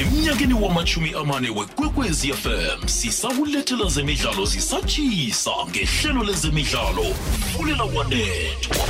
emnyakeni 0.00 0.54
wamachumi 0.54 1.14
amane 1.20 1.50
wekwekwezi 1.50 2.32
fm 2.32 2.88
sisakulethela 2.88 3.88
zemidlalo 3.88 4.44
zisatshisa 4.44 5.50
ngehlelo 5.70 6.24
lezemidlalo 6.24 7.04
fulela 7.52 7.84
wanethwa 7.84 8.86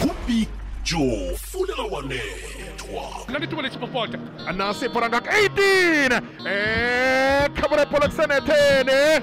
kubig 0.00 0.48
joe 0.84 1.36
fulela 1.36 1.82
wanethwa 1.82 3.24
Nalithuba 3.28 3.62
lesipopota 3.62 4.18
anasi 4.46 4.88
porangak 4.88 5.26
18 5.26 6.22
eh 6.46 7.50
khamera 7.54 7.86
poloksene 7.86 8.34
10 8.34 9.22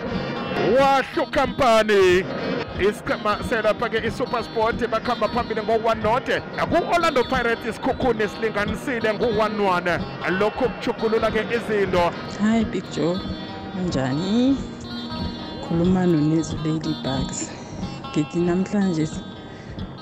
wahlu 2.81 2.93
company 3.03 3.37
isiqhema 3.37 3.43
selapha-ke 3.49 4.07
i-supersport 4.07 4.87
bakhamba 4.89 5.27
phambili 5.27 5.61
ngo-1 5.61 6.03
not 6.03 6.29
ku-orlando 6.69 7.23
pirates 7.23 7.65
isikhukhuni 7.65 8.27
silinganisile 8.27 9.13
ngu-1-1 9.13 9.99
lokhu 10.39 10.69
kuchugulula-ke 10.69 11.45
izinto 11.55 12.11
Hi 12.39 12.65
Big 12.65 12.83
Joe. 12.91 13.19
Kanjani? 13.75 14.57
Khuluma 15.67 16.05
noNezu 16.05 16.57
Ladybugs. 16.57 17.51
Ngithi 18.11 18.39
namhlanje 18.39 19.09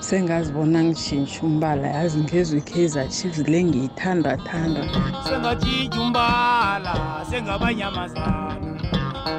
sengazibona 0.00 0.84
ngishintsha 0.84 1.42
umbala 1.42 1.88
yazi 1.88 2.18
ngezwe 2.18 2.58
i-Kaizer 2.58 3.08
Chiefs 3.08 3.38
le 3.48 3.64
ngiyithanda 3.64 4.36
thanda. 4.36 4.82
sengatshintshi 5.28 5.98
umbala 5.98 7.24
sengabanyamazana 7.30 8.80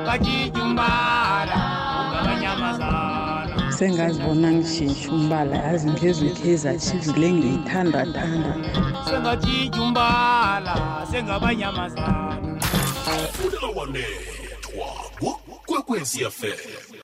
batshintshi 0.05 0.61
umbala 0.61 1.57
ungabanyamazana 2.01 3.10
Sengazibona 3.81 4.51
ngishintsha 4.51 5.09
umbala. 5.09 5.55
Yazi 5.65 5.89
ngezwe 5.89 6.27
i-Kaizer 6.29 6.77
Chiefs 6.79 7.17
le 7.17 7.27
ngiyithanda 7.33 8.05
thanda. 8.13 8.53
sengatshintshi 9.05 9.79
umbala 9.79 10.75
sengabanyamazana 11.11 12.37
fulela 13.33 13.67
wanethwa 13.77 14.87
kwekwezi 15.65 16.19
fm 16.37 17.00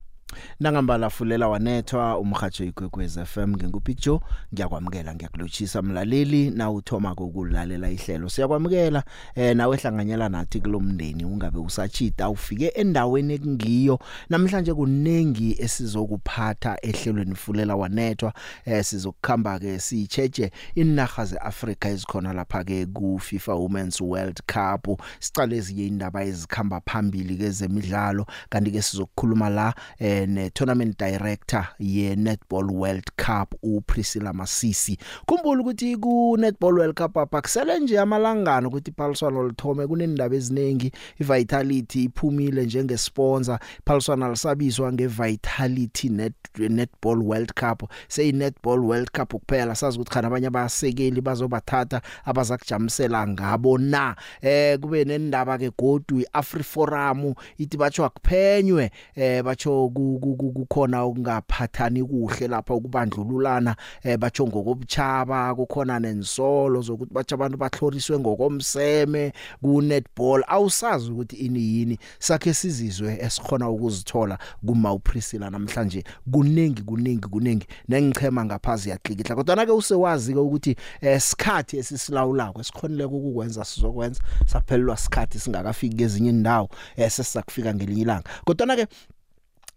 nangambala 0.59 1.09
fulela 1.09 1.47
wanethwa 1.47 2.17
umhajo 2.17 2.66
igwegwez 2.66 3.19
FM 3.19 3.50
ngingupicture 3.55 4.19
ngiyakwamukela 4.53 5.16
ngiyakulotshisa 5.16 5.81
mlaleli 5.81 6.50
na 6.50 6.72
uthoma 6.72 7.16
kokulalela 7.16 7.89
ihlelo. 7.89 8.30
Siyakwamukela 8.30 9.03
eh 9.35 9.55
nawe 9.55 9.78
hlanganyela 9.78 10.30
nathi 10.30 10.61
kulomndeni 10.61 11.25
ungabe 11.25 11.59
usachita 11.59 12.30
ufike 12.30 12.67
endaweni 12.67 13.33
ekungiyo. 13.33 14.00
Namhlanje 14.30 14.73
kunengi 14.73 15.55
esizokuphatha 15.59 16.78
ehlelweni 16.81 17.35
fulela 17.35 17.75
wanethwa 17.75 18.33
eh 18.66 18.83
sizokukhamba 18.83 19.59
ke 19.59 19.80
sicheche 19.80 20.52
inaga 20.75 21.25
zeAfrica 21.25 21.85
ezikhona 21.89 22.33
lapha 22.33 22.63
ke 22.63 22.85
ku 22.85 23.19
FIFA 23.19 23.55
Women's 23.55 24.02
World 24.02 24.41
Cup. 24.47 25.02
Sicale 25.19 25.58
ezinye 25.58 25.88
indaba 25.88 26.23
ezikhamba 26.23 26.81
phambili 26.85 27.38
kezemidlalo 27.38 28.25
kanti 28.50 28.72
ke 28.72 28.81
sizokukhuluma 28.81 29.50
la 29.50 29.73
eh 30.00 30.28
ne 30.48 30.52
tournament 30.52 30.98
director 30.98 31.67
ye 31.80 32.16
Netball 32.16 32.72
World 32.72 33.12
Cup 33.17 33.56
uPriscilla 33.64 34.34
Masisi. 34.34 34.98
Khumbula 35.28 35.62
ukuthi 35.62 35.98
ku 36.00 36.38
Netball 36.40 36.80
World 36.80 36.95
Cup 36.95 37.17
apha 37.17 37.42
kusele 37.42 37.80
nje 37.80 38.00
amalangana 38.00 38.68
ukuthi 38.68 38.92
iphaliswano 38.92 39.48
lithome 39.48 39.88
kunendaba 39.88 40.36
eziningi 40.36 40.92
iVitality 41.20 42.03
iphumile 42.03 42.66
njenge 42.66 42.98
sponsor 42.98 43.59
iphaliswano 43.80 44.30
lisabizwa 44.30 44.94
ngeVitality 44.94 46.09
Net 46.09 46.34
Netball 46.58 47.22
World 47.22 47.53
Cup. 47.53 47.84
Sey 48.08 48.31
Netball 48.31 48.80
World 48.80 49.12
Cup 49.12 49.34
kuphela 49.34 49.75
sazi 49.75 49.98
ukuthi 49.98 50.12
khana 50.12 50.28
abanye 50.28 50.48
abasekeli 50.48 51.22
bazobathatha 51.22 52.02
abazakujamisela 52.25 53.28
ngabo 53.28 53.78
na. 53.78 54.16
Eh 54.42 54.80
kube 54.80 55.03
nendaba 55.06 55.58
ke 55.58 55.72
godu 55.78 56.20
iAfriforum 56.20 57.34
ithi 57.58 57.78
batsho 57.78 58.09
kuphenywe 58.09 58.92
eh 59.16 59.44
batsho 59.44 59.90
ku- 59.94 60.20
ku- 60.22 60.36
ku- 60.36 60.37
kukhona 60.38 61.06
ukungaphathani 61.06 62.03
kuhle 62.03 62.48
lapha 62.48 62.74
ukubandlululana 62.74 63.75
eh 64.03 64.18
batsho 64.18 64.48
ngokobuchaba 64.48 65.56
kukhona 65.56 66.00
nensolo 66.00 66.81
zokuthi 66.81 67.14
batsho 67.14 67.36
abantu 67.36 67.58
bahloriswe 67.58 68.20
ngokomseme 68.20 69.34
ku 69.62 69.81
netball 69.81 70.44
awusazi 70.47 71.12
ukuthi 71.12 71.36
ini 71.36 71.59
yini 71.59 72.00
sakhe 72.20 72.53
sizizwe 72.53 73.18
esikhona 73.22 73.70
ukuzithola 73.70 74.38
kuma 74.66 74.94
uPriscilla 74.94 75.50
namhlanje. 75.50 76.03
Kuningi 76.31 76.81
kuningi 76.81 77.28
kuningi 77.28 77.68
nengichema 77.88 78.46
ngaphazi 78.46 78.90
yaqikitla 78.90 79.36
kodwa 79.36 79.66
ke 79.66 79.72
usewazi 79.72 80.34
ke 80.34 80.40
ukuthi 80.40 80.76
eh 81.02 81.22
sikhathi 81.22 81.78
esisilawulako 81.78 82.62
esikhonile 82.62 83.06
ukukwenza 83.06 83.66
sizokwenza. 83.66 84.22
Saphelelwa 84.46 84.97
sikhathi 84.97 85.40
singakafiki 85.40 86.03
ezinye 86.03 86.30
indawo 86.30 86.70
eh 86.96 87.12
sesakufika 87.12 87.74
ngelinye 87.74 88.02
ilanga. 88.02 88.30
Kodwa 88.46 88.76
ke 88.76 88.88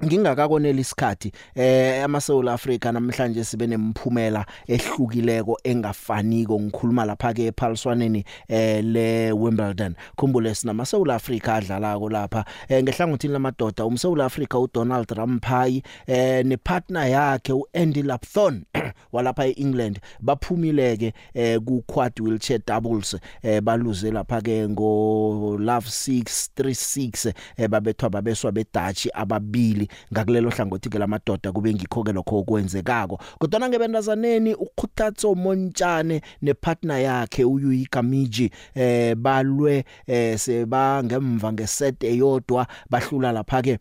ngingakakonela 0.05 0.81
isikhathi 0.81 1.33
eh 1.55 2.05
amaSouth 2.05 2.49
Africa 2.49 2.85
namhlanje 2.93 3.45
sibe 3.45 3.67
nemphumela 3.67 4.47
ehlukileko 4.69 5.61
engafaniko 5.65 6.61
ngikhuluma 6.61 7.05
lapha 7.05 7.35
ke 7.35 7.47
ephaliswaneni 7.47 8.25
eh 8.49 8.85
le 8.85 9.33
Wimbledon 9.33 9.95
khumbule 10.17 10.55
sinama 10.55 10.87
South 10.87 11.11
Africa 11.11 11.49
adlalako 11.49 12.09
lapha. 12.09 12.45
Eh 12.69 12.83
ngehlangothini 12.83 13.33
lamadoda 13.33 13.85
umSouth 13.85 14.21
Africa 14.21 14.55
uDonald 14.55 15.11
Rampai 15.11 15.83
eh 16.07 16.45
nepartner 16.47 17.11
yakhe 17.11 17.53
uAndy 17.53 18.03
Lapthorn 18.03 18.65
walapha 19.13 19.47
eEngland 19.47 20.01
baphumileke 20.21 21.13
eh 21.35 21.59
ku 21.59 21.83
quad 21.87 22.21
wheelchair 22.21 22.61
doubles 22.67 23.17
eh 23.43 23.61
baluze 23.61 24.11
lapha 24.11 24.41
ke 24.41 24.69
ngo 24.69 25.59
love 25.59 25.89
636 25.89 27.33
eh 27.57 27.69
babethwa 27.69 28.11
babeswa 28.11 28.53
beDutch 28.53 29.07
ababili. 29.15 29.90
Ngakulelo 30.13 30.51
hlangothi 30.51 30.89
ke 30.89 30.99
lamadoda 30.99 31.53
kube 31.53 31.75
ngikho 31.75 32.03
ke 32.03 32.13
lokho 32.13 32.39
okwenzekako. 32.39 33.21
Kodwa 33.39 33.69
ngebendazaneni 33.69 34.55
ukhuthatso 34.55 35.35
Montjane 35.35 36.21
nepartner 36.43 37.01
yakhe 37.01 37.45
uYui 37.45 37.87
Kamiji 37.87 38.51
eh 38.75 39.15
balwe 39.15 39.85
eh 40.07 40.39
seba 40.39 41.05
ngemva 41.05 41.53
ngeset 41.53 42.05
eyodwa 42.05 42.67
bahlula 42.91 43.33
lapha 43.33 43.63
ke 43.63 43.79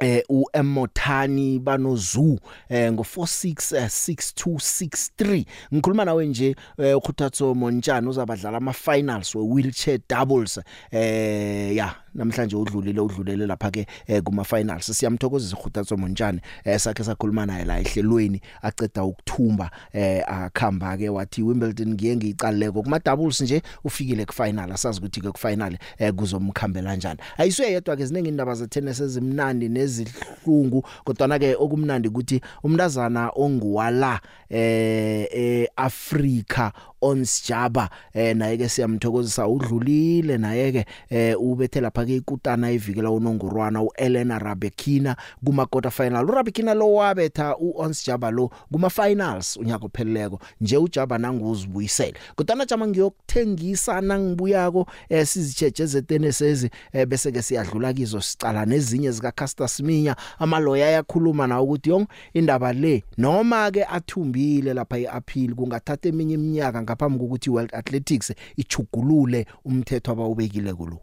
eh 0.00 0.22
uEmothani 0.28 1.58
banozu 1.58 2.38
eh 2.68 2.92
ngo466263 2.92 5.44
ngikhuluma 5.74 6.04
nawe 6.04 6.26
nje 6.26 6.56
eh, 6.78 6.96
ukhuthatso 6.96 7.54
Montjana 7.54 8.10
uzabadlala 8.10 8.56
ama 8.56 8.72
finals 8.72 9.34
we 9.34 9.42
wheelchair 9.42 9.98
doubles 10.08 10.60
eh 10.90 11.76
ya. 11.76 11.94
Namhlanje 12.18 12.56
udlulile 12.56 13.00
udlulele 13.00 13.46
lapha 13.46 13.70
ke 13.70 13.86
eh, 14.06 14.22
kuma 14.22 14.44
finals 14.44 14.90
siyamthokozisa 14.98 15.56
ukhuthatso 15.56 15.96
Montjana 15.96 16.40
eh, 16.64 16.78
sakhe 16.78 17.04
sakhuluma 17.04 17.46
naye 17.46 17.64
la 17.64 17.80
ehlelweni 17.80 18.40
aceda 18.62 19.04
ukuthumba 19.04 19.70
eh 19.92 20.22
akhamba 20.26 20.96
ke 20.96 21.08
wathi 21.08 21.42
Wimbledon 21.42 21.94
ngiye 21.94 22.16
ngicaleko 22.16 22.82
kuma 22.82 22.98
doubles 22.98 23.40
nje 23.40 23.62
ufikile 23.84 24.24
ku 24.24 24.34
final 24.34 24.72
asazi 24.72 24.98
ukuthi 24.98 25.20
ke 25.20 25.32
ku 25.32 25.38
final 25.38 25.78
eh, 25.98 26.12
kuzomkhambela 26.12 26.90
kanjani 26.90 27.20
ayisuye 27.38 27.72
yedwa 27.72 27.96
ke 27.96 28.06
ziningi 28.06 28.28
indaba 28.28 28.54
ze 28.54 28.66
tennis 28.66 29.00
ezimnandi 29.00 29.68
nezihlungu 29.68 30.84
kodwa 31.04 31.38
ke 31.38 31.54
okumnandi 31.54 32.08
ukuthi 32.08 32.40
umntazana 32.62 33.30
onguwala 33.36 34.20
eh 34.50 35.28
eAfrika 35.32 36.72
onsjaba 37.00 37.90
eh 38.14 38.36
naye 38.36 38.56
ke 38.56 38.68
siyamthokozisa 38.68 39.48
udlulile 39.48 40.38
naye 40.38 40.72
ke 40.72 40.84
eh 41.10 41.40
ubethe 41.40 41.80
lapha 41.80 42.04
ke 42.04 42.16
ikutana 42.16 42.70
evikela 42.70 43.10
unongorwana 43.10 43.82
uElena 43.82 44.38
Rabekina 44.38 45.16
kuma 45.44 45.66
quarter 45.66 45.90
final. 45.90 46.24
uRabekina 46.24 46.74
lo 46.74 46.94
wabetha 46.94 47.56
uonsjaba 47.56 48.30
lo 48.30 48.50
kuma 48.72 48.90
finals 48.90 49.56
unyaka 49.56 49.86
opheleleko 49.86 50.40
nje 50.60 50.76
ujaba 50.76 51.18
nanguzibuyisela 51.18 52.18
kodwa 52.36 52.66
jama 52.66 52.86
ngiyokuthengisa 52.86 54.00
nangibuyako 54.00 54.86
eh 55.08 55.26
sizicheje 55.26 55.86
zetennis 55.86 56.40
ezi 56.40 56.70
eh, 56.92 57.06
bese 57.06 57.32
ke 57.32 57.42
siyadlula 57.42 57.92
kizo 57.92 58.20
sicala 58.20 58.66
nezinye 58.66 59.10
zika 59.10 59.32
Caster 59.32 59.68
Siminya 59.68 60.16
amaloya 60.38 60.86
ayakhuluma 60.86 61.46
na 61.46 61.60
ukuthi 61.60 61.90
yong 61.90 62.06
indaba 62.34 62.72
le 62.72 63.04
noma 63.18 63.70
ke 63.70 63.84
athumbile 63.84 64.74
lapha 64.74 64.98
eappeal 64.98 65.54
kungathatha 65.54 66.08
eminye 66.08 66.34
iminyaka 66.34 66.78
ngaphambi 66.88 67.18
kokuthi 67.18 67.50
World 67.50 67.74
Athletics 67.74 68.32
ichugulule 68.56 69.46
umthetho 69.64 70.12
abawubekile 70.12 70.74
kulo 70.74 71.00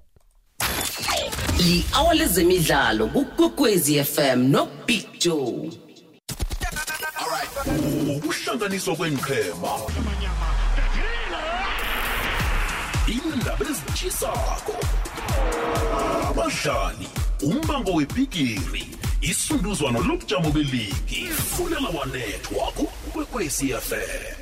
li-hour 1.57 2.15
lezemidlalo 2.15 3.07
kukwekwezi 3.07 4.03
fm 4.03 4.39
no 4.51 4.67
big 4.85 5.05
joe. 5.19 5.71
Ukuhlanganiswa 8.17 8.95
kwenqhema 8.95 9.69
indaba 13.07 13.65
ezitshisako 13.69 14.75
abadlali 16.29 17.07
umbango 17.43 17.91
webhigiri 17.93 18.85
isunduzwano 19.21 19.99
lobujamo 19.99 20.51
beligi. 20.51 21.27
Fulela 21.55 21.89
wanethwa 21.89 22.71
kukwekwezi 22.71 23.73
fm 23.73 24.34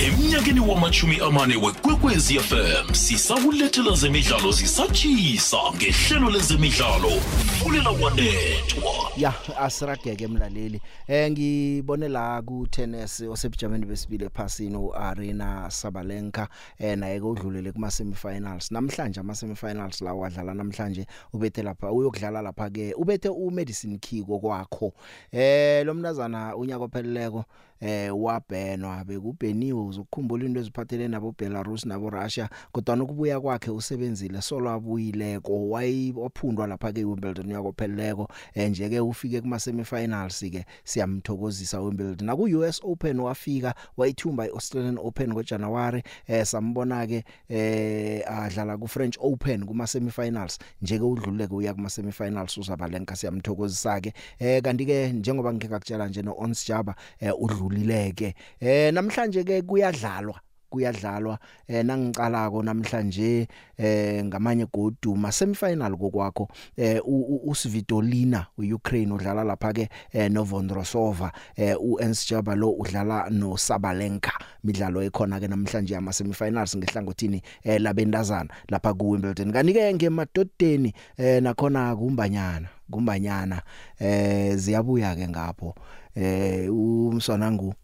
emnyakeni 0.00 0.60
wamachumi 0.60 1.20
amane 1.20 1.56
wekwekwezi 1.56 2.38
fm 2.38 2.94
sisakulethela 2.94 3.94
zemidlalo 3.96 4.52
zisatshisa 4.52 5.56
ngehlelo 5.76 6.30
lezemidlalo 6.30 7.10
fulela 7.58 7.90
wanethwa. 7.90 8.92
Ya 9.16 9.34
asirageke 9.60 10.26
mlaleli. 10.26 10.80
Eh 11.08 11.30
ngibone 11.30 12.08
la 12.08 12.42
ku 12.42 12.66
tennis 12.70 13.20
osebujameni 13.20 13.86
besibili 13.86 14.24
ephasini 14.24 14.76
uArena 14.76 15.70
Sabalenka 15.70 16.48
eh 16.78 16.98
naye 16.98 17.20
kodlulele 17.20 17.72
kuma 17.72 17.90
semifinals 17.90 18.70
namhlanje 18.70 19.20
ama 19.20 19.34
semifinals 19.34 20.00
la 20.00 20.14
wadlala 20.14 20.54
namhlanje 20.54 21.06
ubethe 21.32 21.62
lapha 21.62 21.92
uyokudlala 21.92 22.42
lapha 22.42 22.70
ke 22.70 22.94
ubethe 22.96 23.28
uMedicine 23.28 23.98
Kiko 23.98 24.38
kwakho. 24.38 24.92
Eh 25.32 25.86
lo 25.86 25.94
mnazana 25.94 26.56
unyaka 26.56 26.84
opheleleko 26.84 27.44
eh 27.80 28.10
wabhenwa 28.16 29.04
bekubheniwe 29.04 29.82
uzokukhumbula 29.82 30.44
into 30.44 30.60
eziphathelene 30.60 31.08
nabo 31.08 31.34
Belarus 31.38 31.86
nabo 31.86 32.10
Russia 32.10 32.48
kodwa 32.72 32.96
nokubuya 32.96 33.40
kwakhe 33.40 33.70
usebenzile 33.70 34.42
solo 34.42 34.70
abuyileko 34.70 35.70
wayiphundwa 35.70 36.66
lapha 36.66 36.92
ke 36.92 37.04
Wimbledon 37.04 37.50
yakopheleleko. 37.50 38.28
Eh 38.54 38.70
nje 38.70 38.88
ke 38.88 39.00
ufike 39.00 39.40
kuma 39.40 39.58
semifinals 39.58 40.40
ke 40.40 40.64
siyamthokozisa 40.84 41.80
Wimbledon 41.80 42.26
na 42.26 42.36
ku 42.36 42.42
US 42.42 42.80
Open 42.84 43.20
wafika 43.20 43.74
wayithumba 43.96 44.46
iAustralian 44.46 44.98
Open 44.98 45.32
ngoJanuary 45.32 46.02
eh 46.26 46.44
sambona 46.46 47.06
ke 47.06 47.24
eh 47.48 48.22
adlala 48.26 48.78
ku 48.78 48.88
French 48.88 49.16
Open 49.20 49.66
kuma 49.66 49.86
semifinals 49.86 50.58
nje 50.82 50.98
ke 50.98 51.04
udluleke 51.04 51.54
uya 51.54 51.74
kuma 51.74 51.90
semifinals 51.90 52.58
uzabalenka 52.58 53.16
siyamthokozisa 53.16 54.00
ke 54.00 54.12
eh 54.38 54.62
kanti 54.62 54.86
ke 54.86 55.12
njengoba 55.12 55.52
ngike 55.52 55.68
ngakutshela 55.68 56.08
nje 56.08 56.22
no 56.22 56.34
Ons 56.38 56.66
Jaba 56.66 56.94
eh 57.20 57.32
udlulileke 57.64 58.34
eh 58.60 58.92
namhlanje 58.92 59.44
ke 59.44 59.62
kuyadlalwa 59.62 60.40
kuyadlalwa. 60.74 61.38
Eh 61.68 61.84
nangicalako 61.84 62.62
namhlanje 62.62 63.46
eh 63.78 64.24
ngamanye 64.24 64.66
goduma 64.66 65.30
semifinal 65.32 65.94
kokwakho 65.96 66.48
eh 66.76 66.98
uSvitolina 67.46 68.46
uUkraine 68.58 69.12
udlala 69.12 69.44
lapha 69.44 69.72
ke 69.72 69.88
eh 70.12 70.28
Novondrosova. 70.28 71.30
Eh 71.56 71.76
uEns 71.78 72.26
Jabalo 72.26 72.74
udlala 72.74 73.30
noSabalenka 73.30 74.32
midlalo 74.64 75.02
ekhona 75.02 75.38
ke 75.38 75.46
namhlanje 75.46 75.96
ama 75.96 76.12
semifinals 76.12 76.76
ngehlangothini 76.76 77.42
eh 77.62 77.78
labendazana 77.78 78.50
lapha 78.68 78.94
ku 78.94 79.10
Wimbledon 79.10 79.52
kanike 79.52 79.94
ngemadodeni 79.94 80.92
eh 81.16 81.40
nakhona 81.42 81.94
kumbanyana. 81.96 82.68
Kumbanyana 82.90 83.62
eh 83.98 84.56
ziyabuya 84.56 85.14
ke 85.16 85.28
ngapho. 85.28 85.74
Eh 86.14 86.70
umswanangu 86.70 87.74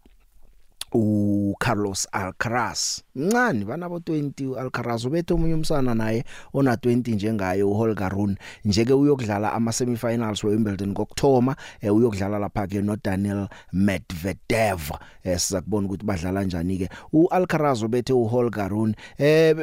u 0.93 1.55
Carlos 1.59 2.07
Alcaraz. 2.11 3.01
Mncane 3.15 3.65
banabo 3.65 3.97
20 3.97 4.59
Alcaraz 4.59 5.05
ubethe 5.05 5.33
omunye 5.33 5.53
umsana 5.53 5.95
naye 5.95 6.23
ona 6.53 6.75
20 6.75 7.15
njengaye 7.15 7.63
uHolger 7.63 8.09
Rune. 8.09 8.35
Njeke 8.65 8.93
uyokudlala 8.93 9.53
ama 9.53 9.71
semifinals 9.71 10.43
weWimbledon 10.43 10.93
kokthoma 10.93 11.55
eh, 11.81 11.95
uyokudlala 11.95 12.39
lapha 12.39 12.67
ke 12.67 12.81
no 12.81 12.97
Daniel 13.03 13.47
Medvedev. 13.73 14.91
Eh, 15.23 15.39
siza 15.39 15.61
kubona 15.61 15.87
ukuthi 15.87 16.05
badlala 16.05 16.39
kanjani 16.39 16.77
ke 16.77 16.89
uAlcaraz 17.13 17.83
ubethe 17.83 18.13
uHolger 18.13 18.69
Rune 18.69 18.95
eh 19.17 19.55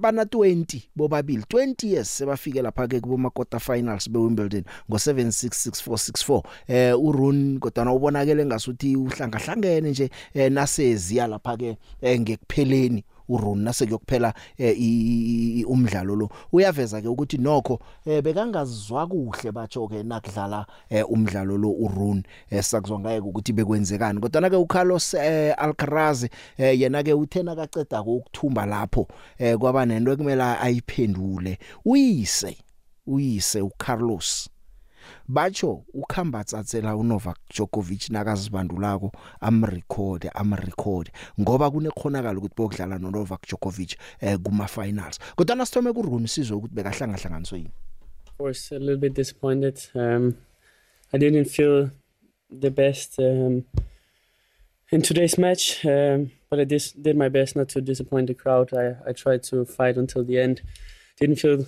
bana 0.00 0.22
20 0.22 0.82
bobabili. 0.96 1.42
20 1.42 1.86
years 1.86 2.18
sebafike 2.18 2.62
lapha 2.62 2.88
ke 2.88 3.00
kubo 3.00 3.30
quarter 3.30 3.60
finals 3.60 4.10
beWimbledon 4.10 4.64
ngo7666464 4.90 6.42
eh 6.68 6.98
uRune 6.98 7.58
kodwa 7.58 7.92
ubonakele 7.92 8.46
ngasuthi 8.46 8.96
uhlangahlangene 8.96 9.90
nje 9.90 10.10
eh, 10.34 10.52
naseziya 10.64 11.26
lapha 11.26 11.56
ke 11.56 11.76
ngekupheleni 12.02 13.04
uRun 13.28 13.58
nasekuyokuphela 13.64 14.34
umdlalo 15.66 16.16
lo. 16.16 16.28
Uyaveza 16.52 17.00
ke 17.00 17.08
ukuthi 17.08 17.38
nokho 17.38 17.80
bekangazizwa 18.04 19.06
kuhle 19.06 19.52
batho 19.52 19.88
ke 19.88 20.02
nakudlala 20.02 20.66
umdlalo 21.08 21.58
lo 21.58 21.70
uRun 21.70 22.22
esakuzwa 22.50 23.00
ngaye 23.00 23.20
ukuthi 23.20 23.52
bekwenzekani. 23.52 24.20
Kodwa 24.20 24.40
na 24.40 24.50
ke 24.50 24.56
uCarlos 24.56 25.14
Alcaraz 25.56 26.26
yena 26.58 27.02
ke 27.02 27.14
uthena 27.14 27.56
kaceda 27.56 28.02
ukuthumba 28.02 28.66
lapho 28.66 29.08
kwaba 29.58 29.86
nento 29.86 30.12
ekumela 30.12 30.60
ayiphendule. 30.60 31.58
Uyise 31.84 32.56
uyise 33.06 33.60
uCarlos. 33.60 34.48
Batsho 35.28 35.84
ukhamba 35.94 36.44
tsatsela 36.44 36.96
uNovak 36.96 37.38
Djokovic 37.50 38.10
nakazibandulako 38.10 39.12
amrecord 39.40 40.30
amrecord 40.34 41.10
ngoba 41.40 41.70
kunekhonakala 41.70 42.38
ukuthi 42.38 42.54
bokudlala 42.56 42.98
noNovak 42.98 43.46
Djokovic 43.46 43.96
eh 44.20 44.38
kuma 44.38 44.66
finals 44.66 45.18
kodwa 45.36 45.56
nasithome 45.56 45.92
ku 45.92 46.02
Rune 46.02 46.28
sizwe 46.28 46.56
ukuthi 46.56 46.74
bekahlanga 46.74 47.16
hlanganiswe 47.16 47.58
yini? 47.58 47.70
Of 48.26 48.36
course 48.38 48.72
a 48.72 48.78
little 48.78 48.96
bit 48.96 49.14
disappointed. 49.14 49.78
Um 49.94 50.36
I 51.12 51.18
didn't 51.18 51.44
feel 51.44 51.90
the 52.50 52.70
best 52.70 53.18
um 53.18 53.64
in 54.90 55.02
today's 55.02 55.38
match. 55.38 55.84
Um 55.84 56.30
but 56.50 56.60
I 56.60 56.64
dis- 56.64 56.92
did 56.92 57.16
my 57.16 57.28
best 57.28 57.56
not 57.56 57.68
to 57.70 57.80
disappoint 57.80 58.26
the 58.26 58.34
crowd. 58.34 58.72
I 58.72 58.96
I 59.08 59.12
tried 59.12 59.42
to 59.44 59.64
fight 59.64 59.96
until 59.96 60.24
the 60.24 60.38
end. 60.38 60.62
Didn't 61.20 61.36
feel 61.36 61.66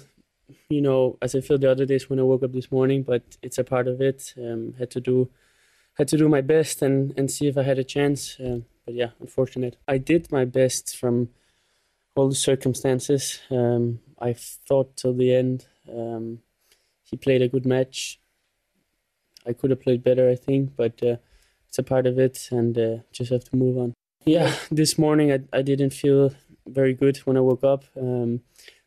you 0.68 0.80
know, 0.80 1.18
as 1.22 1.34
I 1.34 1.40
feel 1.40 1.58
the 1.58 1.70
other 1.70 1.86
days 1.86 2.08
when 2.08 2.20
I 2.20 2.22
woke 2.22 2.42
up 2.42 2.52
this 2.52 2.70
morning, 2.70 3.02
but 3.02 3.36
it's 3.42 3.58
a 3.58 3.64
part 3.64 3.88
of 3.88 4.00
it. 4.00 4.34
Um, 4.36 4.74
had 4.78 4.90
to 4.92 5.00
do, 5.00 5.30
had 5.94 6.08
to 6.08 6.16
do 6.16 6.28
my 6.28 6.40
best 6.40 6.82
and 6.82 7.12
and 7.18 7.30
see 7.30 7.48
if 7.48 7.56
I 7.56 7.62
had 7.62 7.78
a 7.78 7.84
chance. 7.84 8.36
Um, 8.40 8.64
but 8.84 8.94
yeah, 8.94 9.10
unfortunate. 9.20 9.76
I 9.88 9.98
did 9.98 10.30
my 10.30 10.44
best 10.44 10.96
from 10.96 11.30
all 12.14 12.28
the 12.28 12.34
circumstances. 12.34 13.40
Um, 13.50 14.00
I 14.20 14.32
thought 14.32 14.96
till 14.96 15.14
the 15.14 15.34
end. 15.34 15.66
Um, 15.88 16.40
he 17.02 17.16
played 17.16 17.42
a 17.42 17.48
good 17.48 17.66
match. 17.66 18.20
I 19.46 19.52
could 19.52 19.70
have 19.70 19.80
played 19.80 20.02
better, 20.02 20.28
I 20.28 20.34
think, 20.34 20.74
but 20.76 21.00
uh, 21.02 21.16
it's 21.68 21.78
a 21.78 21.82
part 21.82 22.06
of 22.06 22.18
it, 22.18 22.48
and 22.50 22.76
uh, 22.76 22.96
just 23.12 23.30
have 23.30 23.44
to 23.44 23.56
move 23.56 23.78
on. 23.78 23.94
Yeah, 24.24 24.54
this 24.70 24.98
morning 24.98 25.32
I 25.32 25.40
I 25.52 25.62
didn't 25.62 25.90
feel 25.90 26.32
very 26.66 26.94
good 26.94 27.18
when 27.18 27.36
I 27.36 27.40
woke 27.40 27.64
up. 27.64 27.84
Um, 27.96 28.40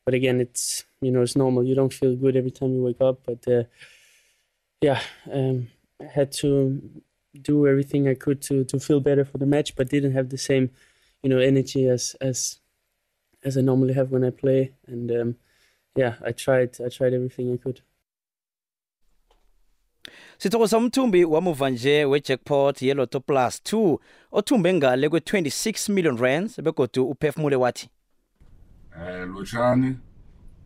but 0.06 0.14
again, 0.14 0.42
it's 0.42 0.84
you 1.02 1.12
know 1.12 1.22
it's 1.22 1.36
normal. 1.36 1.64
You 1.64 1.76
don't 1.76 1.94
feel 1.94 2.16
good 2.16 2.36
every 2.36 2.52
time 2.52 2.74
you 2.74 2.82
wake 2.84 3.02
up, 3.02 3.22
but 3.26 3.48
uh, 3.48 3.64
yeah, 4.82 5.02
um, 5.32 5.68
I 6.02 6.06
had 6.06 6.32
to 6.34 6.82
do 7.42 7.68
everything 7.68 8.08
I 8.08 8.16
could 8.16 8.42
to 8.44 8.64
to 8.66 8.80
feel 8.80 9.00
better 9.00 9.26
for 9.26 9.38
the 9.38 9.46
match, 9.46 9.76
but 9.76 9.90
didn't 9.90 10.14
have 10.14 10.30
the 10.30 10.38
same 10.38 10.70
you 11.24 11.30
know 11.30 11.40
energy 11.40 11.88
as 11.88 12.16
as 12.22 12.60
as 13.44 13.58
I 13.58 13.62
normally 13.62 13.94
have 13.94 14.12
when 14.12 14.24
I 14.24 14.32
play. 14.32 14.74
And 14.88 15.12
um, 15.12 15.36
yeah, 15.96 16.16
I 16.26 16.32
tried 16.32 16.78
I 16.86 16.90
tried 16.90 17.14
everything 17.14 17.54
I 17.54 17.58
could. 17.58 17.82
sithokoza 20.38 20.78
umthumbi 20.78 21.26
wamuva 21.26 21.70
nje 21.70 22.06
wejackpot 22.06 22.82
yeloto 22.82 23.20
plus 23.20 23.62
2 23.62 23.98
othumbe 24.32 24.74
ngale 24.74 25.10
kwe-26 25.10 25.92
million 25.92 26.18
rands 26.18 26.62
begodu 26.62 27.10
uphefumule 27.10 27.56
wathi 27.56 27.90
eh 29.00 29.28
lochani 29.28 29.96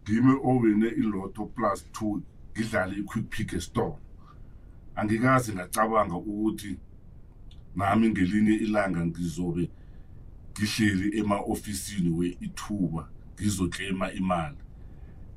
ngime 0.03 0.33
owine 0.43 0.87
iLotto 0.87 1.45
plus 1.45 1.85
2 2.01 2.19
ngidlale 2.51 2.95
iquick 2.95 3.29
pick 3.29 3.61
store. 3.61 3.95
Angikaze 4.95 5.53
ngacabanga 5.53 6.15
ukuthi 6.15 6.77
nami 7.75 8.09
ngelinye 8.09 8.53
ilanga 8.53 9.05
ngizobe 9.05 9.69
ngihleli 10.51 11.19
ema-ofisini 11.19 12.09
we-ithuba 12.09 13.09
ngizoclaima 13.35 14.11
imali. 14.11 14.57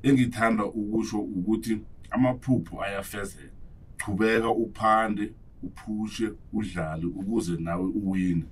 Engithanda 0.03 0.65
ukusho 0.65 1.19
ukuthi 1.19 1.81
amaphupho 2.11 2.83
ayafezeka. 2.83 3.55
Chubeka 3.97 4.49
uphande 4.49 5.33
uphushe 5.63 6.31
udlale 6.53 7.05
ukuze 7.05 7.57
nawe 7.57 7.85
uwine. 7.85 8.43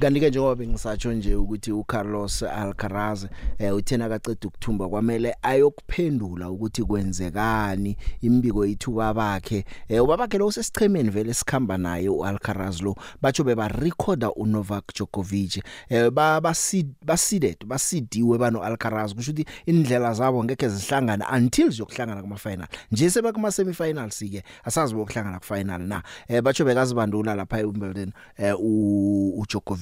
kanti 0.00 0.20
ke 0.20 0.30
njengoba 0.30 0.54
bengisatsho 0.54 1.12
nje 1.12 1.34
ukuthi 1.34 1.72
uCarlos 1.72 2.42
Alcaraz 2.42 3.26
eh 3.58 3.74
uthena 3.74 4.08
kaceda 4.08 4.48
ukuthumba 4.48 4.88
kwamele 4.88 5.36
ayokuphendula 5.42 6.50
ukuthi 6.50 6.84
kwenzekani 6.84 7.96
imbiko 8.20 8.66
yithuba 8.66 9.14
bakhe. 9.14 9.64
Eh 9.88 10.04
ubabakhe 10.04 10.38
lo 10.38 10.46
usesichemeni 10.46 11.10
vele 11.10 11.34
sikhamba 11.34 11.78
naye 11.78 12.08
uAlcaraz 12.08 12.80
lo 12.80 12.96
batsho 13.22 13.44
beba 13.44 13.68
recorder 13.68 14.30
uNovak 14.36 14.84
Djokovic. 14.94 15.62
Eh 15.88 16.10
ba 16.10 16.40
baseeded 16.40 17.64
basidiwe 17.66 18.38
bano 18.38 18.62
Alcaraz. 18.62 19.14
Kusho 19.14 19.30
ukuthi 19.30 19.46
indlela 19.66 20.14
zabo 20.14 20.44
ngeke 20.44 20.68
zihlangana 20.68 21.30
until 21.36 21.70
zokuhlangana 21.70 22.22
kuma 22.22 22.36
final 22.36 22.66
nje 22.92 23.10
sebe 23.10 23.32
kuma 23.32 23.52
semifinals 23.52 24.18
ke 24.18 24.42
asazi 24.64 24.94
bokuhlangana 24.94 25.38
ku 25.38 25.44
final 25.44 25.80
na. 25.80 26.02
Eh 26.28 26.42
batsho 26.42 26.64
bekazibandula 26.64 27.34
lapha 27.34 27.60
eWimbledon 27.60 28.12
eh 28.38 28.54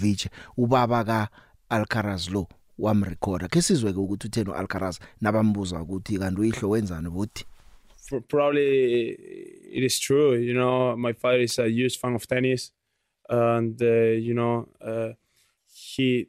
uJokovic 0.00 0.28
ubaba 0.56 1.04
ka 1.04 1.28
Alcaraz 1.70 2.30
lo 2.30 2.48
wamrecorda 2.78 3.48
ke 3.48 3.62
sizwe 3.62 3.90
ukuthi 3.90 4.26
utheno 4.26 4.54
Alcaraz 4.54 4.98
nabambuza 5.20 5.82
ukuthi 5.82 6.18
kanti 6.18 6.40
uyihlo 6.40 6.70
wenzani 6.70 7.10
bothi 7.10 7.44
probably 8.28 9.10
it 9.70 9.84
is 9.84 10.00
true 10.00 10.36
you 10.36 10.54
know 10.54 10.96
my 10.96 11.12
father 11.12 11.40
is 11.40 11.58
a 11.58 11.68
huge 11.68 11.98
fan 11.98 12.14
of 12.14 12.26
tennis 12.26 12.72
and 13.28 13.80
uh, 13.82 14.18
you 14.18 14.34
know 14.34 14.66
uh, 14.80 15.12
he 15.68 16.28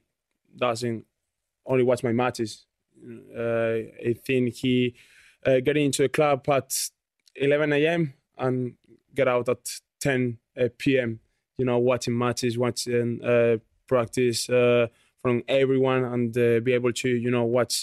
doesn't 0.56 1.06
only 1.66 1.84
watch 1.84 2.04
my 2.04 2.14
matches 2.14 2.68
uh, 3.36 3.78
I 4.06 4.14
think 4.26 4.54
he 4.54 4.96
uh, 5.46 5.60
get 5.60 5.78
into 5.78 6.04
a 6.04 6.10
club 6.10 6.48
at 6.50 6.72
11 7.36 7.74
a.m. 7.74 8.14
and 8.38 8.76
get 9.16 9.28
out 9.28 9.50
at 9.50 9.82
10 10.02 10.38
uh, 10.60 10.68
p.m. 10.78 11.20
You 11.62 11.66
know, 11.70 11.78
watching 11.92 12.18
matches, 12.26 12.58
watching 12.66 13.08
uh, 13.34 13.58
practice 13.92 14.50
uh, 14.50 14.88
from 15.22 15.36
everyone, 15.48 16.04
and 16.14 16.36
uh, 16.36 16.60
be 16.68 16.72
able 16.80 16.94
to, 17.04 17.10
you 17.26 17.30
know, 17.36 17.44
watch 17.58 17.76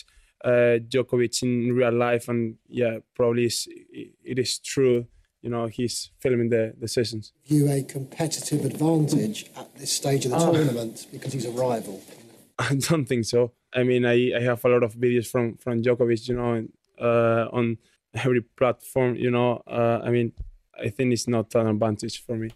uh, 0.45 0.77
Djokovic 0.91 1.37
in 1.45 1.73
real 1.81 1.93
life. 2.07 2.25
And 2.29 2.41
yeah, 2.81 2.95
probably 3.15 3.47
it 4.33 4.39
is 4.45 4.59
true. 4.73 5.07
You 5.45 5.51
know, 5.51 5.65
he's 5.79 6.11
filming 6.23 6.49
the, 6.51 6.75
the 6.83 6.89
sessions. 6.89 7.25
You 7.53 7.71
a 7.71 7.83
competitive 7.97 8.65
advantage 8.73 9.39
at 9.61 9.69
this 9.77 9.93
stage 10.01 10.25
of 10.27 10.33
the 10.33 10.39
Oh. 10.39 10.53
tournament 10.53 11.07
because 11.13 11.33
he's 11.35 11.47
a 11.53 11.53
rival. 11.67 11.97
I 12.59 12.75
don't 12.89 13.07
think 13.07 13.25
so. 13.35 13.41
I 13.73 13.85
mean, 13.85 14.05
I, 14.15 14.17
I 14.39 14.41
have 14.51 14.65
a 14.65 14.69
lot 14.75 14.83
of 14.83 14.93
videos 15.05 15.29
from 15.33 15.57
from 15.63 15.75
Djokovic, 15.85 16.23
you 16.29 16.35
know, 16.39 16.51
and, 16.59 16.69
uh, 17.09 17.45
on 17.59 17.79
every 18.25 18.43
platform. 18.59 19.15
You 19.25 19.31
know, 19.37 19.51
uh, 19.79 20.01
I 20.07 20.11
mean, 20.17 20.33
I 20.87 20.89
think 20.95 21.13
it's 21.13 21.29
not 21.29 21.55
an 21.55 21.67
advantage 21.69 22.17
for 22.27 22.37
me. 22.45 22.51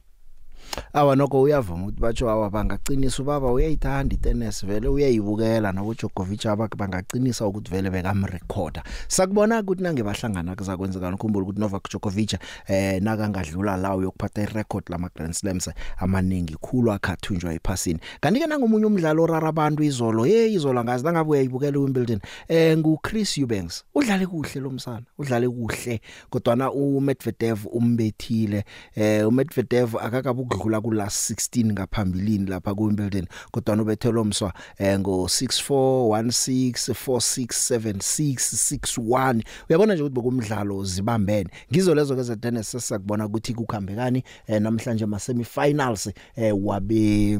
Awa 0.92 1.16
nokho 1.16 1.42
uyavuma 1.42 1.82
ukuthi 1.82 2.00
batsho 2.00 2.30
awa 2.30 2.50
bangaqinisa 2.50 3.22
ubaba 3.22 3.52
uyayithanda 3.52 4.14
itennis 4.14 4.66
vele 4.66 4.88
uyayibukela 4.88 5.72
nabo 5.72 5.94
Djokovic 5.94 6.46
abakhe 6.46 6.76
bangaqinisa 6.76 7.46
ukuthi 7.46 7.70
vele 7.70 7.90
bekamrecorder 7.90 8.82
sakubona 9.08 9.60
ukuthi 9.60 9.82
nange 9.82 10.02
bahlangana 10.02 10.56
kuzakwenzeka 10.56 11.14
ukhumbula 11.14 11.44
ukuthi 11.44 11.60
Novak 11.60 11.88
Djokovic 11.88 12.38
eh 12.68 13.02
nakangadlula 13.02 13.76
lawo 13.76 14.02
yokuphatha 14.02 14.42
irecord 14.42 14.84
lama 14.88 15.10
Grand 15.14 15.34
Slams 15.34 15.70
amaningi 15.98 16.56
khulu 16.60 16.92
akhathunjwa 16.92 17.54
ephasini. 17.54 18.00
Kanti 18.20 18.40
ke 18.40 18.46
nangomunye 18.46 18.86
umdlalo 18.86 19.22
orara 19.22 19.48
abantu 19.48 19.82
izolo 19.82 20.24
hey 20.24 20.54
izolo 20.54 20.84
ngazi 20.84 21.04
nangabe 21.04 21.30
uyayibukela 21.30 21.78
uWimbledon 21.78 22.20
eh 22.48 22.78
ngu 22.78 22.98
Chris 23.02 23.38
Eubanks. 23.38 23.84
Udlale 23.94 24.26
kuhle 24.26 24.60
lo 24.60 24.70
msana 24.70 25.06
udlale 25.18 25.48
kuhle 25.48 26.00
kodwa 26.30 26.72
uMedvedev 26.72 27.66
umbethile 27.72 28.64
eh 28.94 29.28
uMedvedev 29.28 29.96
akakabu 29.96 30.44
ukudlula 30.62 30.80
ku 30.80 30.92
last 30.92 31.30
16 31.30 31.72
ngaphambilini 31.72 32.46
lapha 32.46 32.74
ku 32.74 32.84
Wimbledon 32.84 33.26
kodwa 33.50 33.82
ubethelwe 33.82 34.22
umswa 34.22 34.52
eh 34.78 34.98
ngo 34.98 35.24
6416 35.24 36.94
4676 36.94 38.98
61 38.98 39.42
uyabona 39.68 39.94
nje 39.94 40.02
ukuthi 40.02 40.14
bekumdlalo 40.14 40.84
zibambene. 40.84 41.50
Ngizo 41.72 41.94
lezo 41.94 42.16
ke 42.16 42.22
ze 42.22 42.36
tennis 42.36 42.70
sesakubona 42.70 43.26
ukuthi 43.26 43.54
kukhambekani 43.54 44.22
eh, 44.46 44.62
namhlanje 44.62 45.04
ama 45.04 45.18
semifinals 45.18 46.10
eh 46.36 46.54
wabe 46.64 47.38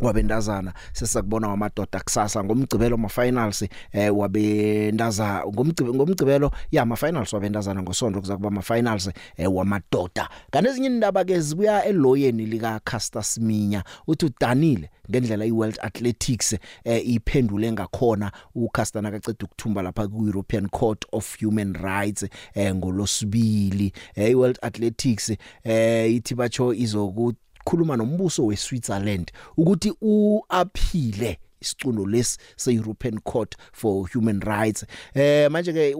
wabendazana 0.00 0.72
sesakubona 0.92 1.48
wamadoda 1.48 2.00
kusasa 2.00 2.44
ngomgcibelo 2.44 2.96
ma 2.96 3.08
finals 3.08 3.64
eh 3.92 4.16
wabendaza 4.18 5.44
ngomgcibelo 5.46 5.94
ngomgcibelo 5.94 6.50
ya 6.70 6.86
ma 6.86 6.96
finals 6.96 7.32
wabendazana 7.32 7.82
ngosonto 7.82 8.20
kuzakuba 8.20 8.50
ma 8.50 8.62
finals 8.62 9.10
eh 9.36 9.54
wamadoda. 9.54 10.28
Kanti 10.50 10.68
ezinye 10.70 10.86
indaba 10.86 11.24
ke 11.24 11.40
zibuya 11.40 11.84
eloyeni 11.84 12.46
lika 12.46 12.80
Caster 12.84 13.24
Siminya 13.24 13.84
uthi 14.06 14.26
udanile 14.26 14.90
ngendlela 15.10 15.44
iWorld 15.44 15.78
Athletics 15.82 16.56
eh 16.84 17.08
iphendule 17.08 17.72
ngakhona. 17.72 18.32
uCaster 18.54 19.02
nakaceda 19.02 19.44
ukuthumba 19.44 19.82
lapha 19.82 20.08
ku 20.08 20.26
European 20.26 20.68
Court 20.68 21.04
of 21.12 21.36
Human 21.40 21.74
Rights 21.74 22.26
eh 22.54 22.74
ngolosibili 22.74 23.92
eh 24.14 24.30
iWorld 24.30 24.58
Athletics 24.62 25.32
eh 25.64 26.14
ithi 26.14 26.34
bacho 26.34 26.74
izoku 26.74 27.32
khuluma 27.64 27.96
nombuso 27.96 28.46
weSwitzerland 28.46 29.32
ukuthi 29.56 29.92
uaphile 30.00 31.38
isicundo 31.60 32.06
lesi 32.06 32.38
se-European 32.56 33.18
Court 33.18 33.56
for 33.72 34.08
Human 34.12 34.40
Rights. 34.40 34.84
Eh 35.14 35.50
manje 35.50 35.72
ke 35.72 35.96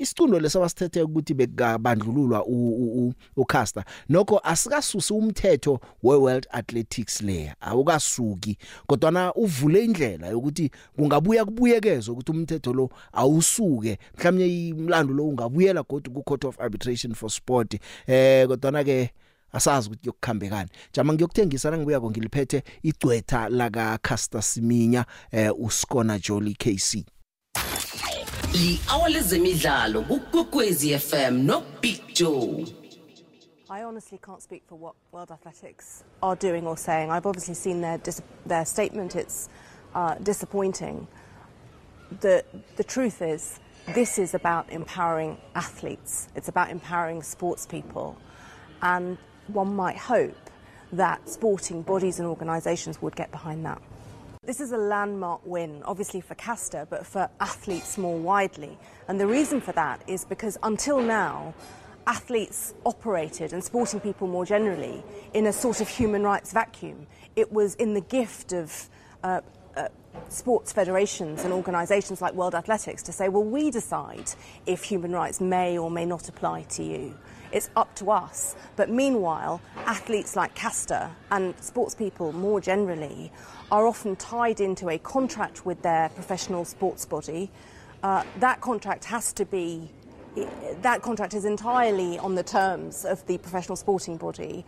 isicundo 0.00 0.40
lesabasithethe 0.40 1.02
ukuthi 1.02 1.34
bekabandlululwa 1.34 2.46
uCaster 3.36 3.84
nokho 4.08 4.40
asikasusi 4.44 5.12
umthetho 5.12 5.80
weWorld 6.02 6.46
Athletics 6.50 7.22
layer. 7.22 7.54
Awukasuki 7.60 8.58
kodwa 8.86 9.10
na 9.10 9.34
uvule 9.34 9.84
indlela 9.84 10.26
yokuthi 10.26 10.70
kungabuya 10.96 11.44
kubuyekezwe 11.44 12.12
ukuthi 12.12 12.32
umthetho 12.32 12.72
lo 12.72 12.90
awusuke. 13.12 13.98
Mhlawumnye 14.18 14.68
imlando 14.68 15.14
lo 15.14 15.28
ungabuyela 15.28 15.82
kodwa 15.82 16.14
ku 16.14 16.22
Court 16.22 16.44
of 16.44 16.60
Arbitration 16.60 17.14
for 17.14 17.30
Sport. 17.30 17.78
Eh 18.06 18.46
kodwa 18.48 18.70
na 18.70 18.84
ke 18.84 19.10
asazi 19.54 19.88
ukuthi 19.88 20.06
yokukhambekani 20.06 20.70
jama 20.92 21.12
ngiyokuthengisa 21.12 21.70
nangibuya 21.70 22.00
ko 22.00 22.10
ngiliphethe 22.10 22.62
igcwetha 22.82 23.48
laka 23.48 23.98
Caster 24.02 24.42
Siminya 24.42 25.04
eh 25.32 25.52
uSkona 25.58 26.18
Jolly 26.18 26.54
KC 26.54 27.04
li 28.52 28.80
awale 28.88 29.20
zemidlalo 29.20 30.02
kukwekwezi 30.02 30.98
FM 30.98 31.34
no 31.46 31.62
Big 31.80 32.00
Joe 32.14 32.64
I 33.70 33.82
honestly 33.82 34.18
can't 34.18 34.42
speak 34.42 34.62
for 34.68 34.76
what 34.78 34.94
World 35.10 35.30
Athletics 35.32 36.04
are 36.22 36.36
doing 36.36 36.66
or 36.66 36.76
saying. 36.76 37.10
I've 37.10 37.26
obviously 37.26 37.54
seen 37.54 37.80
their 37.80 37.98
dis- 37.98 38.22
their 38.46 38.64
statement. 38.64 39.16
It's 39.16 39.48
uh, 39.94 40.14
disappointing. 40.16 41.08
The 42.20 42.44
the 42.76 42.84
truth 42.84 43.22
is, 43.22 43.58
this 43.94 44.18
is 44.18 44.34
about 44.34 44.70
empowering 44.70 45.38
athletes. 45.54 46.28
It's 46.36 46.48
about 46.48 46.70
empowering 46.70 47.22
sports 47.22 47.66
people, 47.66 48.16
and 48.82 49.18
one 49.48 49.74
might 49.74 49.96
hope 49.96 50.50
that 50.92 51.28
sporting 51.28 51.82
bodies 51.82 52.18
and 52.18 52.28
organisations 52.28 53.00
would 53.02 53.16
get 53.16 53.30
behind 53.30 53.64
that. 53.64 53.80
This 54.44 54.60
is 54.60 54.72
a 54.72 54.78
landmark 54.78 55.40
win, 55.46 55.82
obviously 55.84 56.20
for 56.20 56.34
Castor, 56.34 56.86
but 56.90 57.06
for 57.06 57.30
athletes 57.40 57.96
more 57.96 58.18
widely. 58.18 58.76
And 59.08 59.18
the 59.18 59.26
reason 59.26 59.60
for 59.60 59.72
that 59.72 60.02
is 60.06 60.24
because 60.24 60.58
until 60.62 61.00
now, 61.00 61.54
athletes 62.06 62.74
operated, 62.84 63.52
and 63.52 63.64
sporting 63.64 64.00
people 64.00 64.28
more 64.28 64.44
generally, 64.44 65.02
in 65.32 65.46
a 65.46 65.52
sort 65.52 65.80
of 65.80 65.88
human 65.88 66.22
rights 66.22 66.52
vacuum. 66.52 67.06
It 67.36 67.52
was 67.52 67.74
in 67.76 67.94
the 67.94 68.00
gift 68.00 68.52
of 68.52 68.88
uh, 69.22 69.40
uh, 69.76 69.88
sports 70.28 70.72
federations 70.72 71.44
and 71.44 71.52
organisations 71.52 72.20
like 72.20 72.34
World 72.34 72.54
Athletics 72.54 73.02
to 73.04 73.12
say, 73.12 73.28
well, 73.28 73.44
we 73.44 73.70
decide 73.70 74.30
if 74.66 74.84
human 74.84 75.12
rights 75.12 75.40
may 75.40 75.78
or 75.78 75.90
may 75.90 76.04
not 76.04 76.28
apply 76.28 76.62
to 76.62 76.82
you. 76.82 77.16
It's 77.54 77.70
up 77.76 77.94
to 77.96 78.10
us. 78.10 78.56
But 78.74 78.90
meanwhile, 78.90 79.60
athletes 79.86 80.34
like 80.34 80.54
Castor 80.54 81.10
and 81.30 81.54
sports 81.60 81.94
people 81.94 82.32
more 82.32 82.60
generally 82.60 83.30
are 83.70 83.86
often 83.86 84.16
tied 84.16 84.60
into 84.60 84.90
a 84.90 84.98
contract 84.98 85.64
with 85.64 85.80
their 85.82 86.08
professional 86.10 86.64
sports 86.64 87.06
body. 87.06 87.50
Uh, 88.02 88.24
that 88.40 88.60
contract 88.60 89.04
has 89.04 89.32
to 89.34 89.46
be 89.46 89.90
that 90.82 91.00
contract 91.00 91.32
is 91.32 91.44
entirely 91.44 92.18
on 92.18 92.34
the 92.34 92.42
terms 92.42 93.04
of 93.04 93.24
the 93.26 93.38
professional 93.38 93.76
sporting 93.76 94.16
body. 94.16 94.64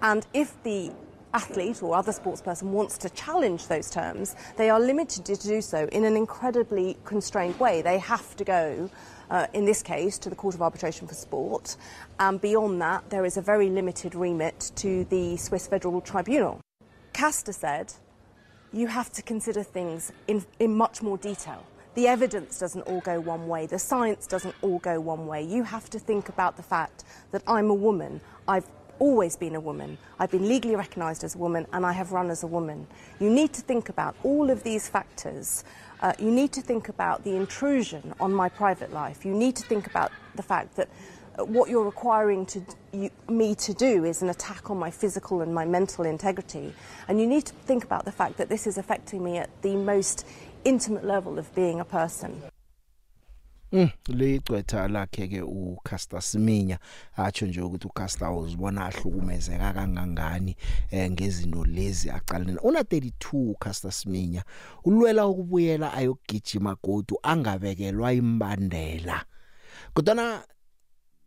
And 0.00 0.26
if 0.32 0.60
the 0.62 0.92
athlete 1.34 1.82
or 1.82 1.94
other 1.94 2.12
sportsperson 2.12 2.64
wants 2.64 2.98
to 2.98 3.10
challenge 3.10 3.68
those 3.68 3.90
terms, 3.90 4.34
they 4.56 4.70
are 4.70 4.80
limited 4.80 5.24
to 5.26 5.36
do 5.36 5.60
so 5.60 5.88
in 5.92 6.04
an 6.04 6.16
incredibly 6.16 6.96
constrained 7.04 7.60
way. 7.60 7.82
They 7.82 7.98
have 7.98 8.34
to 8.36 8.44
go, 8.44 8.90
uh, 9.30 9.46
in 9.52 9.64
this 9.64 9.82
case, 9.82 10.18
to 10.18 10.30
the 10.30 10.36
Court 10.36 10.54
of 10.54 10.62
Arbitration 10.62 11.06
for 11.06 11.14
Sport. 11.14 11.76
And 12.18 12.40
beyond 12.40 12.80
that, 12.82 13.08
there 13.10 13.24
is 13.24 13.36
a 13.36 13.42
very 13.42 13.68
limited 13.70 14.14
remit 14.14 14.72
to 14.76 15.04
the 15.04 15.36
Swiss 15.36 15.66
Federal 15.66 16.00
Tribunal. 16.00 16.60
Castor 17.12 17.52
said, 17.52 17.92
you 18.72 18.86
have 18.86 19.12
to 19.12 19.22
consider 19.22 19.62
things 19.62 20.12
in, 20.28 20.44
in 20.58 20.74
much 20.74 21.02
more 21.02 21.18
detail. 21.18 21.64
The 21.94 22.06
evidence 22.06 22.58
doesn't 22.58 22.82
all 22.82 23.00
go 23.00 23.18
one 23.18 23.48
way, 23.48 23.66
the 23.66 23.78
science 23.78 24.26
doesn't 24.26 24.54
all 24.62 24.78
go 24.78 25.00
one 25.00 25.26
way. 25.26 25.42
You 25.42 25.64
have 25.64 25.90
to 25.90 25.98
think 25.98 26.28
about 26.28 26.56
the 26.56 26.62
fact 26.62 27.02
that 27.32 27.42
I'm 27.48 27.68
a 27.68 27.74
woman, 27.74 28.20
I've 28.46 28.66
always 29.00 29.34
been 29.34 29.56
a 29.56 29.60
woman. 29.60 29.98
I've 30.20 30.30
been 30.30 30.46
legally 30.46 30.76
recognised 30.76 31.24
as 31.24 31.34
a 31.34 31.38
woman 31.38 31.66
and 31.72 31.84
I 31.84 31.92
have 31.92 32.12
run 32.12 32.30
as 32.30 32.44
a 32.44 32.46
woman. 32.46 32.86
You 33.18 33.30
need 33.30 33.52
to 33.54 33.62
think 33.62 33.88
about 33.88 34.14
all 34.22 34.50
of 34.50 34.62
these 34.62 34.88
factors. 34.88 35.64
Uh, 36.00 36.14
you 36.18 36.30
need 36.30 36.52
to 36.52 36.62
think 36.62 36.88
about 36.88 37.24
the 37.24 37.36
intrusion 37.36 38.14
on 38.20 38.32
my 38.32 38.48
private 38.48 38.92
life. 38.92 39.24
You 39.24 39.34
need 39.34 39.56
to 39.56 39.62
think 39.66 39.86
about 39.86 40.10
the 40.34 40.42
fact 40.42 40.76
that 40.76 40.88
uh, 41.38 41.44
what 41.44 41.68
you're 41.68 41.84
requiring 41.84 42.46
to, 42.46 42.62
you, 42.92 43.10
me 43.28 43.54
to 43.56 43.74
do 43.74 44.04
is 44.04 44.22
an 44.22 44.30
attack 44.30 44.70
on 44.70 44.78
my 44.78 44.90
physical 44.90 45.42
and 45.42 45.54
my 45.54 45.66
mental 45.66 46.04
integrity. 46.04 46.72
And 47.06 47.20
you 47.20 47.26
need 47.26 47.44
to 47.46 47.52
think 47.52 47.84
about 47.84 48.06
the 48.06 48.12
fact 48.12 48.38
that 48.38 48.48
this 48.48 48.66
is 48.66 48.78
affecting 48.78 49.22
me 49.22 49.36
at 49.36 49.50
the 49.60 49.76
most 49.76 50.26
intimate 50.64 51.04
level 51.04 51.38
of 51.38 51.54
being 51.54 51.80
a 51.80 51.84
person. 51.84 52.42
Mm, 53.72 53.88
licwetha 54.08 54.88
lakhe 54.88 55.28
ke 55.28 55.42
uCaster 55.42 56.22
Siminya 56.22 56.78
atsho 57.16 57.46
nje 57.46 57.60
ukuthi 57.60 57.86
uCaster 57.86 58.32
uzibona 58.32 58.86
ahlukumezeka 58.86 59.72
kangangani 59.72 60.56
eh 60.90 61.10
ngezinto 61.10 61.64
lezi 61.64 62.10
aqalene. 62.10 62.58
Una 62.62 62.80
32 62.80 63.54
Caster 63.58 63.92
Siminya 63.92 64.42
ulwela 64.84 65.26
ukubuyela 65.26 65.92
ayogijima 65.92 66.76
godu 66.82 67.18
angabekelwa 67.22 68.12
imbandela. 68.12 69.24
Kodwa 69.94 70.44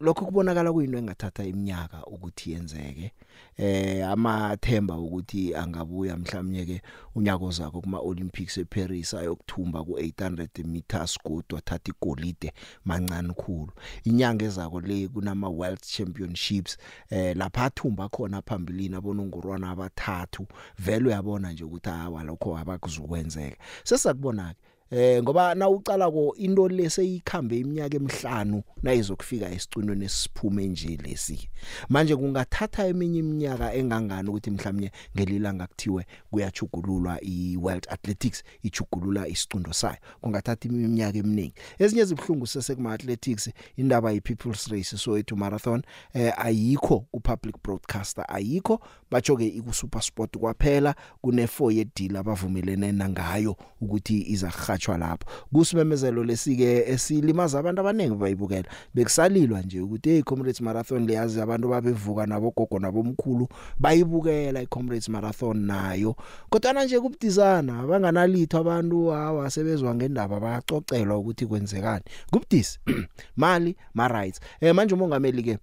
lokho 0.03 0.25
kubonakala 0.25 0.73
kuyinto 0.73 0.97
engathatha 0.97 1.45
iminyaka 1.45 2.05
ukuthi 2.05 2.51
yenzeke. 2.51 3.11
Eh 3.57 4.09
amathemba 4.09 4.97
ukuthi 4.97 5.55
angabuya 5.55 6.17
mhlawumnye 6.17 6.65
ke 6.65 6.81
unyako 7.15 7.51
zakho 7.51 7.81
kuma 7.81 7.99
Olympics 7.99 8.57
eParis 8.57 9.13
ayokuthumba 9.13 9.83
ku 9.83 9.91
800 9.91 10.67
meters 10.67 11.17
kodwa 11.17 11.61
thatha 11.61 11.91
igolide 11.91 12.53
mancane 12.85 13.33
khulu. 13.33 13.71
Inyanga 14.03 14.45
ezako 14.45 14.81
le 14.81 15.07
kunama 15.07 15.49
world 15.49 15.81
championships 15.81 16.77
eh 17.09 17.35
lapha 17.37 17.65
athumba 17.65 18.09
khona 18.09 18.41
phambilini 18.41 18.95
abonongorwana 18.95 19.69
abathathu. 19.71 20.47
Vele 20.79 21.07
uyabona 21.07 21.51
nje 21.51 21.63
ukuthi 21.63 21.89
hawa 21.89 22.23
lokho 22.23 22.57
abakuzokwenzeka 22.57 23.57
sesakubona 23.83 24.53
ke 24.53 24.72
eh 24.95 25.23
ngoba 25.23 25.55
na 25.55 25.69
ucala 25.69 26.11
ko 26.11 26.35
into 26.37 26.67
leseyikhambe 26.67 27.59
iminyaka 27.59 27.97
emihlanu 27.97 28.63
nayizokufika 28.83 29.51
esicunweni 29.51 30.05
esiphume 30.05 30.67
nje 30.67 30.99
lesi. 31.03 31.49
Manje 31.89 32.15
kungathatha 32.15 32.87
eminye 32.87 33.19
iminyaka 33.19 33.73
engangani 33.73 34.29
ukuthi 34.29 34.51
mhlawumnye 34.51 34.91
ngelilanga 35.15 35.67
kuthiwe 35.67 36.05
kuyachugululwa 36.31 37.23
iWorld 37.23 37.87
Athletics 37.89 38.43
ichugulula 38.63 39.27
isicundo 39.27 39.73
sayo. 39.73 39.97
Kungathatha 40.21 40.67
iminyaka 40.67 41.17
eminingi. 41.17 41.53
Ezinye 41.79 42.05
zibhlungu 42.05 42.47
sesekuma 42.47 42.93
athletics 42.93 43.49
indaba 43.77 44.11
yi 44.11 44.21
people's 44.21 44.67
race 44.67 44.97
so 44.97 45.17
ethu 45.17 45.35
marathon 45.35 45.81
eh 46.13 46.33
ayikho 46.37 46.99
ku 47.11 47.19
public 47.19 47.55
broadcaster 47.63 48.25
ayikho 48.27 48.79
bacho 49.13 49.37
ke 49.37 49.47
iku 49.47 49.73
super 49.73 50.01
sport 50.01 50.37
kwaphela 50.37 50.95
kune 51.21 51.45
4 51.45 51.71
ye 51.71 51.85
deal 51.95 52.17
abavumelene 52.17 52.91
nangayo 52.91 53.55
ukuthi 53.81 54.25
izahatshwa 54.27 54.97
lapho. 54.97 55.29
Kusimemezelo 55.53 56.23
lesike 56.23 56.83
esilimaza 56.87 57.59
abantu 57.59 57.81
abanengi 57.81 58.15
bayibukela. 58.15 58.69
Bekusalilwa 58.93 59.61
nje 59.61 59.81
ukuthi 59.81 60.09
hey 60.09 60.21
comrades 60.21 60.61
marathon 60.61 61.05
leyazi 61.05 61.41
abantu 61.41 61.69
babevuka 61.69 62.25
nabo 62.25 62.53
gogo 62.57 62.79
nabomkhulu 62.79 63.47
bayibukela 63.79 64.61
i 64.61 64.65
comrades 64.65 65.09
marathon 65.09 65.57
nayo. 65.57 66.15
Kodwa 66.49 66.83
nje 66.83 66.99
kubudizana 66.99 67.79
abanganalitho 67.79 68.57
abantu 68.57 69.07
hawa 69.07 69.49
sebezwa 69.49 69.95
ngendaba 69.95 70.39
bayacocelwa 70.39 71.17
ukuthi 71.17 71.45
kwenzekani. 71.45 72.03
Kubudisi 72.31 72.79
mali 73.37 73.75
ma 73.93 74.07
rights 74.07 74.39
eh 74.61 74.75
manje 74.75 74.95
umongameli 74.95 75.43
ke 75.43 75.57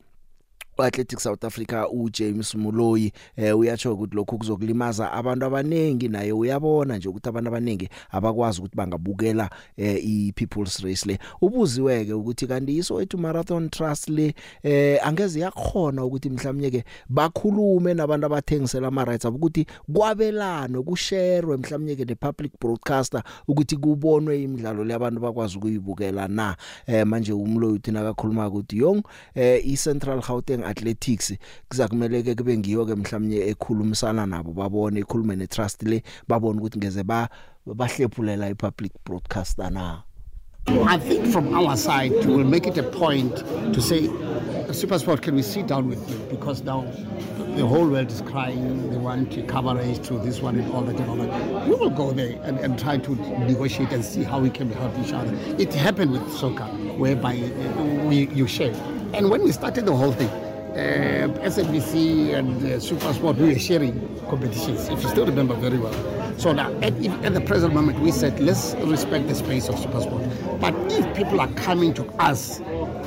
Athletics 0.82 1.22
South 1.22 1.44
Africa 1.44 1.86
uJames 1.92 2.54
Muloyi 2.54 3.12
eh 3.36 3.58
uyatsho 3.58 3.94
ukuthi 3.94 4.16
lokho 4.16 4.36
kuzokulimaza 4.36 5.12
abantu 5.12 5.46
abanengi 5.46 6.08
naye 6.08 6.32
uyabona 6.32 6.96
nje 6.96 7.08
ukuthi 7.08 7.28
abantu 7.28 7.48
abanengi 7.48 7.88
abakwazi 8.10 8.60
ukuthi 8.60 8.76
bangabukela 8.76 9.50
eh 9.76 10.04
iPeople's 10.04 10.80
Race 10.80 11.08
le. 11.08 11.18
Ubuziweke 11.40 12.12
ukuthi 12.12 12.46
kanti 12.46 12.76
iso 12.76 13.02
ethu 13.02 13.18
Marathon 13.18 13.70
Trust 13.70 14.08
le 14.08 14.34
eh 14.62 15.06
angeze 15.06 15.40
yakhona 15.40 16.04
ukuthi 16.04 16.30
mhlawumnye 16.30 16.70
ke 16.70 16.84
bakhulume 17.08 17.94
nabantu 17.94 18.26
abathengisela 18.26 18.88
ama 18.88 19.04
rights 19.04 19.24
ukuthi 19.24 19.66
kwabelano 19.92 20.82
kusharwe 20.82 21.56
mhlawumnye 21.56 21.96
ke 21.96 22.04
the 22.04 22.14
public 22.14 22.52
broadcaster 22.60 23.22
ukuthi 23.48 23.76
kubonwe 23.76 24.42
imidlalo 24.42 24.84
le 24.84 24.94
abantu 24.94 25.20
bakwazi 25.20 25.58
ukuyibukela 25.58 26.28
na. 26.28 26.56
Eh 26.86 27.06
manje 27.06 27.32
umloyi 27.32 27.74
uthi 27.74 27.90
nakakhuluma 27.90 28.48
ukuthi 28.48 28.78
yong 28.78 29.02
eh 29.34 29.66
iCentral 29.66 30.20
Gauteng 30.20 30.64
Athletics 30.70 31.32
kuzakumele 31.68 32.22
ke 32.22 32.34
kube 32.34 32.58
ngiyo 32.58 32.86
ke 32.86 32.94
mhlawumnye 32.94 33.48
ekhulumisana 33.50 34.26
nabo 34.26 34.52
babone 34.52 35.00
ekhulume 35.00 35.36
ne 35.36 35.46
trust 35.46 35.82
le 35.82 36.02
babone 36.28 36.60
ukuthi 36.60 36.78
ngeze 36.78 37.02
ba 37.02 37.28
bahlephulela 37.66 38.50
ipublic 38.50 38.92
broadcaster 39.04 39.70
na. 39.70 40.02
I 40.68 40.98
think 40.98 41.26
from 41.32 41.54
our 41.54 41.76
side 41.76 42.12
we 42.12 42.34
will 42.34 42.44
make 42.44 42.66
it 42.66 42.78
a 42.78 42.82
point 42.82 43.36
to 43.74 43.80
say 43.80 44.08
Supersport 44.70 45.20
can 45.22 45.34
we 45.34 45.42
sit 45.42 45.66
down 45.66 45.88
with 45.88 46.08
you? 46.08 46.16
Because 46.30 46.62
now 46.62 46.82
the 47.56 47.66
whole 47.66 47.88
world 47.88 48.10
is 48.10 48.20
crying 48.20 48.90
they 48.90 48.96
want 48.96 49.48
coverage 49.48 50.06
to 50.06 50.18
this 50.18 50.40
one 50.40 50.58
and 50.58 50.72
all 50.72 50.82
that 50.82 50.96
and 51.00 51.10
all 51.10 51.16
that. 51.16 51.66
We 51.66 51.74
will 51.74 51.90
go 51.90 52.12
there 52.12 52.40
and, 52.44 52.58
and 52.58 52.78
try 52.78 52.98
to 52.98 53.14
negotiate 53.40 53.90
and 53.90 54.04
see 54.04 54.22
how 54.22 54.38
we 54.38 54.50
can 54.50 54.70
help 54.70 54.96
each 54.98 55.12
other. 55.12 55.34
It 55.58 55.74
happened 55.74 56.12
with 56.12 56.30
soccer 56.34 56.66
whereby 56.98 57.36
uh, 57.36 57.82
we 58.04 58.28
you 58.28 58.46
share 58.46 58.74
and 59.12 59.28
when 59.28 59.42
we 59.42 59.52
started 59.52 59.86
the 59.86 59.96
whole 59.96 60.12
thing 60.12 60.30
SNBC 60.74 62.34
and 62.34 62.62
uh, 62.62 62.76
Supersport, 62.76 63.36
we 63.36 63.52
were 63.52 63.58
sharing 63.58 63.92
competitions, 64.28 64.88
if 64.88 65.02
you 65.02 65.08
still 65.08 65.26
remember 65.26 65.54
very 65.54 65.78
well. 65.78 65.92
So 66.38 66.52
now, 66.52 66.72
at, 66.80 66.94
at 67.24 67.34
the 67.34 67.40
present 67.40 67.74
moment, 67.74 68.00
we 68.00 68.12
said, 68.12 68.38
let's 68.40 68.74
respect 68.76 69.28
the 69.28 69.34
space 69.34 69.68
of 69.68 69.74
Supersport. 69.76 70.60
But 70.60 70.74
if 70.92 71.16
people 71.16 71.40
are 71.40 71.52
coming 71.54 71.92
to 71.94 72.04
us 72.22 72.60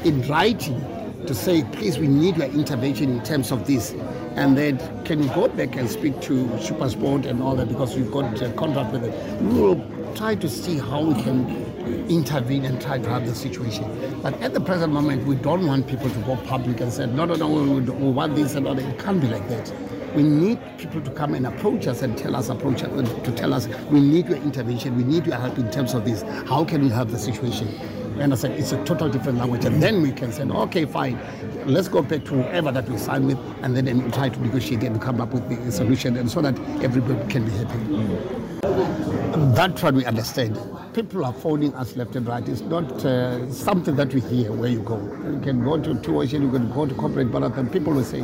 in 0.04 0.21
writing 0.28 0.80
to 1.26 1.34
say, 1.34 1.63
please, 1.71 1.97
we 1.97 2.08
need 2.08 2.38
your 2.38 2.47
intervention 2.47 3.10
in 3.10 3.23
terms 3.23 3.52
of 3.52 3.65
this, 3.65 3.91
and 4.36 4.58
then 4.58 4.78
can 5.06 5.23
you 5.23 5.30
go 5.30 5.47
back 5.47 5.76
and 5.76 5.89
speak 5.89 6.19
to 6.21 6.45
Supersport 6.58 7.26
and 7.26 7.41
all 7.41 7.56
that 7.56 7.69
because 7.69 7.95
we've 7.95 8.12
got 8.12 8.41
a 8.41 8.52
contract 8.54 8.91
with 8.91 9.04
them, 9.04 9.54
we 9.56 9.62
will 9.62 10.13
try 10.15 10.36
to 10.36 10.49
see 10.49 10.78
how 10.78 11.02
we 11.02 11.21
can 11.23 11.73
intervene 12.10 12.65
and 12.65 12.82
try 12.82 13.00
to 13.00 13.10
have 13.10 13.26
the 13.26 13.36
situation. 13.36 13.86
But 14.22 14.39
at 14.41 14.54
the 14.54 14.62
present 14.62 14.93
moment, 14.93 15.26
we 15.26 15.36
don't 15.36 15.65
want 15.65 15.88
people 15.88 16.10
to 16.10 16.19
go 16.19 16.36
public 16.38 16.80
and 16.82 16.91
say, 16.91 17.06
no, 17.06 17.26
no, 17.26 17.36
no, 17.36 17.48
we, 17.48 17.82
we 17.82 18.12
want 18.12 18.36
this 18.36 18.56
and 18.56 18.67
all 18.67 18.76
that. 18.76 18.86
It 18.86 19.00
can't 19.00 19.19
be 19.19 19.28
like 19.28 19.48
that. 19.50 19.72
We 20.15 20.24
need 20.24 20.60
people 20.78 21.02
to 21.02 21.12
come 21.12 21.34
and 21.34 21.48
approach 21.48 21.88
us 21.88 22.04
and 22.04 22.15
tell 22.15 22.36
us, 22.36 22.50
approach 22.50 22.84
us, 22.84 23.12
to 23.24 23.32
tell 23.32 23.54
us, 23.54 23.67
we 23.89 24.00
need 24.00 24.28
your 24.28 24.38
intervention, 24.38 24.96
we 24.96 25.04
need 25.04 25.26
your 25.26 25.38
help 25.38 25.58
in 25.58 25.72
terms 25.72 25.96
of 25.96 26.06
this. 26.06 26.22
How 26.48 26.63
can 26.63 26.84
we 26.84 26.89
help 26.89 27.10
the 27.10 27.17
situation? 27.17 27.67
You 28.15 28.22
understand? 28.22 28.54
It's 28.54 28.72
a 28.72 28.84
total 28.86 29.10
different 29.10 29.39
language. 29.39 29.65
And 29.65 29.82
then 29.82 30.04
we 30.04 30.12
can 30.12 30.32
say, 30.32 30.43
okay, 30.43 30.86
fine, 30.86 31.19
let's 31.65 31.88
go 31.88 32.04
back 32.04 32.26
to 32.26 32.36
whoever 32.36 32.72
that 32.72 32.88
we 32.88 32.98
sign 32.98 33.26
with 33.26 33.39
and 33.63 33.76
then 33.76 33.88
and 33.88 34.13
try 34.13 34.30
to 34.30 34.39
negotiate 34.39 34.84
and 34.84 35.02
come 35.02 35.19
up 35.19 35.34
with 35.34 35.50
the 35.50 35.72
solution 35.72 36.15
and 36.15 36.30
so 36.30 36.41
that 36.41 36.60
everybody 36.84 37.28
can 37.32 37.46
be 37.46 37.52
happy. 37.52 38.42
That's 38.63 39.84
what 39.84 39.93
we 39.93 40.06
understand. 40.06 40.58
People 40.93 41.26
are 41.26 41.34
phoning 41.34 41.73
us 41.76 41.97
left 41.97 42.15
and 42.15 42.26
right. 42.26 42.47
It's 42.47 42.62
not 42.62 43.04
uh, 43.04 43.52
something 43.52 43.97
that 43.97 44.13
we 44.13 44.21
hear 44.21 44.54
where 44.54 44.69
you 44.69 44.80
go. 44.80 44.97
You 45.26 45.41
can 45.43 45.63
go 45.65 45.78
to 45.78 45.99
Two 45.99 46.21
Ocean, 46.21 46.43
you 46.43 46.52
can 46.52 46.71
go 46.71 46.86
to 46.86 46.95
corporate 46.95 47.28
marathon. 47.28 47.69
People 47.69 47.91
will 47.93 48.06
say, 48.06 48.23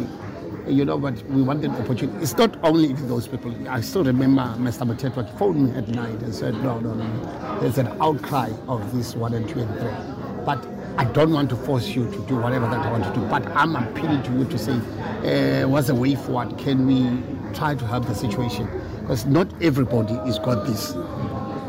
you 0.65 0.85
know, 0.85 0.97
but 0.97 1.21
we 1.25 1.41
want 1.41 1.65
an 1.65 1.71
opportunity. 1.71 2.17
It's 2.23 2.37
not 2.37 2.55
only 2.63 2.93
those 2.93 3.27
people. 3.27 3.53
I 3.67 3.81
still 3.81 4.05
remember 4.05 4.43
Mr. 4.57 4.87
Matetwa 4.89 5.37
phoned 5.37 5.71
me 5.71 5.77
at 5.77 5.89
night 5.89 6.21
and 6.21 6.33
said, 6.33 6.53
no, 6.63 6.79
no, 6.79 6.93
no. 6.93 7.59
There's 7.59 7.77
an 7.77 7.87
outcry 8.01 8.49
of 8.69 8.95
this 8.95 9.15
one 9.15 9.33
and 9.33 9.47
two 9.49 9.59
and 9.59 9.79
three. 9.79 10.45
But 10.45 10.65
I 10.97 11.03
don't 11.03 11.33
want 11.33 11.49
to 11.49 11.57
force 11.57 11.87
you 11.89 12.09
to 12.11 12.19
do 12.27 12.37
whatever 12.37 12.65
that 12.67 12.85
I 12.85 12.91
want 12.91 13.03
to 13.03 13.13
do. 13.13 13.25
But 13.27 13.45
I'm 13.47 13.75
appealing 13.75 14.23
to 14.23 14.31
you 14.31 14.45
to 14.45 14.57
say, 14.57 15.63
uh, 15.63 15.67
what's 15.67 15.87
the 15.87 15.95
way 15.95 16.15
forward? 16.15 16.57
Can 16.57 16.87
we 16.87 17.53
try 17.53 17.75
to 17.75 17.85
help 17.85 18.05
the 18.05 18.15
situation? 18.15 18.69
Because 19.09 19.25
not 19.25 19.51
everybody 19.59 20.13
is 20.29 20.37
got 20.37 20.67
this. 20.67 20.93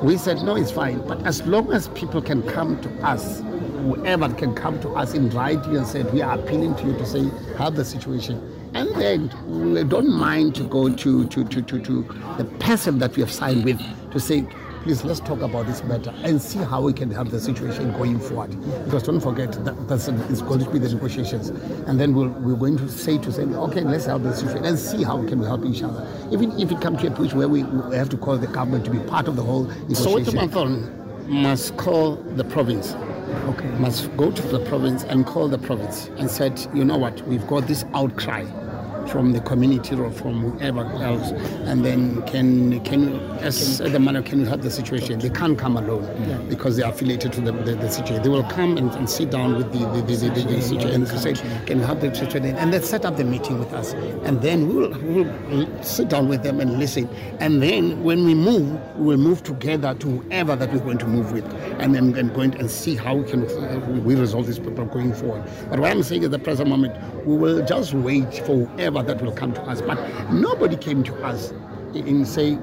We 0.03 0.19
said, 0.19 0.43
no, 0.43 0.57
it's 0.57 0.71
fine. 0.71 0.99
But 1.09 1.25
as 1.25 1.41
long 1.47 1.73
as 1.73 1.89
people 1.89 2.21
can 2.21 2.43
come 2.43 2.79
to 2.83 2.91
us, 3.03 3.41
whoever 3.41 4.29
can 4.35 4.55
come 4.55 4.79
to 4.81 4.91
us 4.91 5.15
in 5.15 5.31
writing 5.31 5.75
and 5.75 5.87
said, 5.87 6.13
we 6.13 6.21
are 6.21 6.39
appealing 6.39 6.75
to 6.75 6.85
you 6.85 6.93
to 6.99 7.07
say, 7.07 7.31
help 7.57 7.77
the 7.77 7.85
situation. 7.87 8.37
And 8.75 8.95
then 8.95 9.33
we 9.47 9.83
don't 9.85 10.11
mind 10.11 10.55
to 10.57 10.65
go 10.65 10.95
to, 10.95 11.27
to, 11.29 11.45
to, 11.45 11.63
to, 11.63 11.81
to 11.81 12.03
the 12.37 12.45
person 12.59 12.99
that 12.99 13.17
we 13.17 13.23
have 13.23 13.33
signed 13.33 13.65
with 13.65 13.81
to 14.13 14.21
say, 14.21 14.47
please 14.83 15.05
let's 15.05 15.21
talk 15.21 15.41
about 15.41 15.67
this 15.67 15.83
matter 15.85 16.13
and 16.23 16.41
see 16.41 16.59
how 16.59 16.81
we 16.81 16.93
can 16.93 17.11
help 17.11 17.29
the 17.29 17.41
situation 17.41 17.93
going 17.93 18.19
forward. 18.19 18.51
Because 18.85 19.03
don't 19.03 19.21
forget 19.21 19.53
that 19.65 19.89
that's, 19.89 20.09
it's 20.09 20.43
going 20.43 20.65
to 20.65 20.71
be 20.71 20.79
the 20.79 20.89
negotiations. 20.89 21.49
And 21.87 22.01
then 22.01 22.15
we'll, 22.15 22.29
we're 22.29 22.57
going 22.57 22.79
to 22.79 22.89
say 22.89 23.19
to 23.19 23.33
say, 23.33 23.43
okay, 23.43 23.83
let's 23.83 24.07
help 24.07 24.23
the 24.23 24.35
situation 24.35 24.65
and 24.65 24.79
see 24.79 25.03
how 25.03 25.25
can 25.27 25.41
we 25.41 25.47
help 25.47 25.65
each 25.65 25.83
other. 25.83 26.07
Even 26.31 26.59
if 26.59 26.73
it 26.73 26.81
comes 26.81 27.01
to 27.03 27.09
a 27.09 27.11
push 27.11 27.33
where 27.33 27.49
we, 27.49 27.65
we 27.65 27.97
have 27.97 28.09
to 28.11 28.17
call 28.17 28.39
the 28.39 28.47
government 28.47 28.85
to 28.87 28.91
be 28.91 28.99
part 29.01 29.29
of 29.29 29.37
the 29.37 29.43
whole 29.43 29.65
negotiation. 29.65 30.51
So 30.51 30.67
must 31.29 31.77
call 31.77 32.17
the 32.17 32.45
province. 32.45 32.95
Okay. 33.51 33.69
Must 33.79 34.15
go 34.17 34.33
to 34.33 34.43
the 34.43 34.59
province 34.67 35.05
and 35.05 35.25
call 35.25 35.49
the 35.49 35.59
province 35.59 36.09
and 36.19 36.29
said, 36.31 36.61
you 36.75 36.85
know 36.85 36.97
what, 36.97 37.21
we've 37.29 37.47
got 37.47 37.69
this 37.69 37.85
outcry 37.95 38.45
from 39.11 39.33
the 39.33 39.41
community 39.41 39.95
or 39.97 40.11
from 40.11 40.41
whoever 40.41 40.81
else, 41.03 41.31
and 41.69 41.85
then 41.85 42.23
can 42.23 42.81
can 42.85 43.21
as 43.41 43.79
the 43.79 43.99
man, 43.99 44.23
can 44.23 44.41
you 44.41 44.47
help 44.47 44.63
the 44.63 44.71
situation? 44.71 45.19
They 45.19 45.31
can't 45.31 45.59
come 45.59 45.77
alone 45.77 46.47
because 46.49 46.77
they 46.77 46.83
are 46.83 46.93
affiliated 46.93 47.33
to 47.35 47.41
the, 47.41 47.53
the, 47.53 47.75
the 47.75 47.91
situation. 47.91 48.23
They 48.23 48.29
will 48.29 48.45
come 48.45 48.77
and, 48.77 48.91
and 48.93 49.09
sit 49.09 49.31
down 49.31 49.57
with 49.57 49.73
the 49.73 49.81
the, 49.91 50.03
the, 50.03 50.17
the, 50.17 50.43
the, 50.43 50.55
the 50.57 50.63
situation 50.63 51.03
and 51.03 51.09
say, 51.09 51.35
can 51.67 51.79
you 51.79 51.85
help 51.85 52.01
the 52.01 52.15
situation? 52.15 52.57
And 52.57 52.73
then 52.73 52.83
set 52.83 53.05
up 53.05 53.17
the 53.17 53.25
meeting 53.25 53.59
with 53.59 53.73
us, 53.73 53.93
and 54.25 54.41
then 54.43 54.69
we 54.69 54.75
will, 54.75 54.99
we 55.01 55.23
will 55.23 55.83
sit 55.83 56.09
down 56.09 56.29
with 56.29 56.43
them 56.43 56.61
and 56.61 56.79
listen. 56.79 57.09
And 57.41 57.63
then 57.63 58.03
when 58.05 58.25
we 58.25 58.35
move, 58.35 58.79
we 58.97 59.07
will 59.07 59.17
move 59.17 59.43
together 59.43 59.95
to 59.95 60.07
whoever 60.07 60.57
that 60.57 60.73
we're 60.73 60.81
going 60.81 60.99
to 60.99 61.07
move 61.07 61.33
with, 61.33 61.45
and 61.81 61.95
then 61.95 62.15
and 62.17 62.33
going 62.35 62.55
and 62.57 62.71
see 62.71 62.95
how 62.95 63.17
we 63.17 63.31
can 63.31 63.45
uh, 63.45 63.79
we 64.05 64.15
resolve 64.15 64.47
this 64.47 64.59
problem 64.59 64.89
going 64.89 65.15
forward. 65.15 65.43
But 65.69 65.81
what 65.81 65.91
I'm 65.91 66.03
saying 66.03 66.25
at 66.25 66.31
the 66.31 66.39
present 66.39 66.69
moment, 66.69 66.95
we 67.27 67.37
will 67.37 67.65
just 67.65 67.95
wait 67.95 68.35
for 68.47 68.67
whoever 68.67 69.00
that 69.03 69.23
will 69.23 69.33
come 69.33 69.53
to 69.55 69.63
us. 69.63 69.81
But 69.83 69.99
nobody 70.31 70.77
came 70.77 71.03
to 71.05 71.15
us 71.25 71.53
in 71.95 72.25
say 72.25 72.59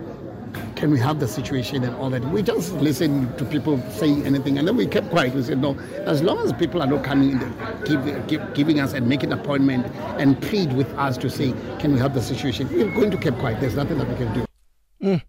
can 0.76 0.92
we 0.92 1.00
have 1.00 1.20
the 1.20 1.28
situation 1.28 1.84
and 1.84 1.96
all 1.96 2.10
that? 2.10 2.24
We 2.26 2.42
just 2.42 2.74
listened 2.74 3.38
to 3.38 3.46
people 3.46 3.82
say 3.92 4.22
anything 4.24 4.58
and 4.58 4.68
then 4.68 4.78
we 4.78 4.88
kept 4.88 5.10
quiet. 5.10 5.34
We 5.34 5.44
said, 5.44 5.60
no, 5.60 5.78
as 6.06 6.22
long 6.22 6.40
as 6.40 6.54
people 6.54 6.82
are 6.82 6.88
not 6.88 7.04
coming 7.04 7.32
in, 7.32 7.40
give, 7.86 8.28
give, 8.28 8.54
giving 8.54 8.80
us 8.80 8.94
and 8.94 9.08
making 9.08 9.34
appointment 9.34 9.88
and 10.20 10.40
plead 10.42 10.74
with 10.74 10.92
us 10.94 11.18
to 11.18 11.30
say, 11.30 11.54
can 11.80 11.94
we 11.94 12.00
have 12.00 12.14
the 12.14 12.22
situation? 12.22 12.70
We're 12.70 12.92
going 12.92 13.12
to 13.12 13.18
keep 13.18 13.36
quiet. 13.36 13.60
There's 13.60 13.76
nothing 13.76 13.98
that 13.98 14.08
we 14.08 14.16
can 14.16 14.34
do. 14.34 14.46
Mm. 15.02 15.22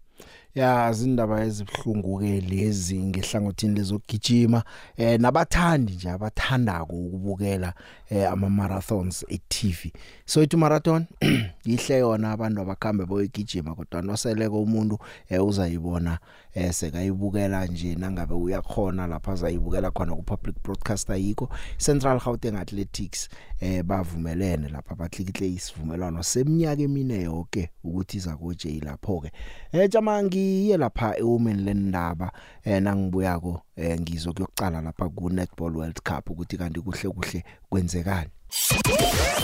Ya 0.59 0.89
izindaba 0.91 1.43
ezibhlungu 1.45 2.19
ke 2.19 2.41
lezi 2.41 2.99
ngehlangothini 3.03 3.75
lezogijima 3.75 4.63
eh 4.97 5.19
nabathandi 5.19 5.93
nje 5.93 6.09
abathandako 6.09 6.95
ukubukela 6.95 7.73
eh 8.09 8.31
ama 8.31 8.49
marathons 8.49 9.25
eTV. 9.29 9.91
So 10.25 10.43
itu 10.43 10.57
marathon 10.57 11.05
ihle 11.65 11.97
yona 11.97 12.31
abantu 12.31 12.61
abakhambe 12.61 13.05
boyigijima 13.05 13.75
kodwa 13.75 14.01
noseleko 14.01 14.61
umuntu 14.61 14.99
eh 15.29 15.45
uzayibona 15.45 16.19
eh 16.53 16.73
sekayibukela 16.73 17.65
nje 17.65 17.95
nangabe 17.95 18.33
uyakhona 18.33 19.07
lapha 19.07 19.31
azayibukela 19.31 19.91
khona 19.91 20.15
ku 20.15 20.23
public 20.23 20.55
broadcaster 20.63 21.15
yiko 21.15 21.49
Central 21.77 22.19
Gauteng 22.19 22.55
Athletics 22.57 23.29
eh 23.59 23.83
bavumelene 23.83 24.69
lapha 24.69 24.95
batlikihle 24.95 25.53
isivumelwano 25.53 26.23
seminyaka 26.23 26.81
emine 26.81 27.21
yonke 27.21 27.69
ukuthi 27.83 28.17
iza 28.17 28.35
koje 28.35 28.81
lapho 28.85 29.21
ke 29.21 29.31
eh 29.71 29.89
jamangi 29.89 30.48
lapha 30.77 31.17
ewomen 31.17 31.65
lendaba 31.65 32.31
eh 32.63 32.81
nangibuyako 32.81 33.61
eh 33.75 33.99
ngizokuyokucala 33.99 34.81
lapha 34.81 35.09
ku 35.09 35.29
Netball 35.29 35.75
World 35.75 36.01
Cup 36.03 36.29
ukuthi 36.29 36.57
kanti 36.57 36.81
kuhle 36.81 37.09
kuhle 37.09 37.43
kwenzekani. 37.69 38.29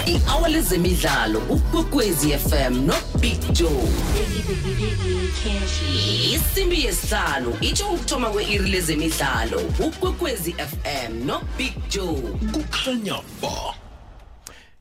I-hour 0.05 0.49
lezemidlalo 0.49 1.39
ukwekwezi 1.39 2.33
fm 2.37 2.85
no 2.85 2.93
big 3.21 3.39
joe. 3.53 3.87
Isimbi 6.33 6.85
yesihlanu 6.85 7.57
itsho 7.61 7.89
ukuthoma 7.89 8.29
kwe-iri 8.29 8.69
lezemidlalo 8.69 9.61
ukwekwezi 9.87 10.53
fm 10.53 11.25
no 11.25 11.41
big 11.57 11.73
joe. 11.89 12.21
Kukhanya 12.53 13.21
ba. 13.41 13.75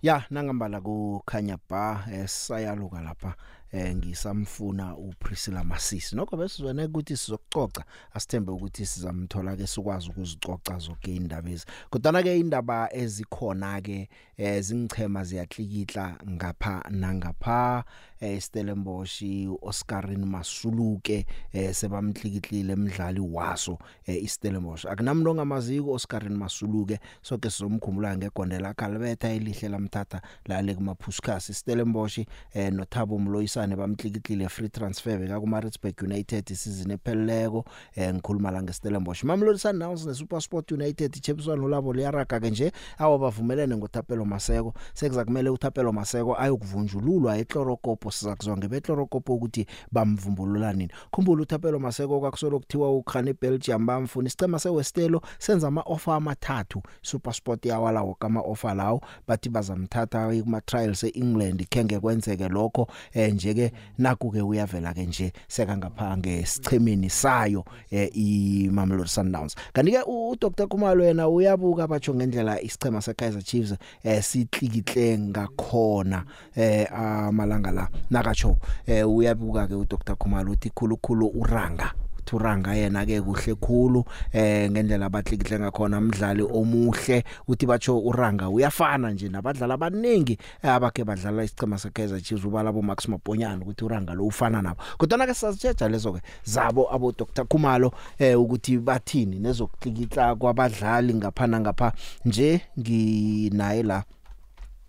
Ya 0.03 0.25
nangambala 0.31 0.81
kukhanya 0.81 1.59
ba 1.71 2.05
esayaluka 2.13 3.01
lapha 3.01 3.35
eh 3.75 3.97
ngisamfuna 3.97 4.97
uPriscilla 4.97 5.65
Masisi. 5.65 6.17
Nokho 6.17 6.37
besizwene 6.37 6.85
ukuthi 6.85 7.17
sizokucoca 7.17 7.85
asithembe 8.13 8.53
ukuthi 8.53 8.87
sizamthola 8.87 9.57
ke 9.57 9.67
sikwazi 9.67 10.11
ukuzicoca 10.11 10.79
zonke 10.79 11.17
indaba 11.17 11.51
ezi. 11.51 11.67
Kodwa 11.91 12.23
ke 12.23 12.39
indaba 12.39 12.89
ezikhona 12.93 13.81
ke 13.81 14.09
ezingichema 14.37 15.25
ziyahlikihla 15.25 16.19
ngapha 16.31 16.85
nangapha 16.91 17.85
eh 18.14 18.14
Stellenbosch 18.41 19.23
Oscarin 19.63 20.25
Masuluke 20.27 21.27
eh 21.53 21.75
sebamhlikihlile 21.75 22.73
emdlali 22.73 23.21
waso 23.21 23.79
eh 24.07 24.23
iStellenbosch 24.25 24.87
akunamuntu 24.87 25.31
ongamaziko 25.31 25.93
Oscarin 25.93 26.37
Masuluke 26.37 27.01
sonke 27.23 27.51
sizomkhumbula 27.51 28.17
ngegondela 28.17 28.75
Calveta 28.75 29.29
elihle 29.29 29.69
lamthatha 29.69 30.23
la 30.47 30.63
le 30.63 30.75
kumaphuskas 30.75 31.51
iStellenbosch 31.51 32.19
eh 32.55 32.73
noThabo 32.73 33.19
Mloyisa 33.19 33.65
abasane 33.65 33.77
bamhlikihlile 33.77 34.49
free 34.49 34.69
transfer 34.69 35.19
beka 35.19 35.41
ku 35.41 35.47
Maritzburg 35.47 36.03
United 36.03 36.51
isizini 36.51 36.95
epheleleko 36.95 37.65
eh 37.97 38.13
ngikhuluma 38.15 38.51
la 38.51 38.63
ngeStellenbosch 38.63 39.25
Mamelodi 39.25 39.59
Sundowns 39.59 40.07
neSuperSport 40.07 40.73
United 40.73 41.17
ichepswano 41.17 41.69
labo 41.69 41.93
liyaraga 41.93 42.41
ke 42.41 42.51
nje. 42.51 42.73
Awu 42.99 43.19
bavumelene 43.19 43.77
ngoThapelo 43.77 44.25
Maseko. 44.25 44.75
Sekuza 44.95 45.25
kumele 45.25 45.51
uThapelo 45.51 45.93
Maseko 45.93 46.37
ayokuvunjululwa 46.37 47.39
eClorocopo 47.39 48.11
siza 48.15 48.37
kuzonge 48.37 48.69
beClorocopo 48.69 49.35
ukuthi 49.35 49.67
bamvumbulula 49.93 50.73
nini 50.73 50.93
khumbula 51.11 51.43
uThapelo 51.43 51.79
Maseko 51.79 52.21
kwakusolo 52.21 52.59
kuthiwa 52.59 52.97
ukhane 52.97 53.35
Belgium 53.41 53.87
bamfuna. 53.87 54.29
Isicema 54.29 54.59
seWestelo 54.59 55.23
senza 55.39 55.69
ama 55.69 55.83
offer 55.83 56.15
amathathu 56.15 56.83
SuperSport 57.03 57.67
yawala 57.67 58.03
wokama 58.03 58.41
offer 58.41 58.75
lawo. 58.75 59.01
Bathi 59.29 59.49
bazamthatha 59.49 60.43
kuma 60.43 60.61
trials 60.61 61.05
eEngland. 61.05 61.67
Kenge 61.69 62.01
kwenzeke 62.01 62.49
lokho 62.49 62.89
eh 63.13 63.35
nje 63.35 63.55
ke 63.55 63.73
naku 63.99 64.31
ke 64.31 64.43
uyavela 64.43 64.95
ke 64.95 65.07
nje 65.07 65.33
seka 65.49 65.77
ngapha 65.77 66.17
ngesichemeni 66.17 67.11
sayo 67.11 67.65
eh 67.91 68.11
iMamelodi 68.17 69.09
Sundowns. 69.09 69.55
Kanti 69.73 69.93
ke 69.93 70.03
uDr 70.07 70.69
Khumalo 70.69 71.05
yena 71.05 71.29
uyabuka 71.29 71.87
batsho 71.87 72.15
ngendlela 72.15 72.63
isichema 72.63 73.03
seKaizer 73.03 73.43
Chiefs 73.43 73.75
eh 74.05 74.23
sitlikihle 74.23 75.19
ngakhona 75.19 76.25
eh 76.57 76.87
amalanga 76.93 77.71
la. 77.71 77.89
Nakatsho 78.11 78.57
eh 78.87 79.09
uyabuka 79.09 79.67
ke 79.67 79.75
uDr. 79.75 80.17
Khumalo 80.17 80.53
uthi 80.53 80.71
khulukhulu 80.71 81.27
uranga. 81.35 81.93
Thuranga 82.25 82.75
yena 82.75 83.05
ke 83.05 83.21
kuhle 83.21 83.55
khulu 83.55 84.05
eh 84.33 84.71
ngendlela 84.71 85.07
abatlikihle 85.07 85.59
ngakhona 85.59 85.99
umdlali 85.99 86.43
omuhle. 86.43 87.25
Uthi 87.49 87.67
batsho 87.67 87.99
uranga 87.99 88.49
uyafana 88.49 89.11
nje 89.11 89.29
nabadlali 89.29 89.73
abaningi 89.73 90.39
abake 90.63 91.05
badlala 91.05 91.45
isicema 91.45 91.79
seKaizer 91.79 92.23
Chiefs 92.23 92.45
ubala 92.45 92.73
bo 92.73 92.83
Max 92.83 93.09
Maponyana 93.09 93.63
ukuthi 93.63 93.85
uranga 93.85 94.15
lo 94.15 94.25
ufana 94.25 94.63
nabo. 94.63 94.81
Kodwa 94.99 95.27
ke 95.27 95.35
sasitsheja 95.35 95.89
lezo 95.89 96.13
ke 96.13 96.21
zabo 96.45 96.89
abo 96.95 97.13
Dr 97.13 97.45
Khumalo 97.45 97.93
eh 98.19 98.41
ukuthi 98.41 98.79
bathini 98.79 99.39
nezokutlikihla 99.39 100.35
kwabadlali 100.35 101.15
ngaphana 101.15 101.61
ngapha 101.61 101.93
nje 102.25 102.61
nginaye 102.79 103.83
la. 103.83 104.05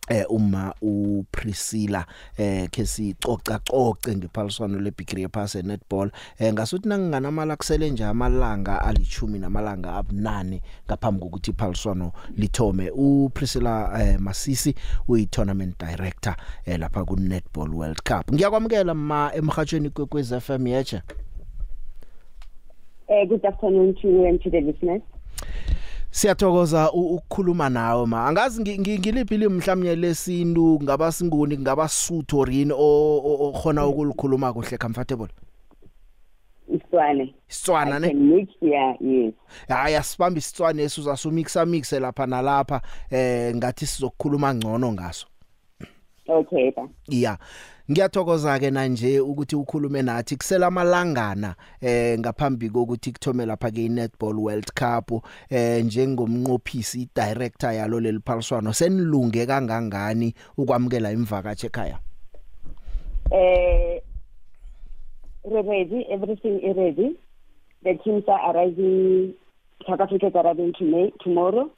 Eh 0.09 0.25
uma 0.29 0.73
uPriscilla 0.81 2.05
eh 2.37 2.69
ke 2.69 2.85
sicoca 2.85 3.59
coce 3.59 4.15
ngephaliswano 4.15 4.79
leBigri 4.79 5.21
yephase 5.21 5.61
netball 5.61 6.11
eh 6.39 6.53
ngasuthi 6.53 6.89
nanginganamala 6.89 7.55
kusele 7.55 7.89
nje 7.89 8.05
amalanga 8.05 8.81
alichumi 8.81 9.39
namalanga 9.39 9.93
abunane 9.93 10.61
ngaphambi 10.87 11.19
kokuthi 11.19 11.51
iphaliswano 11.51 12.11
lithome. 12.37 12.91
uPriscilla 12.91 13.91
eh 14.01 14.19
Masisi 14.19 14.75
uyi 15.07 15.25
tournament 15.25 15.79
director 15.79 16.35
eh 16.65 16.79
lapha 16.79 17.05
ku 17.05 17.15
Netball 17.15 17.73
World 17.73 18.01
Cup. 18.03 18.31
Ngiyakwamukela 18.33 18.93
ma 18.93 19.31
emhathweni 19.35 19.89
kwekwez 19.89 20.33
FM 20.33 20.67
yeche 20.67 21.01
Eh 23.07 23.27
good 23.27 23.45
afternoon 23.45 23.93
to 24.01 24.07
you 24.07 24.25
and 24.25 24.41
to 24.41 24.49
the 24.49 24.61
listeners. 24.61 25.01
Siyathokoza 26.15 26.91
ukukhuluma 26.91 27.69
nawe 27.69 28.05
ma. 28.05 28.27
Angazi 28.27 28.61
ngiliphi 28.61 29.37
limhlanje 29.37 29.95
lesintu 29.95 30.79
ngaba 30.83 31.11
singuni 31.11 31.57
ngaba 31.57 31.87
Sutho 31.87 32.45
rini 32.45 32.73
okhona 32.73 33.85
ukulikhuluma 33.87 34.53
kuhle 34.53 34.77
comfortable? 34.77 35.27
Isitswana 36.69 37.27
Isitswana 37.49 37.99
ne? 37.99 38.13
mix 38.13 38.47
yeah 38.61 38.95
yes. 39.01 39.33
Hayi 39.67 39.95
asibambe 39.95 40.39
isitswana 40.39 40.81
esuza 40.81 41.17
sumixa 41.17 41.65
mixe 41.65 41.99
lapha 41.99 42.25
nalapha 42.25 42.81
eh 43.11 43.55
ngathi 43.55 43.85
sizokukhuluma 43.85 44.53
ngcono 44.55 44.91
ngaso. 44.91 45.27
Okay 46.27 46.71
ba 46.71 46.87
Yeah 47.09 47.37
ngiyathokoza 47.91 48.59
ke 48.59 48.71
manje 48.71 49.19
ukuthi 49.19 49.55
ukhulume 49.55 50.01
nathi 50.01 50.35
kusela 50.35 50.67
amalangana 50.67 51.55
eh 51.81 52.19
ngaphambi 52.19 52.69
kokuthi 52.69 53.11
kuthome 53.11 53.45
lapha 53.45 53.71
ke 53.71 53.85
iNetball 53.85 54.39
World 54.39 54.73
Cup 54.73 55.21
eh 55.49 55.85
njengomnqophisi 55.85 57.09
director 57.15 57.73
yalo 57.73 57.99
leliphaliswano 57.99 58.73
senilunge 58.73 59.45
kangangani 59.45 60.33
ukwamukela 60.57 61.11
imvakatshe 61.11 61.67
ekhaya? 61.67 61.99
Eh 63.31 64.01
ready 65.43 66.05
everything 66.09 66.59
is 66.65 66.75
ready. 66.75 67.15
The 67.83 67.93
teams 68.03 68.23
are 68.27 68.49
arriving 68.49 69.35
South 69.87 70.01
Africa 70.01 70.27
is 70.27 70.35
arriving 70.35 70.73
to 70.79 71.11
tomorrow 71.23 71.69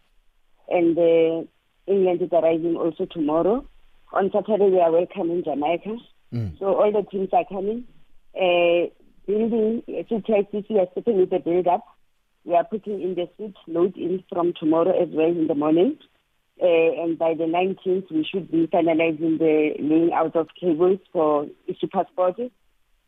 and 0.69 0.97
uh, 0.97 1.43
England 1.85 2.21
is 2.21 2.31
arriving 2.31 2.77
also 2.77 3.05
tomorrow. 3.05 3.65
On 4.13 4.31
Saturday 4.31 4.69
we 4.69 4.79
are 4.79 4.91
welcoming 4.91 5.43
Jamaica. 5.43 5.97
Mm. 6.33 6.59
So 6.59 6.65
all 6.75 6.91
the 6.91 7.03
teams 7.09 7.29
are 7.33 7.45
coming. 7.45 7.85
Uh, 8.35 8.89
building 9.25 9.83
CTICC 9.87 10.71
is 10.71 10.87
sitting 10.95 11.17
with 11.19 11.29
the 11.29 11.39
build 11.39 11.67
up. 11.67 11.85
We 12.45 12.55
are 12.55 12.63
putting 12.63 13.01
in 13.01 13.15
the 13.15 13.27
suit 13.37 13.55
load 13.67 13.97
in 13.97 14.23
from 14.31 14.53
tomorrow 14.59 14.91
as 15.01 15.09
well 15.11 15.27
in 15.29 15.47
the 15.47 15.55
morning. 15.55 15.97
Uh, 16.61 17.03
and 17.03 17.19
by 17.19 17.33
the 17.33 17.43
19th, 17.43 18.09
we 18.11 18.23
should 18.23 18.49
be 18.49 18.67
finalizing 18.67 19.37
the 19.37 19.73
laying 19.79 20.11
out 20.13 20.35
of 20.35 20.47
cables 20.59 20.99
for 21.11 21.45
Super 21.79 22.05
Sport. 22.11 22.37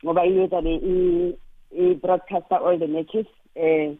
Ngoba 0.03 0.23
yiyo 0.25 0.43
ezabe 0.47 0.75
i- 0.75 1.35
i-broadcaster 1.81 2.57
all 2.57 2.77
the 2.77 2.87
matches. 2.87 3.25
Uh, 3.55 3.95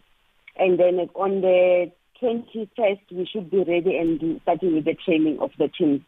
and 0.57 0.77
then 0.79 1.09
on 1.15 1.41
the 1.41 1.91
21st, 2.21 3.11
we 3.11 3.25
should 3.25 3.49
be 3.49 3.63
ready 3.63 3.97
and 3.97 4.39
starting 4.41 4.75
with 4.75 4.85
the 4.85 4.93
training 5.05 5.39
of 5.39 5.51
the 5.57 5.67
teams. 5.69 6.01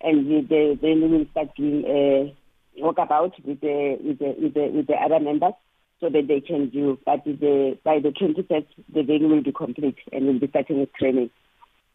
And 0.00 0.28
with 0.28 0.48
the, 0.48 0.78
then 0.80 1.02
we 1.02 1.18
will 1.18 1.26
start 1.30 1.54
doing 1.56 1.84
uh, 1.84 2.82
walkabout 2.82 3.32
with 3.44 3.60
the, 3.60 3.98
with, 4.02 4.18
the, 4.18 4.34
with, 4.38 4.54
the, 4.54 4.66
with 4.68 4.86
the 4.86 4.94
other 4.94 5.20
members 5.20 5.54
so 6.00 6.08
that 6.08 6.28
they 6.28 6.40
can 6.40 6.68
do. 6.68 6.98
But 7.04 7.24
the, 7.24 7.78
by 7.84 7.98
the 7.98 8.10
21st, 8.10 8.66
the 8.94 9.02
venue 9.02 9.28
will 9.28 9.42
be 9.42 9.52
complete 9.52 9.98
and 10.12 10.26
we'll 10.26 10.38
be 10.38 10.48
starting 10.48 10.80
with 10.80 10.92
training. 10.94 11.30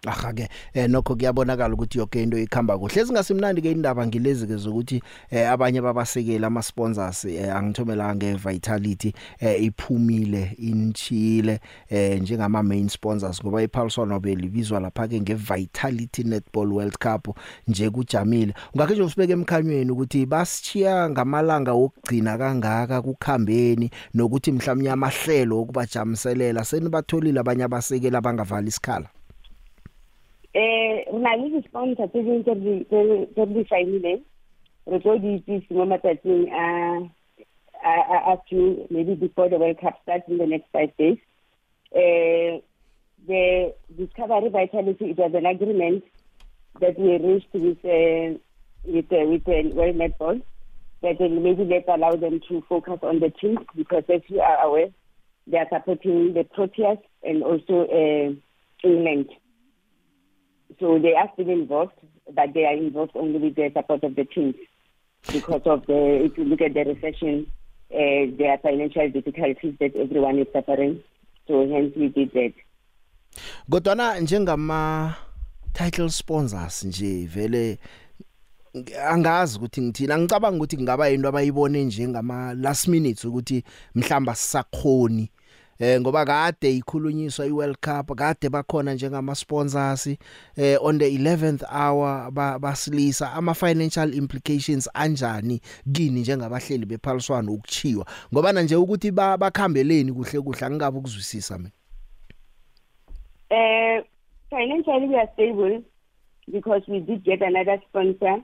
Aha 0.08 0.34
ke 0.34 0.50
eh 0.74 0.90
nokho 0.90 1.16
kuyabonakala 1.16 1.74
ukuthi 1.74 1.98
yonke 1.98 2.24
into 2.24 2.38
ikhamba 2.38 2.78
kuhle. 2.78 3.02
Ezingasimnandi 3.02 3.62
ke 3.62 3.72
indaba 3.72 4.08
ngilezi 4.08 4.48
ke 4.48 4.56
zokuthi 4.56 5.02
eh 5.32 5.50
abanye 5.52 5.82
babasekeli 5.82 6.46
ama 6.46 6.62
sponsors 6.62 7.26
eh 7.26 7.56
angithomela 7.56 8.16
nge 8.16 8.34
Vitality 8.34 9.14
eh 9.40 9.64
iphumile 9.64 10.56
inchile 10.58 11.60
eh 11.90 12.22
njengama 12.22 12.64
main 12.64 12.90
sponsors 12.90 13.42
ngoba 13.44 13.64
iPulsar 13.64 14.08
Nobel 14.08 14.44
ibizwa 14.44 14.80
lapha 14.80 15.08
ke 15.08 15.22
nge 15.22 15.34
Vitality 15.34 16.24
Netball 16.24 16.74
World 16.74 16.98
Cup 16.98 17.38
nje 17.68 17.90
kujamile. 17.90 18.54
Ungakhe 18.74 18.94
nje 18.94 19.04
usibeke 19.04 19.34
emkhanyweni 19.34 19.92
ukuthi 19.92 20.26
basichiya 20.26 21.10
ngamalanga 21.10 21.72
okugcina 21.72 22.38
kangaka 22.38 23.02
kukhambeni 23.02 23.92
nokuthi 24.14 24.52
mhlawumnye 24.52 24.92
amahlelo 24.92 25.62
okubajamiselela 25.62 26.66
senibatholile 26.66 27.40
abanye 27.40 27.64
abasekeli 27.64 28.16
abangavali 28.18 28.68
isikhala? 28.68 29.10
Eh, 30.56 31.06
re 31.12 31.20
na 31.20 31.34
le 31.36 31.50
di-sponsor 31.50 32.08
tse 32.10 32.22
dingwe 32.22 32.44
tse 32.44 32.54
re 32.54 32.62
di- 32.62 32.86
tse 32.86 33.02
re 34.86 35.00
tlo 35.02 35.18
di 35.18 35.34
itsise 35.36 35.74
mo 35.74 35.86
matsatsing 35.86 36.46
a 36.52 36.66
a- 37.84 38.42
few 38.48 38.86
maybe 38.92 39.16
before 39.16 39.50
the 39.50 39.58
world 39.58 39.80
cup 39.82 39.98
starts 40.04 40.28
in 40.30 40.38
the 40.38 40.46
next 40.46 40.68
five 40.72 40.96
days. 40.98 41.18
Uh, 41.96 42.62
the 43.28 43.74
discovery 43.98 44.50
vitality 44.50 45.06
it 45.12 45.18
was 45.18 45.34
an 45.34 45.46
agreement 45.46 46.04
that 46.80 47.00
we 47.00 47.18
reached 47.18 47.54
with 47.54 47.84
uh, 47.86 48.38
with 48.86 49.12
uh, 49.12 49.26
with 49.26 49.48
uh, 49.48 49.70
world 49.74 49.96
netball 49.96 50.40
that 51.02 51.20
will 51.20 51.30
maybe 51.30 51.64
let's 51.66 51.88
allow 51.88 52.16
them 52.16 52.40
to 52.48 52.62
focus 52.70 53.00
on 53.02 53.20
the 53.20 53.30
team 53.42 53.58
because 53.76 54.04
as 54.14 54.22
you 54.28 54.40
are 54.40 54.60
aware 54.68 54.90
they 55.48 55.58
are 55.58 55.68
supporting 55.74 56.34
the 56.34 56.44
proteas 56.56 57.00
and 57.24 57.42
also 57.44 57.88
uh, 57.90 58.30
england. 58.88 59.30
So 60.80 61.00
they 61.00 61.14
are 61.14 61.30
still 61.34 61.50
involved, 61.50 61.94
but 62.34 62.54
they 62.54 62.66
are 62.66 62.74
involved 62.76 63.12
only 63.16 63.40
with 63.40 63.56
the 63.56 63.72
support 63.74 64.04
of 64.04 64.16
the 64.16 64.26
teams 64.26 64.56
because 65.32 65.62
of 65.66 65.86
the, 65.86 66.26
if 66.26 66.38
you 66.38 66.46
look 66.46 66.62
at 66.62 66.74
the 66.74 66.84
recession, 66.84 67.48
uh, 67.92 68.32
there 68.38 68.52
are 68.52 68.58
financial 68.58 69.10
difficulties 69.10 69.76
that 69.80 69.96
everyone 69.96 70.40
is 70.40 70.48
suffering. 70.54 71.04
So 71.48 71.68
hence 71.68 71.94
we 71.96 72.10
did 72.10 72.32
that. 72.34 72.54
kodwana 73.70 74.20
njengama 74.20 75.16
title 75.74 76.10
sponsors 76.10 76.84
nje 76.84 77.26
vele 77.26 77.78
angazi 79.10 79.58
ukuthi 79.58 79.82
ngithina 79.82 80.18
ngicabanga 80.18 80.58
ukuthi 80.58 80.76
kungaba 80.76 81.10
into 81.10 81.30
abayibone 81.30 81.84
njengama 81.84 82.54
last 82.54 82.88
minutes 82.88 83.26
ukuthi 83.26 83.64
mhlamba 83.96 84.36
sisakhoni 84.36 85.30
eh 85.84 86.00
ngoba 86.02 86.26
kade 86.26 86.78
ikhulunyiswa 86.78 87.46
iWorld 87.46 87.78
Cup 87.82 88.16
kade 88.16 88.50
bakhona 88.50 88.94
njengama 88.94 89.36
sponsors 89.36 90.08
eh 90.58 90.78
on 90.82 91.00
the 91.00 91.10
11th 91.18 91.64
hour 91.72 92.32
ba- 92.32 92.60
basilisa 92.60 93.34
ama 93.34 93.54
financial 93.54 94.14
implications 94.14 94.90
anjani 94.94 95.62
kini 95.94 96.20
njengabahleli 96.22 96.86
bephaliswano 96.86 97.54
ukuchiwa 97.54 98.06
ngoba 98.34 98.52
nje 98.54 98.76
ukuthi 98.76 99.12
ba- 99.12 99.38
bakhambeleni 99.38 100.12
kuhle 100.14 100.42
kuhle 100.42 100.66
angabe 100.66 100.98
ukuzwisisa 100.98 101.58
mina 101.58 101.72
Uh, 103.52 104.02
financially, 104.50 105.08
we 105.08 105.16
are 105.16 105.30
stable 105.34 105.84
because 106.52 106.82
we 106.88 107.00
did 107.02 107.24
get 107.24 107.42
another 107.44 107.78
sponsor. 107.90 108.42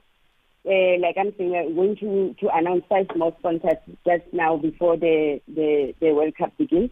Uh, 0.66 0.98
like 1.02 1.18
I'm 1.18 1.34
saying, 1.38 1.52
we're 1.52 1.74
going 1.74 1.96
to, 1.96 2.36
to 2.42 2.56
announce 2.56 2.84
five 2.88 3.08
more 3.16 3.34
sponsors 3.40 3.78
just 4.06 4.26
now 4.34 4.58
before 4.58 4.98
the, 4.98 5.42
the, 5.48 5.96
the 6.00 6.12
World 6.14 6.36
Cup 6.38 6.56
begins. 6.60 6.92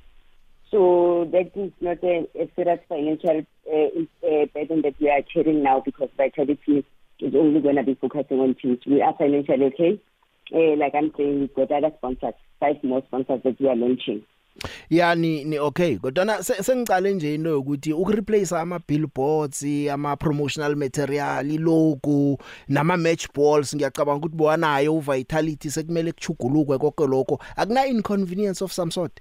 So 0.71 1.27
that 1.32 1.51
is 1.56 1.71
not 1.82 2.03
a, 2.03 2.27
a 2.36 2.49
serious 2.56 2.80
financial 2.89 3.45
uh, 3.71 4.27
uh, 4.27 4.45
burden 4.53 4.82
that 4.82 4.95
we 4.99 5.10
are 5.10 5.21
carrying 5.34 5.63
now 5.63 5.82
because 5.86 6.10
Vitality 6.17 6.86
is 7.19 7.34
only 7.36 7.62
going 7.62 7.77
to 7.77 7.84
be 7.84 7.95
focusing 7.95 8.39
on 8.39 8.56
teams. 8.56 8.80
We 8.86 9.01
are 9.01 9.13
financially 9.17 9.65
okay. 9.65 9.99
Uh, 10.53 10.75
like 10.77 10.93
I'm 10.95 11.12
saying, 11.17 11.39
we've 11.39 11.56
got 11.56 11.71
other 11.71 11.91
sponsors, 11.97 12.34
five 12.60 12.84
more 12.84 13.01
sponsors 13.08 13.41
that 13.43 13.60
we 13.60 13.67
are 13.69 13.75
launching. 13.75 14.23
yani 14.89 15.43
ni 15.43 15.60
okay 15.60 15.97
kodwa 15.97 16.43
se- 16.43 16.63
sengicale 16.63 17.13
nje 17.13 17.36
into 17.36 17.49
yokuthi 17.49 17.93
ukureplace 17.93 18.56
ama 18.56 18.80
billboards 18.88 19.63
ama 19.91 20.15
promotional 20.15 20.75
material 20.75 21.51
ilogo 21.51 22.38
nama 22.67 22.97
match 22.97 23.27
balls 23.36 23.75
ngiyacabanga 23.75 24.17
ukuthi 24.19 24.36
bowanayo 24.36 24.95
uvitality 24.95 25.69
sekumele 25.71 26.12
kuchugulukwe 26.12 26.77
konke 26.77 27.08
lokho 27.08 27.39
akuna 27.56 27.86
inconvenience 27.88 28.63
of 28.63 28.71
some 28.71 28.91
sort 28.91 29.19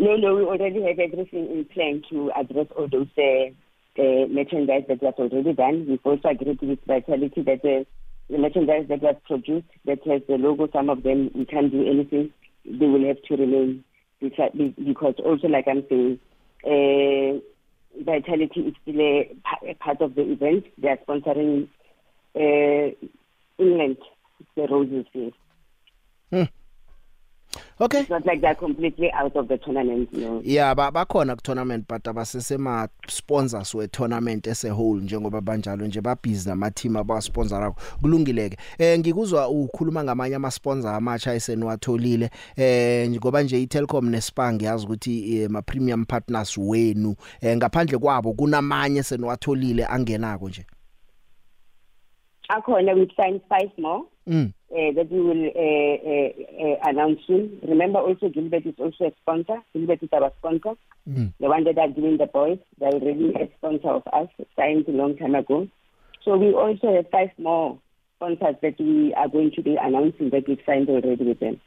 No, 0.00 0.14
no, 0.14 0.36
we 0.36 0.44
already 0.44 0.80
have 0.82 1.00
everything 1.00 1.50
in 1.50 1.64
plan 1.74 2.02
to 2.08 2.30
address 2.38 2.68
all 2.76 2.86
those 2.86 3.08
uh, 3.18 3.50
uh, 4.00 4.26
merchandise 4.28 4.84
that 4.88 5.02
was 5.02 5.14
already 5.18 5.52
done. 5.52 5.86
We've 5.88 5.98
also 6.04 6.28
agreed 6.28 6.60
with 6.62 6.78
Vitality 6.86 7.42
that 7.42 7.64
uh, 7.64 7.82
the 8.30 8.38
merchandise 8.38 8.86
that 8.90 9.02
was 9.02 9.16
produced 9.26 9.66
that 9.86 9.98
has 10.06 10.22
the 10.28 10.38
logo, 10.38 10.68
some 10.72 10.88
of 10.88 11.02
them 11.02 11.32
we 11.34 11.44
can't 11.46 11.72
do 11.72 11.84
anything. 11.84 12.30
They 12.64 12.86
will 12.86 13.08
have 13.08 13.20
to 13.22 13.36
remain 13.36 13.82
because 14.20 15.14
also, 15.24 15.48
like 15.48 15.66
I'm 15.66 15.84
saying, 15.88 16.20
uh, 16.64 17.40
Vitality 18.04 18.60
is 18.60 18.74
still 18.82 19.00
a, 19.00 19.34
a 19.66 19.74
part 19.74 20.00
of 20.00 20.14
the 20.14 20.22
event. 20.30 20.66
They 20.80 20.90
are 20.90 20.98
sponsoring 20.98 21.66
uh, 22.36 22.94
England, 23.58 23.96
the 24.54 24.68
Roses 24.70 25.06
here. 25.12 25.30
Okay. 27.80 28.00
It's 28.00 28.10
not 28.10 28.26
like 28.26 28.40
they're 28.40 28.54
completely 28.54 29.10
out 29.12 29.36
of 29.36 29.48
the 29.48 29.58
tournament, 29.58 30.12
no. 30.12 30.40
yeah 30.44 30.74
ba 30.74 30.90
bakhona 30.90 31.36
ku 31.36 31.42
tournament 31.42 31.86
but 31.88 32.02
abasesema 32.04 32.88
sponsors 33.08 33.74
we 33.74 33.86
tournament 33.88 34.46
as 34.46 34.64
a 34.64 34.74
whole 34.74 35.00
njengoba 35.00 35.40
banjalo 35.40 35.86
nje 35.86 36.00
ba 36.02 36.16
busy 36.16 36.48
nama 36.48 36.70
team 36.70 36.96
aba 36.96 37.20
sponsor 37.20 37.72
kulungileke 38.02 38.56
eh 38.78 38.98
ngikuzwa 38.98 39.48
ukhuluma 39.48 40.04
ngamanye 40.04 40.34
ama 40.36 40.50
sponsor 40.50 40.90
amacha 40.90 41.34
esenwatholile 41.34 42.30
eh 42.56 43.10
ngoba 43.10 43.42
nje 43.42 43.62
iTelkom 43.62 44.08
neSpang 44.10 44.62
yazi 44.62 44.86
ukuthi 44.86 45.36
eh, 45.42 45.50
ma 45.50 45.62
premium 45.62 46.04
partners 46.04 46.58
wenu 46.58 47.14
eh 47.40 47.56
ngaphandle 47.56 47.98
kwabo 47.98 48.32
kunamanye 48.32 49.02
senwatholile 49.02 49.86
angenako 49.86 50.48
nje 50.48 50.66
Akhona, 52.50 52.94
we've 52.94 53.10
signed 53.16 53.40
five 53.48 53.70
more. 53.78 54.04
mm 54.26 54.52
uh, 54.70 54.92
that 54.94 55.10
we 55.10 55.20
will 55.20 55.44
uh, 55.46 55.96
uh, 56.08 56.66
uh, 56.66 56.90
announce 56.90 57.20
soon. 57.26 57.58
Remember 57.66 57.98
also 57.98 58.28
Gilbert 58.28 58.66
is 58.66 58.74
also 58.78 59.06
a 59.06 59.12
sponsor. 59.22 59.62
Gilbert 59.72 60.02
is 60.02 60.08
our 60.12 60.32
sponsor. 60.38 60.78
Mm. 61.08 61.32
The 61.40 61.48
one 61.48 61.64
that 61.64 61.78
are 61.78 61.88
doing 61.88 62.18
the 62.18 62.26
boys, 62.26 62.58
they're 62.78 62.90
already 62.90 63.32
a 63.34 63.48
sponsor 63.56 63.88
of 63.88 64.02
us, 64.12 64.28
signed 64.56 64.86
a 64.88 64.92
long 64.92 65.16
time 65.16 65.34
ago. 65.34 65.68
So 66.24 66.36
we 66.36 66.52
also 66.52 66.94
have 66.94 67.10
five 67.10 67.30
more 67.38 67.78
sponsors 68.16 68.56
that 68.62 68.78
we 68.78 69.14
are 69.14 69.28
going 69.28 69.52
to 69.52 69.62
be 69.62 69.76
announcing 69.80 70.30
that 70.30 70.46
we've 70.46 70.58
signed 70.66 70.88
already 70.88 71.24
with 71.24 71.40
them. 71.40 71.60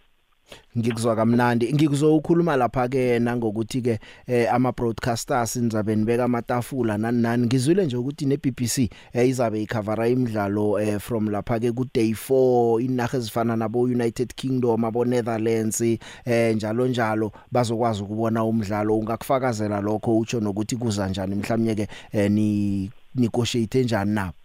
Ngikuzwa 0.77 1.15
kamnandi. 1.15 1.73
Ngikuzokhuluma 1.73 2.55
lapha 2.55 2.87
ke 2.87 3.19
nangokuthi 3.19 3.81
ke 3.81 3.99
eh, 4.27 4.53
ama 4.53 4.71
broadcasters 4.71 5.55
nizabe 5.55 5.95
nibeka 5.95 6.23
amatafula 6.23 6.97
nani 6.97 7.21
nani. 7.21 7.45
Ngizwile 7.45 7.85
nje 7.85 7.97
ukuthi 7.97 8.25
ne 8.25 8.37
BBC 8.37 8.77
eh, 9.13 9.29
izabe 9.29 9.61
icover 9.63 10.07
imidlalo 10.11 10.79
eh, 10.79 10.99
from 10.99 11.29
lapha 11.29 11.59
ke 11.59 11.71
ku 11.71 11.85
day 11.93 12.11
4 12.11 12.81
inaga 12.81 13.17
ezifana 13.17 13.55
nabo 13.55 13.81
United 13.81 14.33
Kingdom 14.35 14.85
abo 14.85 15.05
Netherlands 15.05 15.81
eh 15.81 16.55
njalo 16.55 16.87
njalo. 16.87 17.31
Bazokwazi 17.51 18.03
ukubona 18.03 18.43
umdlalo 18.43 18.97
ungakufakazela 18.97 19.81
lokho 19.81 20.17
utsho 20.17 20.39
nokuthi 20.39 20.75
kuza 20.75 21.07
njani. 21.09 21.35
Mhlawumnye 21.35 21.75
ke 21.75 21.87
eh, 22.11 22.31
ni 22.31 22.91
negotiate 23.15 23.83
njani 23.83 24.11
nabo 24.11 24.40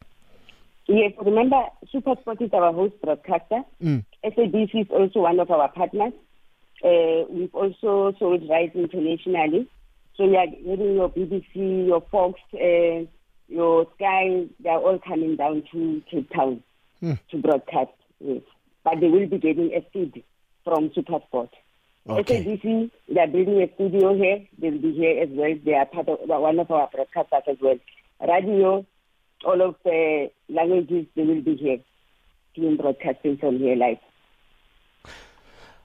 Yes, 0.89 1.13
remember 1.25 1.63
SuperSport 1.93 2.41
is 2.43 2.51
our 2.53 2.73
host 2.73 2.95
broadcaster. 3.03 3.63
mm. 3.83 4.05
SABC 4.25 4.83
is 4.83 4.87
also 4.91 5.21
one 5.21 5.41
of 5.41 5.51
our 5.51 5.69
partners. 5.69 6.13
Uh, 6.85 7.25
we've 7.31 7.55
also 7.55 8.15
sold 8.19 8.49
rights 8.49 8.77
internationally. 8.77 9.67
So 10.17 10.25
you 10.25 10.37
are 10.37 10.47
having 10.47 10.95
your 10.95 11.11
BBC, 11.11 11.87
your 11.87 12.03
Fox, 12.11 12.41
uh, 12.55 13.05
your 13.49 13.87
Sky, 13.97 14.45
they're 14.61 14.79
all 14.79 14.99
coming 14.99 15.37
down 15.37 15.63
to 15.73 16.03
Cape 16.11 16.31
Town 16.35 16.63
Hmm. 17.01 17.13
to 17.31 17.37
broadcast. 17.39 17.91
Yes. 18.21 18.41
But 18.85 19.01
they 19.01 19.09
will 19.09 19.27
be 19.27 19.39
getting 19.39 19.73
a 19.75 19.81
feed 19.93 20.23
from 20.65 20.91
SuperSport. 20.91 21.51
Okay. 22.09 22.45
SABC, 22.45 22.91
they're 23.13 23.27
building 23.27 23.61
a 23.61 23.75
studio 23.75 24.15
here. 24.15 24.47
They'll 24.59 24.79
be 24.81 24.93
here 24.93 25.23
as 25.23 25.29
well. 25.33 25.55
They 25.65 25.75
are 25.75 25.87
part 25.87 26.09
of 26.09 26.21
one 26.29 26.59
of 26.61 26.71
our 26.71 26.89
broadcasters 26.91 27.49
as 27.49 27.57
well. 27.61 27.79
radio, 28.27 28.87
all 29.45 29.61
of 29.63 29.75
the 29.85 30.31
languages, 30.49 31.07
they 31.15 31.23
will 31.23 31.43
be 31.43 31.57
here 31.57 31.79
doing 32.55 32.77
broadcasting 32.77 33.37
from 33.39 33.59
here 33.59 33.77
live. 33.77 33.99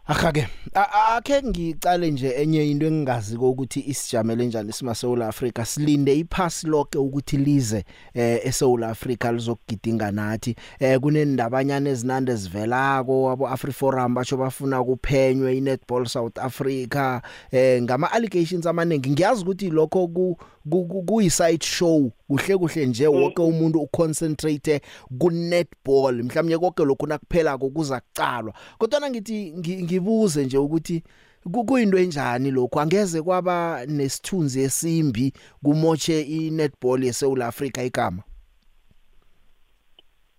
Akhake 0.07 0.47
akhe 0.73 1.41
ngicale 1.41 2.11
nje 2.11 2.29
enye 2.29 2.71
into 2.71 2.85
engingazi 2.85 3.37
ukuthi 3.37 3.79
isijamele 3.87 4.45
njani 4.45 4.73
sima 4.73 4.95
South 4.95 5.21
Africa 5.21 5.65
silinde 5.65 6.19
iphasi 6.19 6.67
lonke 6.67 6.97
ukuthi 6.97 7.37
lize 7.37 7.85
eh 8.13 8.39
eSouth 8.45 8.83
Africa 8.83 9.31
lizokugidinga 9.33 10.11
nathi. 10.11 10.55
Eh 10.79 10.99
kunendabanyana 10.99 11.89
ezinande 11.89 12.35
zivelako 12.35 13.31
abo 13.31 13.47
AfriForum 13.47 14.13
batsho 14.13 14.37
bafuna 14.37 14.83
kuphenywe 14.83 15.57
iNetball 15.57 16.05
South 16.05 16.37
Africa. 16.39 17.21
Eh 17.51 17.81
ngama 17.81 18.11
allegations 18.11 18.65
amaningi 18.65 19.09
ngiyazi 19.09 19.43
ukuthi 19.43 19.69
lokho 19.69 20.07
ku 20.07 21.03
kuyi 21.05 21.29
side 21.29 21.63
show 21.63 22.11
kuhle 22.31 22.57
kuhle 22.57 22.85
nje 22.85 23.07
wonke 23.07 23.41
umuntu 23.41 23.79
uconcentrate 23.79 24.81
ku 25.19 25.31
netball 25.31 26.23
mhlawumnye 26.23 26.57
konke 26.57 26.85
lokho 26.85 27.07
nakuphela 27.07 27.57
kokuza 27.57 27.99
kucalwa 27.99 28.53
kodwa 28.77 29.09
ngithi 29.09 29.53
ngibuze 29.83 30.45
nje 30.45 30.57
ukuthi 30.57 31.03
kuyinto 31.67 31.97
enjani 31.97 32.51
lokho 32.51 32.79
angeze 32.79 33.21
kwaba 33.21 33.85
nesithunzi 33.85 34.61
esimbi 34.61 35.33
kumoche 35.63 36.21
iNetball 36.21 37.03
yeSouth 37.03 37.41
Africa 37.41 37.77
igama? 37.83 38.23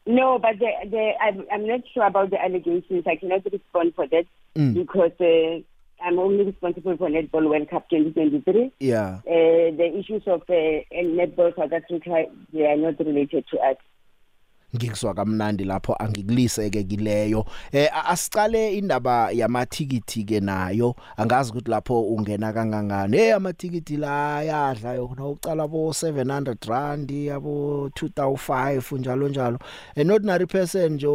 No, 0.06 0.38
but 0.38 0.58
the, 0.58 0.66
the, 0.90 1.12
I'm, 1.20 1.46
I'm 1.52 1.66
not 1.66 1.80
sure 1.94 2.04
about 2.04 2.30
the 2.30 2.42
allegations. 2.42 3.04
I 3.06 3.14
cannot 3.14 3.44
respond 3.44 3.94
for 3.94 4.08
that 4.08 4.24
mm. 4.56 4.74
because 4.74 5.12
uh, 5.20 5.62
I'm 6.04 6.18
only 6.18 6.44
responsible 6.44 6.96
for 6.96 7.08
Netball 7.08 7.48
World 7.48 7.70
Cup 7.70 7.88
2023. 7.90 8.72
Yeah. 8.80 9.20
Uh, 9.26 9.76
the 9.76 9.98
issues 9.98 10.22
of 10.26 10.42
uh, 10.42 10.82
Netball 10.92 11.54
South 11.56 11.72
Africa, 11.72 12.24
they 12.52 12.66
are 12.66 12.76
not 12.76 12.98
related 12.98 13.44
to 13.52 13.58
us. 13.58 13.76
Ngikuzwa 14.76 15.14
kamnandi 15.14 15.64
lapho 15.64 15.96
angikuliseke 15.98 16.82
kileyo. 16.82 17.44
Eh 17.72 17.90
asicale 18.10 18.78
indaba 18.78 19.30
yamathikiti 19.30 20.24
ke 20.24 20.40
nayo. 20.40 20.94
Angazi 21.16 21.50
ukuthi 21.50 21.70
lapho 21.70 22.02
ungena 22.02 22.52
kangangani. 22.52 23.16
Hey 23.16 23.32
amathikiti 23.32 23.96
la 23.96 24.42
yadla 24.42 24.94
yona 24.94 25.28
ucala 25.28 25.68
bo 25.68 25.90
700 25.90 26.68
rand 26.68 27.10
yabo 27.10 27.90
2005 28.02 28.98
njalo 28.98 29.28
njalo. 29.28 29.58
An 29.96 30.10
ordinary 30.10 30.46
person 30.46 30.92
nje 30.92 31.08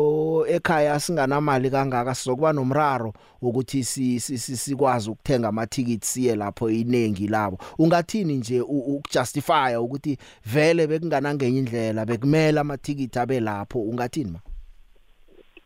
ekhaya 0.47 0.99
singanamali 0.99 1.69
kangaka 1.69 2.15
sizokuba 2.15 2.53
nomraro 2.53 3.13
ukuthi 3.41 3.83
sikwazi 4.23 5.09
ukuthenga 5.09 5.47
amathikiti 5.47 6.07
siye 6.07 6.35
lapho 6.35 6.69
inengi 6.69 7.27
labo. 7.27 7.57
Ungathini 7.79 8.37
nje 8.37 8.61
ukujustify 8.61 9.75
ukuthi 9.79 10.17
vele 10.45 10.87
bekunganangenye 10.87 11.59
indlela 11.59 12.05
bekumela 12.05 12.61
amathikiti 12.61 13.19
abe 13.19 13.39
lapho 13.47 13.79
ungathini 13.81 14.31
ma 14.31 14.39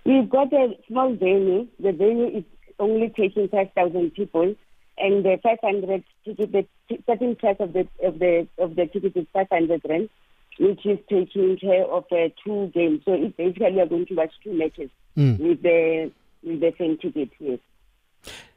We've 0.03 0.29
got 0.29 0.51
a 0.51 0.75
small 0.87 1.13
venue. 1.15 1.67
The 1.79 1.91
venue 1.91 2.39
is 2.39 2.43
only 2.79 3.09
taking 3.09 3.47
5,000 3.49 4.11
people, 4.15 4.55
and 4.97 5.25
the 5.25 5.39
500 5.43 6.03
ticket, 6.25 6.51
the 6.51 6.65
starting 7.03 7.35
price 7.35 7.57
of 7.59 7.73
the 7.73 7.87
of 8.03 8.17
the 8.19 8.47
of 8.57 8.75
the 8.75 8.87
ticket 8.87 9.15
is 9.15 9.27
500 9.33 9.81
rand, 9.87 10.09
which 10.59 10.85
is 10.85 10.97
taking 11.07 11.57
care 11.57 11.85
of 11.85 12.05
uh, 12.11 12.29
two 12.43 12.71
games. 12.73 13.01
So 13.05 13.13
it's 13.13 13.35
basically 13.37 13.73
we 13.73 13.81
are 13.81 13.85
going 13.85 14.07
to 14.07 14.15
watch 14.15 14.33
two 14.43 14.53
matches 14.53 14.89
mm. 15.15 15.39
with 15.39 15.61
the 15.61 16.11
with 16.43 16.59
the 16.59 16.73
same 16.77 16.97
ticket. 16.97 17.29
Yes. 17.39 17.59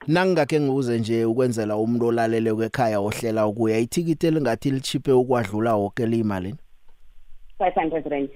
Nangake 0.06 0.60
ngibuze 0.60 0.98
nje 0.98 1.24
ukwenzela 1.24 1.76
umuntu 1.76 2.06
olalele 2.06 2.54
kwekhaya 2.54 3.00
ohlela 3.00 3.46
ukuya 3.46 3.78
ithikiti 3.78 4.26
elingathi 4.26 4.70
lichipe 4.70 5.12
ukwadlula 5.12 5.74
wonke 5.74 6.06
limali 6.06 6.54
500 7.60 8.08
rand 8.08 8.30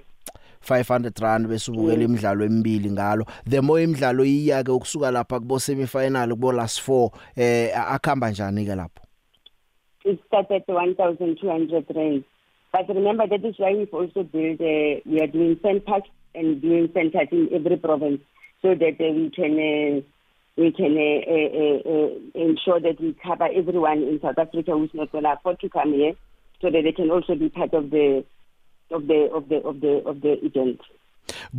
500 0.68 1.20
rand 1.20 1.48
bese 1.48 1.70
ubukela 1.70 2.04
imidlalo 2.04 2.44
emibili 2.44 2.90
ngalo. 2.90 3.24
The 3.46 3.62
more 3.62 3.82
imidlalo 3.84 4.24
iya 4.24 4.62
ke 4.62 4.72
ukusuka 4.72 5.10
lapha 5.10 5.40
kubo 5.40 5.58
semi 5.58 5.86
final 5.86 6.28
kubo 6.30 6.52
last 6.52 6.80
4 6.88 7.10
eh 7.36 7.72
akhamba 7.74 8.30
njani 8.30 8.66
ke 8.66 8.74
lapho? 8.76 9.02
It 10.04 10.20
started 10.26 10.62
at 10.62 10.68
1200 10.68 11.84
rand. 11.96 12.24
But 12.72 12.88
remember 12.88 13.26
that 13.26 13.44
is 13.44 13.58
why 13.58 13.72
we've 13.74 13.94
also 13.94 14.22
built 14.22 14.60
uh, 14.60 15.00
we 15.06 15.20
are 15.20 15.26
doing 15.26 15.58
centers 15.62 16.04
and 16.34 16.60
doing 16.60 16.90
centers 16.92 17.28
in 17.32 17.48
every 17.52 17.76
province 17.76 18.20
so 18.62 18.74
that 18.74 19.00
uh, 19.00 19.12
we 19.12 19.30
can 19.30 19.54
uh, 19.56 20.00
we 20.58 20.72
can 20.72 20.92
uh, 20.98 21.20
uh, 21.32 21.78
uh, 21.92 22.10
ensure 22.34 22.80
that 22.80 23.00
we 23.00 23.14
cover 23.22 23.48
everyone 23.54 24.02
in 24.02 24.20
South 24.20 24.38
Africa 24.38 24.72
who's 24.72 24.90
not 24.92 25.10
going 25.12 25.24
to 25.24 25.32
afford 25.32 25.60
to 25.60 25.68
come 25.68 25.92
here 25.94 26.12
so 26.60 26.70
that 26.70 26.82
they 26.82 26.92
can 26.92 27.10
also 27.10 27.34
be 27.34 27.48
part 27.48 27.72
of 27.72 27.90
the 27.90 28.24
of 28.90 29.06
the 29.06 29.30
of 29.32 29.48
the 29.48 29.56
of 29.56 29.80
the 29.80 30.02
of 30.06 30.20
the 30.20 30.44
event. 30.44 30.80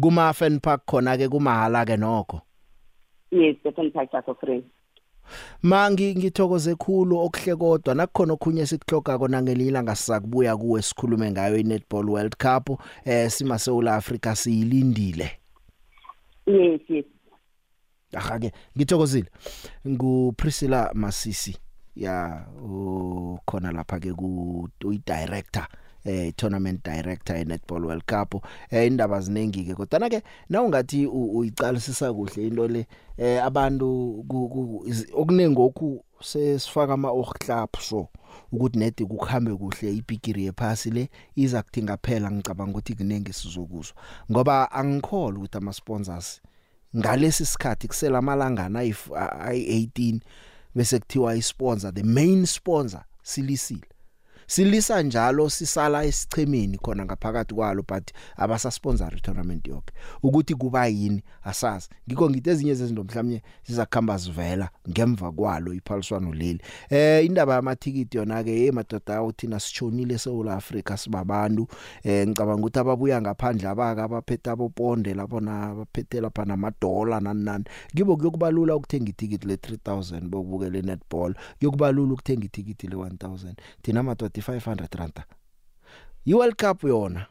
Kuma 0.01 0.33
fan 0.33 0.59
park 0.59 0.85
khona 0.85 1.17
ke 1.17 1.29
kumahala 1.29 1.85
ke 1.85 1.97
nokho? 1.97 2.41
Yes 3.31 3.55
the 3.63 3.71
fan 3.71 3.91
park 3.91 4.09
are 4.13 4.35
free. 4.39 4.63
Mangi 5.63 6.15
ngithokoze 6.15 6.75
khulu 6.75 7.19
okuhle 7.19 7.55
kodwa. 7.55 7.95
Nakukhona 7.95 8.33
okhunye 8.33 8.65
sikuhloga 8.65 9.17
kona 9.17 9.41
ngelila 9.41 9.83
ngasizakubuya 9.83 10.57
kuwe 10.57 10.81
sikhulume 10.81 11.31
ngayo 11.31 11.57
iNetball 11.57 12.09
World 12.09 12.35
Cup. 12.37 12.81
Eh 13.05 13.29
sima 13.29 13.59
South 13.59 13.87
Africa 13.87 14.35
siyilindile. 14.35 15.31
Yes 16.47 16.81
yes. 16.89 17.05
Ahake 18.13 18.51
ngithokozile. 18.77 19.29
Ngu 19.87 20.31
Priscilla 20.31 20.91
Masisi 20.93 21.57
ya 21.95 22.45
ukhona 22.63 23.71
lapha 23.71 23.99
ke 23.99 24.13
ku 24.13 24.69
director. 24.81 25.67
Eh 26.05 26.33
tournament 26.35 26.83
director 26.83 27.35
eNetball 27.35 27.85
World 27.85 28.05
Cup. 28.05 28.45
Eh 28.71 28.87
indaba 28.87 29.21
zinengi 29.21 29.65
ke 29.65 29.75
kodwa 29.75 30.09
ke 30.09 30.23
na 30.49 30.61
ungathi 30.61 31.05
uyiqalisisa 31.05 32.13
kuhle 32.13 32.47
into 32.47 32.67
le 32.67 32.87
eh 33.17 33.43
abantu 33.43 34.25
okunengi 35.13 35.61
okhu 35.61 36.03
sesifaka 36.21 36.93
ama 36.93 37.11
ohlap 37.11 37.79
so 37.79 38.07
ukuthi 38.51 38.79
nedi 38.79 39.05
kuhambe 39.05 39.55
kuhle 39.55 39.93
ibigiri 39.93 40.45
yephasi 40.45 40.89
le 40.91 41.09
iza 41.35 41.63
kuthinga 41.63 41.97
phela 41.97 42.31
ngicabanga 42.31 42.71
ukuthi 42.71 42.95
kunenge 42.95 43.33
sizokuzwa 43.33 43.95
ngoba 44.31 44.71
angikholwa 44.71 45.39
ukuthi 45.39 45.57
ama 45.57 45.73
sponsors 45.73 46.41
ngalesi 46.97 47.45
sikhathi 47.45 47.87
kusela 47.87 48.17
amalangana 48.17 48.79
ayi18 48.79 50.19
bese 50.75 50.99
kuthiwa 50.99 51.35
isponsor 51.35 51.93
the 51.93 52.03
main 52.03 52.45
sponsor 52.45 53.03
silisile. 53.23 53.87
Silisa 54.49 55.01
njalo 55.01 55.49
sisala 55.49 56.05
esichemeni 56.05 56.77
khona 56.77 57.05
ngaphakathi 57.05 57.53
kwalo 57.55 57.83
but 57.87 58.11
abasasponsor 58.37 59.21
tournament 59.21 59.67
yonke 59.67 59.93
ukuthi 60.23 60.55
kuba 60.55 60.87
yini? 60.87 61.23
Asazi. 61.43 61.89
Ngikho 62.07 62.29
ngithi 62.29 62.49
ezinye 62.49 62.73
zezinto 62.73 63.03
mhlawumnye 63.03 63.41
sizakhamba 63.63 64.17
zivela 64.17 64.69
ngemva 64.89 65.31
kwalo 65.31 65.73
iphaliswano 65.73 66.33
leli. 66.33 66.61
Eh 66.89 67.25
indaba 67.25 67.53
yamathikiti 67.53 68.17
yona 68.17 68.43
ke 68.43 68.51
hey 68.51 68.71
madoda 68.71 69.23
uthina 69.23 69.59
sichonile 69.59 70.13
eSouth 70.13 70.47
Africa 70.47 70.97
sibabantu. 70.97 71.67
Eh 72.03 72.27
ngicabanga 72.27 72.61
ukuthi 72.61 72.79
ababuya 72.79 73.21
ngaphandle 73.21 73.69
abaka 73.69 74.03
abaphethe 74.03 74.49
aboponde 74.49 75.13
lapho 75.13 75.39
na 75.39 75.75
baphethe 75.75 76.21
lapha 76.21 76.45
namadola 76.45 77.19
nani 77.19 77.43
nani. 77.43 77.65
Kibo 77.95 78.17
kuyokubalula 78.17 78.75
ukuthenga 78.75 79.09
itikiti 79.09 79.47
le 79.47 79.55
3000 79.55 80.29
bokubukela 80.29 80.81
netball 80.81 81.35
kuyokubalula 81.59 82.13
ukuthenga 82.13 82.45
itikiti 82.45 82.87
le 82.87 82.95
1000 82.95 83.53
thina 83.81 84.03
madoda 84.03 84.38
500 84.41 84.95
rand. 84.95 85.23
iWorld 86.25 86.55
Cup 86.55 86.83
yona 86.83 87.25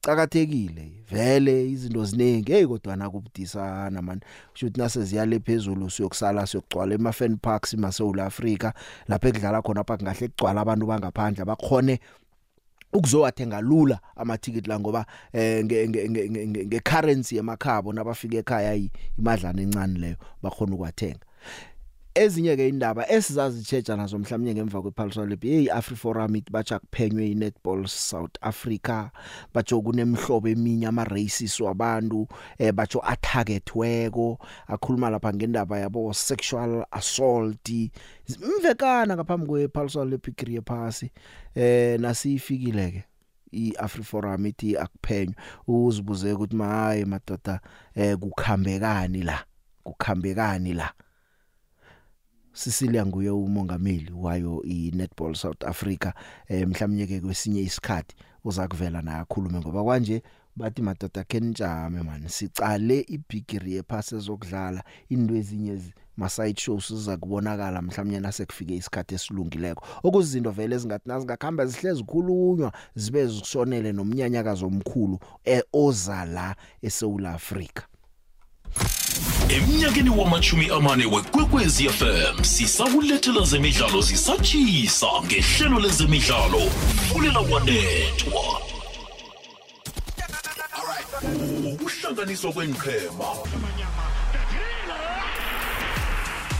cakathekile 0.00 0.92
vele 1.10 1.70
izinto 1.70 2.04
ziningi. 2.04 2.52
Hey 2.52 2.66
kodwa 2.66 2.96
nakubudisana 2.96 4.02
man. 4.02 4.20
Kusho 4.52 4.66
ukuthi 4.66 4.80
nase 4.80 5.04
ziyale 5.04 5.40
phezulu 5.40 5.90
siyokusala 5.90 6.46
siyogcwala 6.46 6.94
ema 6.94 7.12
fan 7.12 7.36
parks 7.36 7.74
ma 7.74 7.92
South 7.92 8.18
Africa 8.18 8.72
lapha 9.08 9.28
ekudlala 9.28 9.62
khona 9.62 9.80
apha 9.80 9.98
ngahle 10.02 10.28
kugcwala 10.28 10.60
abantu 10.60 10.86
bangaphandle 10.86 11.42
abakhone 11.42 12.00
ukuzowathenga 12.92 13.60
lula 13.60 14.00
amathikiti 14.16 14.68
la 14.68 14.80
ngoba 14.80 15.06
eh 15.32 15.64
nge 15.64 16.80
currency 16.80 17.36
emakhabo 17.36 17.92
nabafika 17.92 18.36
ekhaya 18.36 18.88
imadlana 19.18 19.62
encane 19.62 19.98
leyo 19.98 20.16
bakhona 20.42 20.74
ukwathenga 20.74 21.26
ezinye 22.16 22.56
ke 22.56 22.68
indaba 22.68 23.10
esizazichecha 23.10 23.96
nazo 23.96 24.18
mhlawumnye 24.18 24.54
ngemva 24.54 24.82
kwePulsar 24.82 25.28
Lab 25.28 25.42
hey 25.44 25.70
AfriForum 25.70 26.36
it 26.36 26.50
bacha 26.50 26.78
kuphenywe 26.78 27.30
iNetball 27.30 27.86
South 27.86 28.36
Africa 28.40 29.10
bacho 29.54 29.80
kunemhlobo 29.82 30.48
eminye 30.48 30.86
ama 30.86 31.04
races 31.04 31.60
wabantu 31.60 32.28
eh 32.58 32.72
bacho 32.72 33.00
atargetweko 33.00 34.38
akhuluma 34.66 35.10
lapha 35.10 35.32
ngendaba 35.34 35.78
yabo 35.78 36.12
sexual 36.12 36.86
assault 36.90 37.70
mvekana 38.58 39.16
ngaphambi 39.16 39.46
kwePulsar 39.46 40.06
Lab 40.08 40.26
career 40.36 40.62
pass 40.62 41.04
eh 41.54 42.00
nasifikile 42.00 42.90
ke 42.90 43.04
iAfriForum 43.52 44.46
ithi 44.46 44.76
akuphenywe. 44.76 45.34
Uzibuze 45.66 46.32
ukuthi 46.32 46.56
hayi 46.56 47.04
madoda 47.04 47.60
eh 47.94 48.16
kukhambekani 48.16 49.22
la 49.22 49.44
kukhambekani 49.84 50.74
la. 50.74 50.92
Sisilia 52.56 53.06
nguye 53.06 53.30
umongameli 53.30 54.12
wayo 54.12 54.62
iNetball 54.62 55.34
South 55.34 55.64
Africa 55.64 56.12
eh 56.48 56.66
mhlawumnye 56.68 57.06
ke 57.06 57.20
kwesinye 57.20 57.60
isikhathi 57.60 58.16
uza 58.44 58.68
kuvela 58.68 59.02
naye 59.02 59.18
akhulume 59.18 59.58
ngoba 59.58 59.84
kwanje 59.84 60.22
bathi 60.56 60.82
madoda 60.82 61.24
kenjame 61.24 62.02
man 62.02 62.28
sicale 62.28 63.00
ibigiri 63.08 63.72
yephasi 63.74 64.14
ezokudlala 64.16 64.84
into 65.08 65.34
ezinye 65.36 65.72
ezi- 65.72 65.92
ma 66.16 66.28
side 66.28 66.60
shows 66.60 66.86
siza 66.88 67.16
kubonakala 67.16 67.82
mhlawumnye 67.82 68.20
nasekufike 68.20 68.74
isikhathi 68.76 69.14
esilungileko. 69.14 69.84
Okuzizinto 70.02 70.50
vele 70.50 70.74
ezingathi 70.76 71.08
nazingakhamba 71.08 71.66
zihlezi 71.66 72.04
khulunywa 72.04 72.72
zibe 72.94 73.26
zishonele 73.26 73.92
nomnyanyakazo 73.92 74.66
omkhulu 74.66 75.18
eh, 75.44 75.62
oza 75.72 76.24
la 76.24 76.56
eSouth 76.82 77.24
Africa 77.26 77.82
emnyakeni 79.48 80.10
wamachumi 80.10 80.70
amane 80.70 81.06
wekwekwezi 81.06 81.88
fm 81.88 82.44
sisakulethela 82.44 83.44
zemidlalo 83.44 84.00
zisatshisa 84.02 85.06
ngehlelo 85.24 85.80
lezemidlalo 85.80 86.60
fulela 87.08 87.40
wanethwa 87.40 88.60
ukuhlanganiswa 91.72 92.52
kwenqhema 92.52 93.30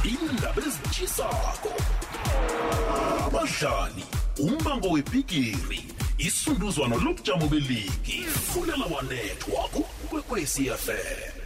indaba 0.05 0.62
ezitshisako 0.67 1.73
abadlali 3.27 4.05
umbango 4.39 4.89
webhigiri 4.89 5.85
isunduzwano 6.19 6.97
lobujamo 6.97 7.49
beligi 7.49 8.23
fulela 8.53 8.85
wanethwa 8.85 9.69
kukwekwezi 9.69 10.64
fm 10.64 11.45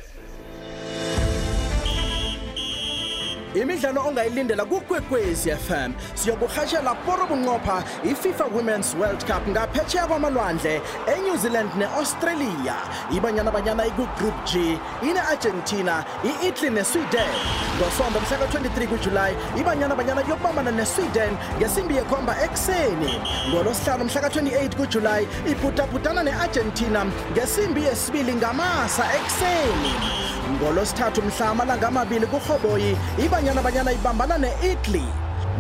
imidlalo 3.54 4.00
ongayilindela 4.08 4.64
kukwekwezi 4.64 5.50
fm 5.50 5.92
siyokurhatshela 6.14 6.94
poro 6.94 7.26
bunqopha 7.26 7.82
ififa 8.04 8.44
women's 8.44 8.94
world 8.94 9.24
cup 9.26 9.48
ngaphetsheya 9.48 10.06
kwamalwandle 10.06 10.80
enew 11.16 11.36
zealand 11.36 11.70
ne-australia. 11.76 12.76
Ibanyana 13.16 13.50
banyana 13.50 13.86
ikugroup 13.86 14.34
g 14.44 14.78
ine-argentina 15.02 16.04
i-italy 16.24 16.70
nesweden. 16.70 17.34
Ngosonto 17.78 18.20
mhla 18.20 18.38
ka-23 18.38 18.86
kujulayi 18.86 19.36
ibanyana 19.60 19.94
banyana 19.94 20.22
kuyokubambana 20.22 20.70
nesweden 20.70 21.36
ngesimbi 21.58 21.96
yekhomba 21.96 22.42
ekuseni. 22.44 23.20
Ngolosihlanu 23.48 24.04
mhla 24.04 24.20
ka-28 24.20 24.76
kujulayi 24.76 25.28
ibhudabhudana 25.50 26.22
ne-argentina 26.22 27.06
ngesimbi 27.32 27.84
yesibili 27.84 28.34
ngamasa 28.34 29.04
ekuseni. 29.16 30.29
Ngolosithathu 30.50 31.22
mhla 31.22 31.48
amalanga 31.50 31.88
amabili 31.88 32.26
kurhoboyi 32.26 32.96
ibanyana 33.24 33.62
banyana 33.62 33.92
ibambana 33.92 34.38
ne-italy. 34.38 35.04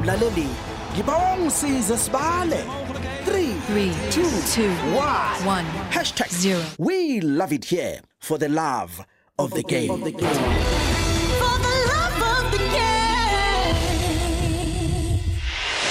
Mlaleli 0.02 0.48
ngibawa 0.94 1.34
ungisize 1.34 1.96
sibale. 1.98 2.64
3 3.26 3.92
2 4.10 4.70
1 5.46 5.64
hashtag 5.90 6.28
0 6.28 6.62
we 6.78 7.20
love 7.20 7.54
it 7.54 7.64
here 7.66 8.00
for 8.18 8.38
the 8.38 8.48
love 8.48 9.04
of 9.38 9.50
the 9.52 9.62
game, 9.62 9.90
of 9.90 10.04
the 10.04 10.10
game. 10.10 10.79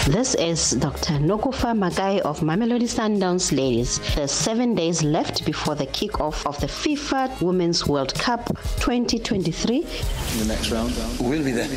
This 0.09 0.33
is 0.33 0.71
Dr. 0.71 1.19
Nokufa 1.19 1.77
Magai 1.77 2.19
of 2.21 2.39
Mamelodi 2.39 2.89
Sundowns 2.89 3.55
Ladies. 3.55 3.99
There's 4.15 4.31
seven 4.31 4.73
days 4.73 5.03
left 5.03 5.45
before 5.45 5.75
the 5.75 5.85
kickoff 5.85 6.47
of 6.47 6.59
the 6.59 6.65
FIFA 6.65 7.39
Women's 7.43 7.85
World 7.85 8.15
Cup 8.15 8.47
2023. 8.79 9.81
The 9.81 10.45
next 10.45 10.71
round, 10.71 10.95
we'll 11.19 11.43
be 11.43 11.51
there. 11.51 11.67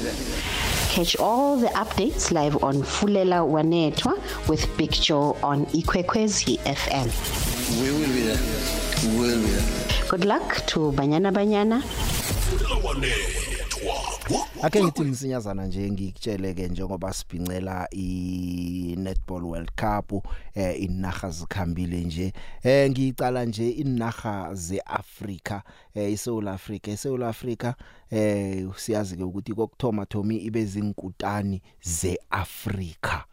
Catch 0.88 1.16
all 1.16 1.58
the 1.58 1.66
updates 1.76 2.32
live 2.32 2.64
on 2.64 2.76
Fulela 2.76 3.44
Wanetwa 3.44 4.16
with 4.48 4.64
Big 4.78 4.92
Joe 4.92 5.36
on 5.42 5.66
Ikwekwezi 5.66 6.58
FM. 6.60 7.12
We 7.82 7.90
will 7.90 8.14
be 8.14 8.22
there. 8.22 9.20
We'll 9.20 9.42
be 9.42 9.50
there. 9.50 10.08
Good 10.08 10.24
luck 10.24 10.64
to 10.68 10.90
Banyana 10.92 11.34
Banyana. 11.34 11.82
Ake 14.62 14.84
ngithi 14.84 15.02
msinyazana 15.02 15.66
nje 15.66 15.90
ngikutshele-ke 15.90 16.68
njengoba 16.68 17.12
sibhincela 17.12 17.88
i-netball 17.90 19.44
world 19.44 19.70
cup 19.70 20.26
eh 20.54 20.82
inaga 20.82 21.30
zikhambile 21.30 22.00
nje. 22.00 22.32
Eh 22.62 22.90
ngicala 22.90 23.44
nje 23.44 23.70
inaga 23.70 24.54
ze-Afrika 24.54 25.62
eh 25.94 26.12
iSouth 26.12 26.48
Africa. 26.48 26.88
eSouth 26.88 27.22
Africa 27.22 27.74
eh 28.10 28.68
siyazi 28.76 29.16
ke 29.16 29.22
ukuthi 29.22 29.54
kokthoma 29.54 30.06
thomi 30.06 30.36
ibe 30.36 30.64
zinkutani 30.64 31.62
ze-Afrika. 31.82 33.24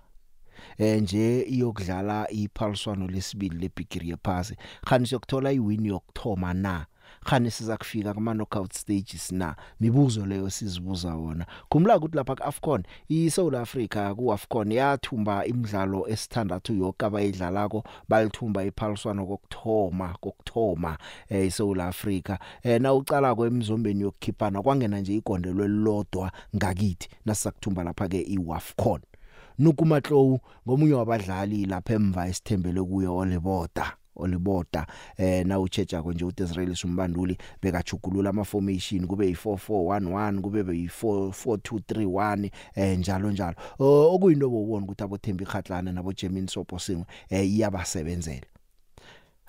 Eh 0.78 1.02
nje 1.02 1.42
iyokudlala 1.42 2.32
iphaliswano 2.32 3.08
lesibili 3.08 3.58
lebigiri 3.58 4.10
yephasi. 4.10 4.56
Khani 4.86 5.08
siyokuthola 5.08 5.52
iwin 5.52 5.86
yokthoma 5.86 6.54
na? 6.54 6.86
Khani 7.26 7.52
siza 7.52 7.78
kufika 7.78 8.14
kuma 8.14 8.34
knockout 8.34 8.74
stages 8.74 9.32
na? 9.32 9.56
Mibuzo 9.80 10.26
leyo 10.26 10.50
sizibuza 10.50 11.16
wona. 11.16 11.46
Khumbula 11.70 11.98
ukuthi 11.98 12.16
lapha 12.16 12.36
kuAfcon 12.36 12.84
iSouth 13.10 13.54
Africa 13.56 14.14
kuAfcon 14.16 14.72
yathumba 14.72 15.46
imidlalo 15.46 16.08
esithandathu 16.08 16.74
yonke 16.74 17.06
abayidlalako. 17.06 17.84
Balithumba 18.10 18.64
iphaliswano 18.64 19.26
kokthoma 19.26 20.16
kokthoma 20.22 20.98
eh 21.30 21.48
iSouth 21.48 21.80
Africa. 21.80 22.38
Eh 22.64 22.82
na 22.82 22.94
ucala 22.94 23.36
kwemzombeni 23.36 24.02
yokukhiphana 24.02 24.62
kwangena 24.62 25.00
nje 25.00 25.16
igondelo 25.16 25.66
elilodwa 25.66 26.32
ngakithi 26.56 27.10
nasisakuthumba 27.26 27.84
lapha 27.84 28.08
ke 28.08 28.22
iWAFCON 28.22 29.02
nukumatlow 29.60 30.40
ngomunye 30.68 30.94
wabadlali 30.94 31.66
lapha 31.66 31.94
emva 31.94 32.28
esithembele 32.28 32.82
kuye 32.84 33.08
oleboda. 33.08 33.99
Oliboda 34.20 34.88
eh 35.18 35.46
na 35.46 35.60
uchecha 35.60 36.02
konje 36.04 36.26
uDisrael 36.26 36.76
Sumbanduli 36.76 37.38
bekajugulula 37.62 38.30
ama 38.30 38.46
formation 38.46 39.08
kube 39.08 39.32
yi4411 39.32 40.42
kube 40.42 40.62
yi4231 40.62 42.50
eh 42.76 43.00
njalo 43.00 43.32
njalo. 43.32 43.56
Okuyinto 43.80 44.50
bobona 44.50 44.86
ukuthi 44.86 45.04
abothembi 45.04 45.46
khatlana 45.46 45.92
nabo 45.92 46.14
Jemin 46.14 46.48
Soposingwe 46.48 47.06
eh 47.30 47.46
iyabasebenzela. 47.52 48.59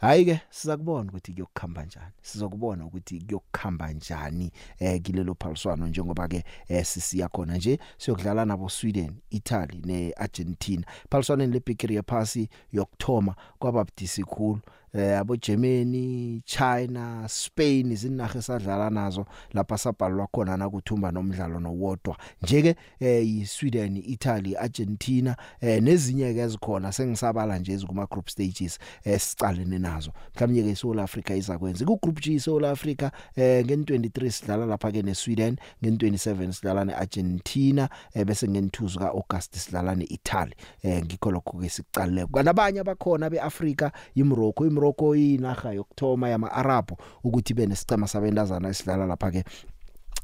Hayi 0.00 0.24
ke 0.24 0.40
sizakubona 0.50 1.08
ukuthi 1.10 1.32
kuyokukhamba 1.32 1.84
njani. 1.84 2.12
Sizokubona 2.22 2.84
ukuthi 2.86 3.20
kuyokukhamba 3.20 3.92
njani 3.92 4.52
eh 4.78 5.02
kilelo 5.02 5.34
phaliswano 5.34 5.86
njengoba 5.86 6.28
ke 6.28 6.44
eh, 6.68 6.84
sisiya 6.84 7.28
khona 7.28 7.56
nje 7.56 7.78
siyokudlala 7.98 8.44
nabo 8.44 8.68
Sweden 8.68 9.12
Italy 9.30 9.82
neArgentina. 9.84 10.86
Phaliswaneni 11.10 11.52
lebigiri 11.52 11.94
yephasi 11.94 12.48
yokthoma 12.72 13.34
kwababudisi 13.58 14.24
khulu. 14.24 14.60
Eh 14.94 15.18
abo 15.18 15.36
Germany 15.36 16.42
China 16.44 17.24
Spain 17.28 17.92
izinaga 17.92 18.38
esadlala 18.38 18.90
nazo 18.90 19.26
lapha 19.52 19.78
sabhalwa 19.78 20.26
khona 20.26 20.56
na 20.56 20.70
kuthumba 20.70 21.10
nomdlalo 21.10 21.60
nowodwa. 21.60 22.16
Nje 22.42 22.62
ke 22.62 22.76
eh 23.00 23.26
yiSweden 23.26 23.96
Italy 23.96 24.56
Argentina 24.56 25.36
eh 25.60 25.82
nezinye 25.82 26.34
ke 26.34 26.40
ezikhona 26.40 26.92
sengisabala 26.92 27.58
nje 27.58 27.72
ezikuma 27.72 28.06
group 28.06 28.28
stages 28.28 28.78
esicalene 29.04 29.78
nazo. 29.78 30.12
Mhlawumnye 30.34 30.62
ke 30.62 30.76
South 30.76 30.98
Africa 30.98 31.30
izakwenza. 31.30 31.84
Ku 31.84 31.98
group 32.02 32.20
G 32.20 32.38
South 32.40 32.64
Africa 32.64 33.10
eh 33.36 33.64
ngen23 33.66 34.30
sidlala 34.30 34.66
lapha 34.66 34.92
ke 34.92 35.02
neSweden 35.02 35.56
ngen27 35.82 36.52
sidlala 36.52 36.84
neArgentina 36.84 37.88
eh 38.14 38.24
bese 38.24 38.46
ngen2 38.46 38.98
ka 38.98 39.08
August 39.08 39.56
sidlala 39.56 39.94
neItaly. 39.94 40.54
Eh 40.82 41.02
ngikho 41.04 41.30
lokho 41.30 41.58
ke 41.58 41.68
sicalile 41.68 42.26
kanabanye 42.26 42.80
abakhona 42.80 43.30
beAfrica 43.30 43.92
iMorocco 44.14 44.66
iMorocco 44.80 45.16
inaga 45.16 45.72
yokthoma 45.72 46.28
yama 46.28 46.52
Arab 46.52 46.92
ukuthi 47.24 47.54
benesicema 47.54 48.08
sabendazana 48.08 48.68
esidlala 48.68 49.06
lapha 49.06 49.30
ke 49.30 49.44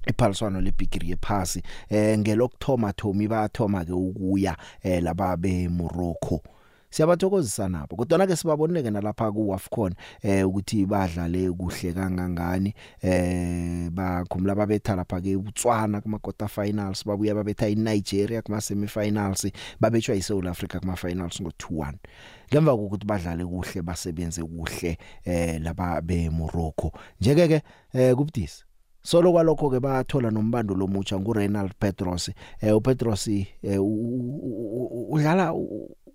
iphaliswano 0.07 0.61
lebigiri 0.61 1.11
yephasi. 1.11 1.62
Eh 1.90 2.18
ngelokthoma 2.18 2.92
thomi 2.92 3.28
bathoma 3.28 3.84
ke 3.84 3.92
ukuya 3.92 4.57
eh 4.82 5.02
laba 5.02 5.36
be 5.36 5.68
Morocco 5.68 6.42
siyabathokozisa 6.97 7.68
nabo 7.68 7.97
kodwa 7.97 8.26
ke 8.26 8.36
sibaboneke 8.36 8.90
nalapha 8.90 9.32
ku 9.32 9.55
AFCON 9.55 9.94
eh 10.22 10.49
ukuthi 10.49 10.86
badlale 10.86 11.53
kuhle 11.53 11.92
kangangani 11.92 12.74
eh 13.03 13.90
bakhumula 13.90 14.55
babetha 14.55 14.97
lapha 14.97 15.20
ke 15.20 15.36
uTswana 15.36 16.01
kuma 16.01 16.18
quarter 16.18 16.49
finals 16.49 17.05
babuya 17.05 17.34
babetha 17.34 17.68
iNigeria 17.68 18.42
kuma 18.42 18.61
semi 18.61 18.88
finals 18.88 19.47
babetshwa 19.80 20.14
yiSouth 20.14 20.47
Africa 20.47 20.80
kuma 20.80 20.97
finals 20.97 21.40
ngo 21.40 21.51
2-1 21.51 21.94
ngemva 22.53 22.76
kokuthi 22.76 23.07
badlale 23.07 23.44
kuhle 23.44 23.82
basebenze 23.82 24.42
kuhle 24.42 24.99
eh 25.24 25.61
laba 25.61 26.01
be 26.01 26.30
Morocco 26.30 26.92
njeke 27.20 27.49
ke 27.49 27.62
eh 27.92 28.14
kubudisi 28.14 28.64
solo 29.03 29.32
kwalokho 29.32 29.70
ke 29.70 29.80
bathola 29.80 30.30
nombando 30.30 30.74
lomutsha 30.74 31.20
nguRenald 31.20 31.72
Petros 31.78 32.30
eh 32.61 32.76
uPetros 32.76 33.28
eh 33.28 33.44
udlala 35.11 35.53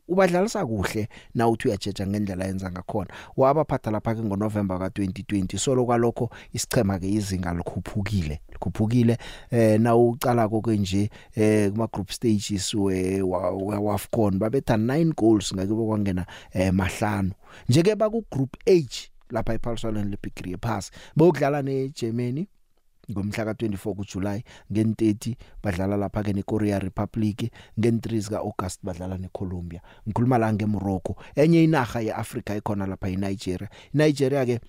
ubadlalisa 0.08 0.66
kuhle 0.66 1.08
na 1.36 1.48
uthi 1.48 1.68
uyajeja 1.68 2.08
ngendlela 2.08 2.46
yenza 2.46 2.72
ngakhona. 2.72 3.10
Wabaphatha 3.38 3.92
lapha 3.92 4.16
ke 4.16 4.22
ngoNovember 4.22 4.78
ka2020 4.78 5.58
solo 5.58 5.86
kwalokho 5.86 6.30
isichema 6.54 7.00
ke 7.00 7.10
izinga 7.10 7.54
likhuphukile 7.54 8.42
likhuphukile. 8.50 9.18
Eh 9.52 9.80
na 9.80 9.96
ucala 9.96 10.50
konke 10.50 10.78
nje 10.78 11.10
eh 11.36 11.72
kuma 11.72 11.88
group 11.88 12.12
stages 12.12 12.74
we 12.74 13.22
wafcon 13.22 14.40
babetha 14.40 14.78
9 14.78 15.14
goals 15.14 15.54
ngakibo 15.54 15.88
kwangena 15.88 16.26
eh 16.52 16.74
mahlanu. 16.74 17.32
Nje 17.70 17.84
ke 17.84 17.96
baku 17.96 18.26
group 18.32 18.58
H 18.66 19.10
lapha 19.30 19.54
ePaulson 19.54 20.10
lePigree 20.10 20.58
Pass 20.58 20.92
bokudlala 21.16 21.62
neGermany. 21.62 22.48
Ngomhla 23.12 23.54
ka24 23.54 23.96
kuJuly 23.96 24.44
ngen30 24.72 25.36
badlala 25.64 25.98
lapha 25.98 26.24
ke 26.24 26.34
neKorea 26.34 26.80
Republic 26.80 27.52
ngen3 27.80 28.30
ka 28.30 28.40
August 28.40 28.80
badlala 28.84 29.18
neColombia. 29.18 29.82
Ngikhuluma 30.08 30.38
la 30.38 30.54
ngeMorocco. 30.54 31.16
Enye 31.36 31.64
inaga 31.64 32.02
yeAfrica 32.02 32.56
ikhona 32.56 32.88
lapha 32.88 33.10
eNigeria 33.10 33.70
iNigeria 33.94 34.46
ke 34.46 34.60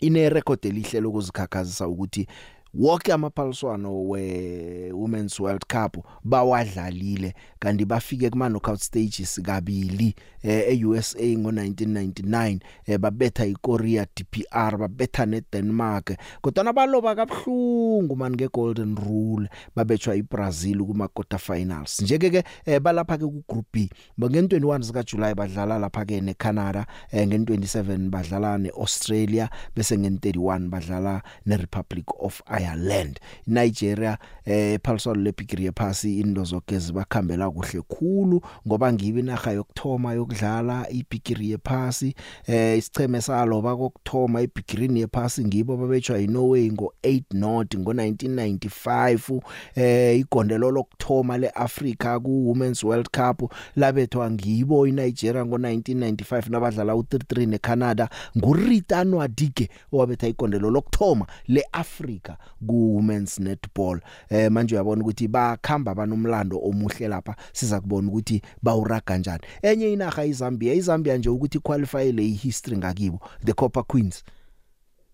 ine 0.00 0.28
record 0.28 0.64
elihle 0.66 1.00
lokuzikhakhazisa 1.00 1.88
ukuthi 1.88 2.26
wonke 2.74 3.12
amaphaliswano 3.12 4.08
we 4.08 4.92
Women's 4.92 5.40
World 5.40 5.66
Cup 5.66 5.96
bawadlalile 6.24 7.34
kanti 7.58 7.84
bafike 7.84 8.30
kuma 8.30 8.48
knockout 8.48 8.80
stages 8.80 9.40
kabili 9.42 10.14
eh 10.42 10.78
eUSA 10.80 11.18
ngo1999 11.18 12.58
eh 12.86 12.98
babetha 12.98 13.46
iKorea 13.46 14.06
DPR 14.16 14.76
babetha 14.78 15.26
neDenmark 15.26 16.16
kodwa 16.40 16.72
baloba 16.72 17.14
kabhlungu 17.14 18.16
man 18.16 18.32
ngegolden 18.32 18.96
rule 18.96 19.48
babetshwa 19.76 20.16
iBrazil 20.16 20.84
kuma 20.84 21.08
quarter 21.08 21.38
finals 21.38 22.00
njeke 22.00 22.30
ke 22.30 22.44
eh, 22.66 22.80
balapha 22.80 23.18
ke 23.18 23.24
ku 23.26 23.42
group 23.48 23.66
B 23.72 23.90
nge21 24.20 24.82
zika 24.82 25.02
July 25.02 25.34
badlala 25.34 25.78
lapha 25.78 26.04
ke 26.04 26.20
neCanada 26.20 26.86
eh, 27.10 27.26
nge27 27.28 28.08
badlala 28.10 28.58
neAustralia 28.58 29.50
bese 29.76 29.96
nge31 29.96 30.68
badlala 30.68 31.22
neRepublic 31.46 32.06
of 32.18 32.42
Ireland. 32.64 33.20
Nigeria 33.46 34.18
eh 34.44 34.78
phaliswano 34.84 35.20
lePigree 35.22 35.70
phasi 35.72 36.20
indo 36.20 36.44
zonke 36.44 36.78
zibakhambela 36.78 37.50
kuhle 37.50 37.82
khulu 37.82 38.40
ngoba 38.66 38.92
ngibe 38.92 39.20
inaga 39.20 39.52
yokthoma 39.52 40.12
yokudlala 40.12 40.90
iPigree 40.90 41.56
phasi 41.64 42.14
eh 42.46 42.78
isicheme 42.78 43.20
saloba 43.20 43.76
kokthoma 43.76 44.42
iPigree 44.42 45.06
phasi 45.12 45.44
ngibo 45.44 45.76
babetshwa 45.76 46.18
iNorway 46.18 46.68
ngo8 46.70 47.22
not 47.32 47.74
ngo1995 47.74 49.40
eh 49.74 50.18
igondelo 50.20 50.70
lokthoma 50.70 51.38
leAfrica 51.38 52.20
ku 52.22 52.48
Women's 52.48 52.84
World 52.84 53.08
Cup 53.10 53.52
labethwa 53.76 54.30
ngibo 54.30 54.86
iNigeria 54.86 55.42
ngo1995 55.42 56.50
nabadlala 56.50 56.92
u33 56.92 57.46
neCanada. 57.48 58.08
Ngurita 58.38 59.04
Nwadike 59.04 59.68
owabetha 59.92 60.28
igondelo 60.28 60.70
lokthoma 60.70 61.26
leAfrica 61.48 62.36
ku 62.66 62.96
women's 62.96 63.38
netball. 63.38 64.00
Eh 64.28 64.50
manje 64.50 64.74
uyabona 64.74 65.02
ukuthi 65.02 65.28
bakhamba 65.28 65.94
banomlando 65.94 66.58
omuhle 66.58 67.08
lapha. 67.08 67.36
Siza 67.52 67.80
kubona 67.80 68.08
ukuthi 68.08 68.42
bawuraga 68.62 69.00
kanjani 69.00 69.42
enye 69.62 69.92
inaga 69.92 70.24
iZambia 70.24 70.74
iZambia 70.74 71.16
nje 71.16 71.28
ukuthi 71.28 71.58
qualify 71.58 72.12
le 72.12 72.22
history 72.22 72.76
ngakibo 72.76 73.20
the 73.44 73.52
Copper 73.52 73.84
Queens. 73.84 74.24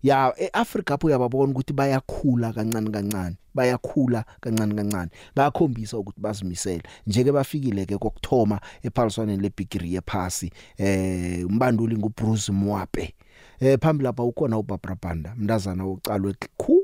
Ya 0.03 0.33
eAfrica 0.37 0.93
apho 0.93 1.07
uyababona 1.07 1.51
ukuthi 1.51 1.73
bayakhula 1.73 2.53
kancane 2.53 2.91
kancane 2.91 3.35
bayakhula 3.53 4.25
kancane 4.41 4.75
kancane. 4.75 5.09
Bayakhombisa 5.35 5.97
ukuthi 5.97 6.21
bazimisele. 6.21 6.83
Njeke 7.07 7.31
bafikile 7.31 7.85
ke 7.85 7.97
kokthoma 7.97 8.59
ephaliswaneni 8.83 9.41
leBigree 9.41 9.93
yephasi 9.93 10.51
eh 10.77 11.45
umbanduli 11.47 11.97
nguBruce 11.97 12.51
Mwape. 12.51 13.13
Eh 13.59 13.79
phambili 13.81 14.03
lapha 14.03 14.23
ukhona 14.23 14.57
uBarbara 14.57 14.97
Banda 15.01 15.33
mntazana 15.37 15.85
ocalwe 15.85 16.33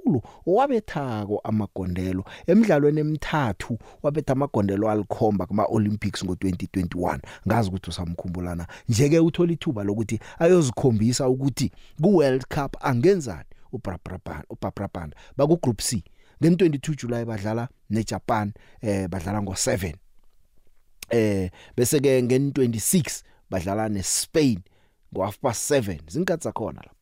khulu 0.03 0.21
owabethako 0.47 1.41
amagondelo. 1.43 2.25
Emidlalweni 2.47 2.99
emithathu 2.99 3.77
wabetha 4.03 4.33
amagondelo 4.33 4.89
alikhomba 4.89 5.45
kuma 5.45 5.65
Olympics 5.65 6.23
ngo2021 6.23 7.19
ngazi 7.47 7.69
ukuthi 7.69 7.89
usamkhumbulana. 7.89 8.67
Njeke 8.89 9.19
uthola 9.19 9.51
ithuba 9.51 9.83
lokuthi 9.83 10.19
ayozikhombisa 10.39 11.29
ukuthi 11.29 11.71
ku 12.01 12.15
World 12.15 12.45
Cup 12.47 12.77
angenzani. 12.79 13.45
uBarbara 13.73 14.89
Banda 14.93 15.17
baku 15.37 15.57
group 15.57 15.81
C. 15.81 16.03
Nge22 16.41 16.95
July 16.95 17.25
badlala 17.25 17.67
neJapan 17.89 18.53
eh 18.81 19.07
badlala 19.07 19.39
ngo7 19.39 19.93
eh 21.09 21.49
bese 21.77 21.99
ke 21.99 22.21
nge26 22.21 23.23
badlala 23.49 23.89
neSpain 23.89 24.59
ngo 25.13 25.23
half 25.23 25.39
past 25.39 25.71
7 25.71 25.99
zinkathi 26.07 26.43
zakhona 26.43 26.81
lapha 26.81 26.92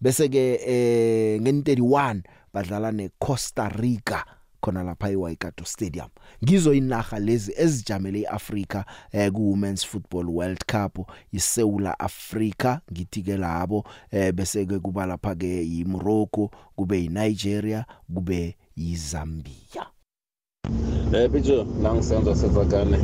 bese 0.00 0.28
ke 0.28 0.60
eh 0.66 1.40
nge31 1.40 2.22
badlala 2.54 2.92
neCosta 2.92 3.68
Rica 3.68 4.24
khona 4.60 4.82
lapha 4.82 5.10
eWaikato 5.10 5.64
Stadium. 5.64 6.08
Ngizo 6.44 6.74
inaga 6.74 7.18
lezi 7.18 7.52
ezijamele 7.56 8.20
iAfrica 8.20 8.84
eh 9.12 9.32
ku 9.32 9.50
Women's 9.50 9.86
Football 9.86 10.28
World 10.28 10.64
Cup 10.66 11.10
iSouth 11.32 11.94
Africa 11.98 12.80
ngithi 12.92 13.22
ke 13.22 13.36
labo 13.36 13.84
eh 14.10 14.32
bese 14.32 14.66
ke 14.66 14.78
kuba 14.78 15.06
lapha 15.06 15.34
ke 15.34 15.46
yiMorocco 15.46 16.50
kube 16.76 17.02
yiNigeria 17.02 17.84
kube 18.14 18.56
yiZambia. 18.76 19.86
Eh 21.12 21.28
bijo 21.28 21.64
nangisenza 21.82 22.34
sezakane 22.36 22.98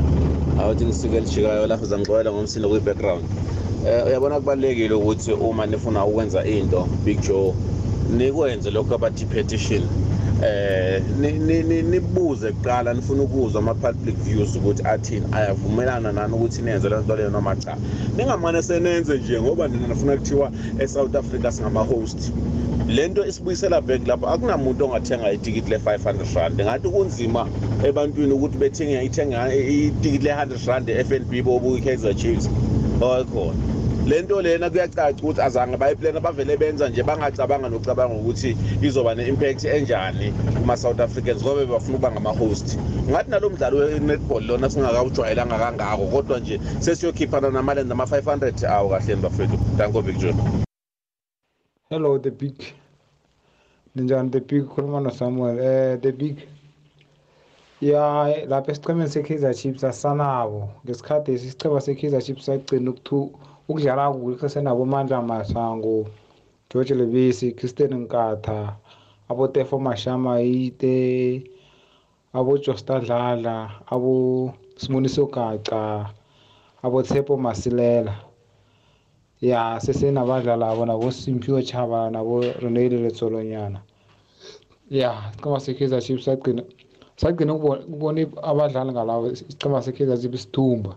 awuthi 0.58 0.84
ngisike 0.84 1.16
elijikayo 1.16 1.66
lapho 1.66 1.86
zangixolela 1.86 2.32
ngomsindo 2.32 2.68
kwi 2.68 2.80
background 2.80 3.24
eh 3.24 3.69
uyabona 4.06 4.40
kubalekile 4.40 4.94
ukuthi 4.94 5.32
uma 5.32 5.66
nifuna 5.66 6.04
ukwenza 6.04 6.44
into 6.44 6.88
Big 7.04 7.20
Joe 7.20 7.54
nikwenze 8.16 8.70
lokho 8.70 8.94
abathi 8.94 9.24
petition 9.24 9.82
eh 10.42 11.02
nibuze 11.90 12.52
kuqala 12.52 12.94
nifuna 12.94 13.22
ukuzwa 13.22 13.60
ama 13.60 13.74
public 13.74 14.16
views 14.16 14.56
ukuthi 14.56 14.82
athini. 14.84 15.26
Ayavumelana 15.32 16.12
nani 16.12 16.34
ukuthi 16.34 16.62
nenze 16.62 16.88
le 16.88 16.96
nto 16.96 17.16
leyo 17.16 17.30
noma 17.30 17.56
cha? 17.56 17.76
Ningamane 18.16 18.62
senenze 18.62 19.18
nje 19.18 19.40
ngoba 19.40 19.68
nina 19.68 19.88
nifuna 19.88 20.16
kuthiwa 20.16 20.50
eSouth 20.78 21.14
Africa 21.16 21.52
singama 21.52 21.80
host 21.80 22.32
lento 22.88 23.26
isibuyisela 23.26 23.80
back 23.80 24.06
lapho 24.06 24.28
akunamuntu 24.28 24.84
ongathenga 24.84 25.32
itikiti 25.32 25.70
le500 25.70 26.34
rand. 26.34 26.60
Ngathi 26.60 26.88
kunzima 26.88 27.48
ebantwini 27.84 28.32
ukuthi 28.32 28.58
bethenge 28.58 29.04
ithenga 29.04 29.54
itikiti 29.54 30.26
le100 30.28 30.66
rand 30.66 30.88
eFNB 30.88 31.42
bobuka 31.44 31.78
iKaizer 31.78 32.14
Chiefs. 32.16 32.50
Oyikhona 33.00 33.80
lento 34.06 34.42
lena 34.42 34.70
kuyacaca 34.70 35.14
ukuthi 35.22 35.40
azange 35.40 35.76
bayiplana 35.76 36.20
bavele 36.20 36.56
benza 36.56 36.88
nje 36.88 37.02
bangacabanga 37.02 37.68
nocabanga 37.68 38.14
ukuthi 38.14 38.56
izoba 38.82 39.14
ne-impact 39.14 39.64
enjani 39.64 40.32
kuma-south 40.56 41.00
africans 41.00 41.42
ngoba 41.42 41.66
bafuna 41.66 41.94
ukuba 41.96 42.12
ngama-host. 42.12 42.78
Ngathi 43.10 43.30
nalo 43.30 43.50
mdlalo 43.50 43.76
we-netball 43.78 44.42
lona 44.46 44.70
singakawujwayelanga 44.70 45.58
kangako 45.58 46.06
kodwa 46.06 46.40
nje 46.40 46.60
sesiyokhiphana 46.80 47.50
namalenda 47.50 47.94
ama-500 47.94 48.66
awo 48.66 48.88
kahleni 48.88 49.22
bafethu? 49.22 49.58
Danko 49.78 50.02
big 50.02 50.18
john 50.18 50.36
hello 51.90 52.18
the 52.18 52.30
big. 52.30 52.54
Ninjani 53.96 54.30
the 54.30 54.40
big? 54.40 54.64
Khuluma 54.64 55.00
nosamuel 55.00 55.58
eh 55.58 56.00
the 56.00 56.12
big. 56.12 56.36
Ya 57.80 58.28
lapha 58.48 58.72
esichemeni 58.72 59.10
se-kaizer 59.10 59.54
chiefs 59.54 59.84
asanabo. 59.84 60.68
Ngesikhathi 60.84 61.32
isichema 61.32 61.80
se-kaizer 61.80 62.22
chiefs 62.22 62.44
sagcina 62.46 62.92
ukudlala 63.68 64.12
kuhle 64.12 64.48
senabo 64.48 64.84
mandla 64.84 65.22
masango. 65.22 66.06
George 66.70 66.94
lebisi 66.94 67.52
christian 67.52 67.94
nkatha 67.94 68.76
abotefo 69.28 69.78
mashama 69.78 70.40
ite 70.42 71.44
abojosta 72.32 73.00
dlala 73.00 73.70
abo 73.86 74.54
simuniso 74.76 75.26
gaca 75.26 76.10
abotshepo 76.82 77.36
masilela. 77.36 78.14
Ya 79.40 79.80
sesenabadlala 79.80 80.68
abo 80.68 80.86
nabo 80.86 81.10
simphiwe 81.10 81.62
chaba 81.62 82.10
nabo 82.10 82.40
renele 82.40 82.98
letsolonyana 82.98 83.80
ya 84.90 85.32
isichema 85.32 85.60
se-kaizer 85.60 86.02
chiefs 86.02 86.24
sagcina 86.24 86.62
sagcina 87.20 87.52
ukubona 87.54 88.20
abadlali 88.50 88.92
ngalawo 88.92 89.24
isichema 89.34 89.82
se-kaizer 89.84 90.18
chiefs 90.20 90.42
sithumba 90.42 90.92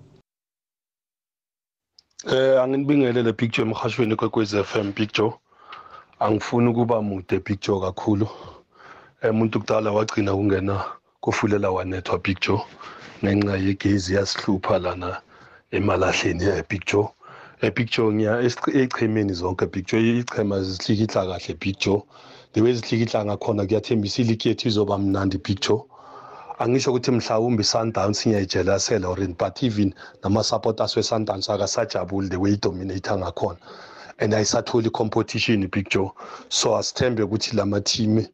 Eh 2.26 2.61
anginibingelele 2.61 3.34
picture 3.34 3.67
emhashweni 3.67 4.15
kwekwez 4.15 4.55
FM 4.69 4.91
picture 4.99 5.34
angifuni 6.19 6.69
ukuba 6.69 7.01
mude 7.01 7.39
picture 7.39 7.80
kakhulu. 7.80 8.28
Umuntu 9.30 9.59
kudala 9.59 9.91
wagcina 9.91 10.32
kungena 10.32 10.76
kufulela 11.24 11.71
wanethwa 11.71 12.17
picture 12.19 12.61
ngenxa 13.24 13.57
yegezi 13.57 14.15
yasihlupha 14.15 14.80
lana 14.80 15.21
emalahleni 15.71 16.43
epicture 16.61 17.07
epicture 17.61 18.13
ngiya 18.13 18.34
echemeni 18.84 19.34
zonke 19.34 19.65
picture 19.67 20.19
ichema 20.19 20.63
zihlikihla 20.63 21.21
kahle 21.28 21.53
picture 21.63 22.01
the 22.53 22.61
way 22.61 22.74
zihlikihla 22.74 23.26
ngakhona 23.26 23.65
kuyathembisa 23.67 24.21
iligi 24.21 24.49
yethu 24.49 24.67
izoba 24.67 24.97
mnandi 24.97 25.38
picture 25.38 25.82
angisho 26.60 26.91
ukuthi 26.91 27.12
mhlawumbe 27.12 27.62
i-sundowns 27.62 28.28
ngiyayijelasela 28.28 29.08
or 29.08 29.20
in 29.20 29.34
but 29.34 29.64
even 29.64 29.93
nama-supporters 30.24 30.95
we-sundowns 30.95 31.49
akasajabuli 31.49 32.30
the 32.30 32.38
way 32.38 32.54
idominator 32.54 33.18
ngakhona. 33.18 33.58
And 34.20 34.34
ayisatholi 34.34 34.88
i-competition 34.88 35.68
big 35.68 35.89
joe. 35.89 36.12
So 36.49 36.76
asithembe 36.78 37.24
ukuthi 37.24 37.56
la 37.56 37.66
mathimi 37.66 38.28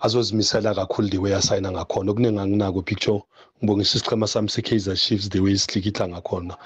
azozimisela 0.00 0.74
kakhulu 0.74 1.10
the 1.10 1.18
way 1.18 1.34
asayina 1.34 1.72
ngakhona. 1.72 2.12
Okuningi 2.12 2.38
anginako 2.38 2.82
big 2.84 3.00
joe. 3.00 3.22
Ngibongisa 3.62 3.98
isichema 3.98 4.26
sami 4.26 4.48
se-kaizer 4.48 4.96
chiefs 4.96 5.28
the 5.28 5.40
way 5.40 5.56
sihlikihla 5.56 6.08
ngakhona. 6.08 6.56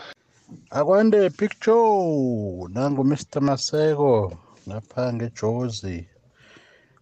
Akwande 0.70 1.30
picture 1.30 2.68
nangu-mr 2.68 3.41
maseko 3.41 4.32
lapha 4.66 5.12
ngejozi. 5.12 6.07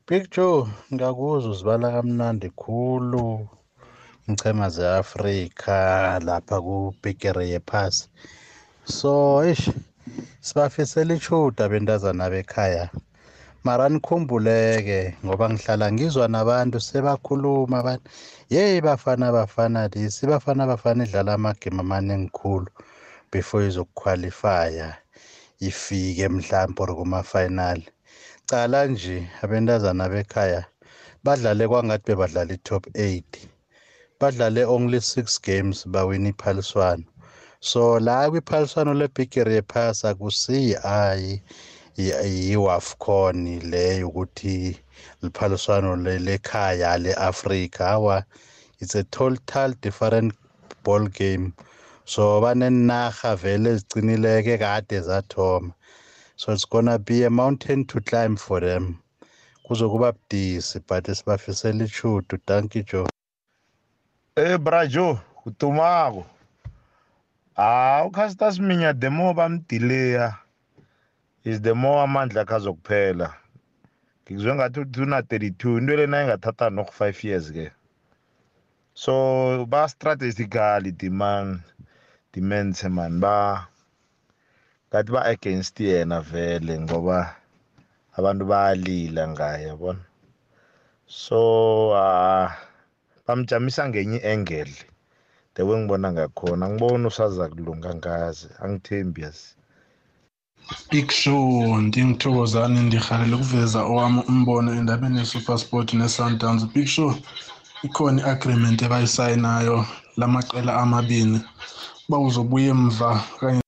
Picture 0.06 0.66
ngiyakuzwa 0.92 1.50
uzibala 1.50 1.90
kamnandi 1.90 2.50
khulu. 2.50 3.48
Ngichema 4.30 4.68
ze-afrika 4.70 5.76
lapha 6.26 6.60
kubhigiri 6.60 7.50
yephasi. 7.50 8.08
So 8.84 9.42
ish 9.50 9.70
sibafisela 10.40 11.14
ichuda 11.14 11.68
bentazana 11.68 12.30
bekhaya. 12.30 12.90
Mara 13.64 13.88
nikhumbuleke 13.88 15.14
ngoba 15.24 15.50
ngihlala 15.50 15.92
ngizwa 15.92 16.28
nabantu 16.28 16.80
sebakhuluma 16.80 17.78
abantu 17.78 18.10
yeyi 18.50 18.80
bafana 18.80 19.32
bafana 19.32 19.88
lisi 19.88 20.26
bafana 20.26 20.66
bafana 20.66 21.04
idlala 21.04 21.34
amagemu 21.34 21.80
amaningi 21.80 22.30
khulu 22.30 22.66
before 23.32 23.66
izokukhwalifya 23.66 24.96
ifike 25.60 26.28
mhlawumbe 26.28 26.82
or 26.82 26.94
kuma-final. 26.96 27.82
Cala 28.46 28.86
nje 28.86 29.28
abentazana 29.42 30.08
bekhaya 30.08 30.64
badlale 31.24 31.68
kwangathi 31.68 32.04
bebadlala 32.06 32.52
i-top 32.54 32.86
8 32.86 33.22
badlale 34.22 34.62
only 34.68 35.00
six 35.00 35.36
games 35.38 35.84
bawina 35.84 36.28
iphaliswano. 36.32 37.04
So 37.60 37.98
la 37.98 38.30
kwiphaliswano 38.30 38.94
lebhigiri 38.94 39.54
yephasi 39.54 40.06
akusiyi 40.06 40.76
ayi 40.84 41.42
yi-wafcon 41.96 43.60
leyo 43.70 44.08
ukuthi 44.08 44.78
liphaliswano 45.22 45.96
lekhaya 45.96 46.98
le-afrika 46.98 47.88
awa 47.88 48.24
it's 48.80 48.94
a 48.94 49.04
total 49.04 49.74
different 49.80 50.32
ball 50.84 51.08
game. 51.08 51.52
So 52.04 52.40
banenarha 52.40 53.36
vele 53.36 53.70
ezicinileke 53.70 54.58
kade 54.58 55.00
zathoma. 55.00 55.74
So 56.36 56.52
it's 56.52 56.64
gonna 56.64 56.98
be 56.98 57.24
a 57.24 57.30
mountain 57.30 57.84
to 57.86 58.00
climb 58.00 58.36
for 58.36 58.60
them. 58.60 58.98
Kuzokuba 59.66 60.12
budisi 60.12 60.80
but 60.86 61.04
sibafisela 61.04 61.84
ichudu 61.84 62.38
thank 62.46 62.76
you 62.76 62.82
joe. 62.84 63.06
Eh 64.36 64.58
brajo 64.58 65.20
utumako. 65.44 66.24
Ah 67.56 68.02
uCaster 68.06 68.52
Siminya 68.52 68.98
the 68.98 69.10
more 69.10 69.34
bamdileya 69.34 70.38
is 71.44 71.60
the 71.60 71.74
more 71.74 72.04
amandla 72.04 72.40
akhe 72.40 72.54
azokuphela. 72.54 73.34
Ngikuzwe 74.24 74.54
ngathi 74.54 75.00
una 75.02 75.20
32 75.20 75.78
into 75.78 75.96
lena 75.96 76.22
ingathatha 76.22 76.70
5 76.70 77.24
years 77.24 77.52
ke. 77.52 77.72
So 78.94 79.66
ba 79.66 79.86
strategically 79.88 80.92
demand 80.92 81.60
demands 82.32 82.84
man 82.84 83.20
ba 83.20 83.68
ngathi 84.90 85.12
ba 85.12 85.28
against 85.28 85.76
yena 85.76 86.22
vele 86.22 86.80
ngoba 86.80 87.36
abantu 88.16 88.44
bayalila 88.46 89.28
ngaye 89.28 89.66
yabona. 89.68 90.00
So 91.06 91.92
ah 91.92 92.48
uh, 92.48 92.71
bamjamisa 93.32 93.88
ngenye 93.88 94.18
i-angle. 94.18 94.74
The 95.54 95.62
way 95.62 95.80
ngibona 95.80 96.12
ngakhona. 96.12 96.68
Ngibona 96.68 97.08
usaza 97.08 97.48
kulunga 97.48 97.94
ngazi. 97.94 98.48
Angithembi 98.62 99.22
yazi. 99.22 99.56
Big 100.90 101.10
show 101.10 101.76
ndingithokozane 101.80 102.80
ndirhalela 102.80 103.36
ukuveza 103.36 103.80
owami 103.90 104.20
umbono 104.28 104.74
endabeni 104.78 105.18
ye-supersport 105.18 105.88
ne-sundowns. 105.94 106.64
Big 106.74 106.86
show 106.86 107.14
ikhona 107.82 108.22
i-agreement 108.22 108.82
ebayisayinayo 108.82 109.86
la 110.16 110.26
maqela 110.26 110.72
amabini 110.82 111.40
uba 112.08 112.18
uzobuya 112.18 112.70
emva 112.70 113.10
kanye 113.40 113.62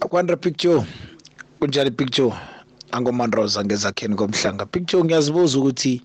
akwandra 0.00 0.36
picture 0.36 0.82
kunjani 1.58 1.90
picture? 1.90 2.34
Angomandroza 2.92 3.64
ngezakheni 3.64 4.16
komhlanga. 4.16 4.66
Picture 4.66 5.04
ngiyazibuza 5.04 5.58
ukuthi 5.58 6.02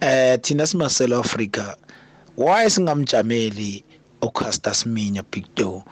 eh 0.00 0.40
thina 0.42 0.66
simaselo 0.66 1.18
Africa 1.18 1.76
why 2.36 2.70
singamjameli 2.70 3.84
uCaster 4.22 4.74
Siminya 4.74 5.22
picture? 5.22 5.82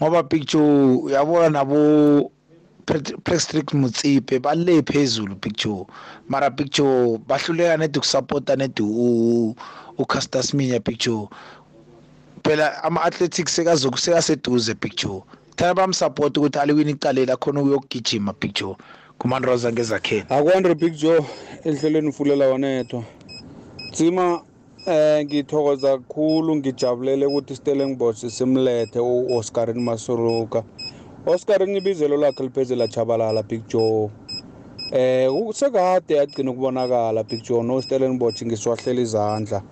Ngoba 0.00 0.22
picture 0.22 0.96
uyabona 1.02 1.48
nabo 1.50 2.30
Patrick 3.24 3.72
Mutsipe 3.74 4.38
bale 4.38 4.82
phezulu 4.82 5.36
picture. 5.36 5.86
Mara 6.28 6.50
picture 6.50 7.18
bahluleka 7.26 7.76
nedi 7.76 7.98
ukusupporta 7.98 8.56
nedi 8.56 8.82
uCaster 9.98 10.42
Siminya 10.42 10.80
picture. 10.80 11.28
Phela 12.44 12.84
ama 12.84 13.02
athletics 13.02 13.56
sekazokuseka 13.56 14.22
seduze 14.22 14.74
picture. 14.74 15.22
Thana 15.56 15.74
bamsupport 15.74 16.36
ukuthi 16.36 16.58
aliwini 16.58 16.90
icalela 16.92 17.36
khona 17.36 17.60
ukuyogijima 17.60 18.32
picture. 18.32 18.76
Kumandroza 19.18 19.72
ngezakheni? 19.72 20.24
Akwandre 20.28 20.74
big 20.74 20.94
joe 20.94 21.20
ehlelweni 21.64 22.08
ufulela 22.08 22.48
wanethwa. 22.48 23.02
Tsima 23.92 24.42
eh 24.86 25.24
ngithokoza 25.24 25.98
kakhulu 25.98 26.56
ngijabulele 26.56 27.26
ukuthi 27.26 27.56
stellenbosch 27.56 28.26
simlethe 28.26 29.00
u-oscarin 29.00 29.80
masuruka 29.80 30.62
oscarin 31.26 31.76
ibizelo 31.76 32.16
lakhe 32.16 32.42
liphezela 32.42 32.88
chabalala 32.88 33.42
big 33.42 33.62
joe. 33.68 34.10
Eh 34.92 35.28
sekade 35.54 36.14
yagcina 36.14 36.50
ukubonakala 36.50 37.24
big 37.24 37.42
joe 37.42 37.62
no-stellenbosch 37.62 38.42
ngiswahlela 38.42 39.00
izandla. 39.00 39.62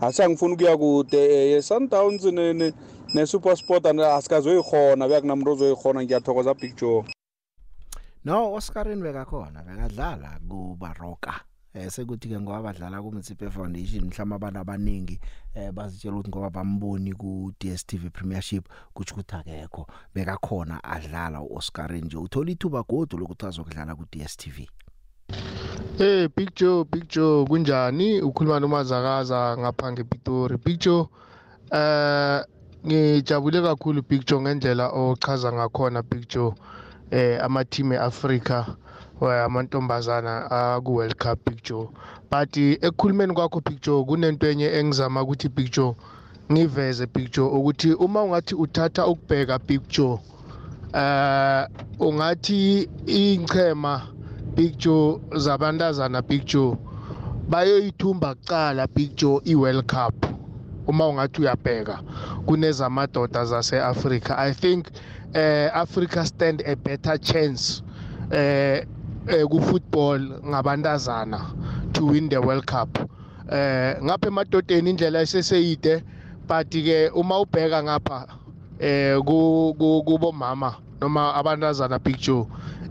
Asi 0.00 0.22
angifuni 0.22 0.54
ukuya 0.54 0.76
kude 0.76 1.18
ye-sundowns 1.52 2.24
ne-supersport 3.14 3.86
asikazoyikhona 3.86 5.08
beyakunamntu 5.08 5.50
ozoyikhona 5.52 6.02
ngiyathokoza 6.02 6.54
big 6.54 6.76
joe. 6.76 7.04
No 8.24 8.52
Oscarin 8.52 9.02
bekakhona 9.02 9.62
bekadlala 9.62 10.38
kuBaroka 10.48 11.34
eh 11.74 11.90
sekuthi 11.90 12.28
ke 12.28 12.40
ngoba 12.40 12.62
badlala 12.62 13.02
ku 13.02 13.12
Mtsipe 13.12 13.50
Foundation 13.50 14.04
mhlawumbe 14.04 14.34
abantu 14.36 14.58
abaningi 14.60 15.20
eh 15.54 15.70
bazitshela 15.72 16.16
ukuthi 16.16 16.28
ngoba 16.30 16.50
bamboni 16.50 17.12
ku 17.12 17.52
DStv 17.60 18.10
Premiership 18.10 18.68
kuthi 18.94 19.12
ukuthi 19.12 19.34
akekho. 19.36 19.86
Bekakhona 20.14 20.84
adlala 20.84 21.40
uOscarin 21.40 22.04
nje 22.04 22.16
uthola 22.16 22.50
ithuba 22.50 22.82
godu 22.82 23.18
lokuthi 23.18 23.46
azokudlala 23.46 23.94
ku 23.94 24.04
DStv 24.12 24.66
Hey 25.98 26.28
Big 26.28 26.54
Joe 26.54 26.84
Big 26.84 27.08
Joe 27.08 27.44
kunjani? 27.46 28.22
Ukhuluma 28.22 28.60
nomazakaza 28.60 29.56
ngapha 29.58 29.92
ngePitori. 29.92 30.56
Big 30.56 30.80
Joe 30.80 31.06
eh 31.70 32.44
ngijabule 32.86 33.62
kakhulu 33.62 34.02
Big 34.02 34.26
Joe 34.26 34.40
ngendlela 34.40 34.88
ochaza 34.88 35.52
ngakhona 35.52 36.02
Big 36.02 36.28
Joe. 36.28 36.54
Eh 37.10 37.44
ama 37.44 37.64
team 37.64 37.92
eAfrica 37.92 38.66
amantombazana 39.20 40.50
aku 40.50 40.94
World 40.94 41.16
Cup 41.16 41.44
picture 41.44 41.88
but 42.30 42.56
ekukhulumeni 42.56 43.34
kwakho 43.34 43.60
picture 43.60 44.04
kunento 44.04 44.46
enye 44.46 44.66
engizama 44.66 45.22
ukuthi 45.22 45.48
picture 45.48 45.94
ngiveze 46.52 47.06
picture 47.06 47.46
ukuthi 47.46 47.92
uma 47.92 48.22
ungathi 48.22 48.54
uthatha 48.54 49.06
ukubheka 49.06 49.58
picture 49.58 50.18
eh 50.94 51.66
ungathi 51.98 52.88
ingchema 53.06 54.02
picture 54.54 55.20
zabantazana 55.36 56.22
picture 56.22 56.76
bayoyithumba 57.48 58.34
kuqala 58.34 58.86
picture 58.86 59.40
iWorld 59.44 59.86
Cup. 59.86 60.26
Uma 60.86 61.08
ungathi 61.08 61.40
uyabheka 61.40 62.02
kunezamadoda 62.46 63.44
zase-Africa 63.44 64.30
i 64.38 64.54
think 64.54 64.86
eh 64.86 64.92
Africa 65.34 66.24
stand 66.26 66.62
a 66.66 66.76
better 66.76 67.18
chance 67.18 67.82
eh 68.32 68.84
ku 69.50 69.60
football 69.60 70.20
ngabantazana 70.44 71.92
to 71.92 72.06
win 72.06 72.28
the 72.28 72.40
World 72.40 72.66
Cup. 72.66 72.98
Eh 73.50 73.96
ngapha 74.02 74.28
emadodeni 74.28 74.90
indlela 74.90 75.22
iseseyide 75.22 76.02
but 76.46 76.70
ke 76.70 77.10
uma 77.14 77.40
ubheka 77.40 77.82
ngapha 77.82 78.26
eh 78.80 79.18
kubo 79.20 80.32
mama 80.32 80.76
noma 81.00 81.34
abantazana 81.34 81.98
picture 81.98 82.46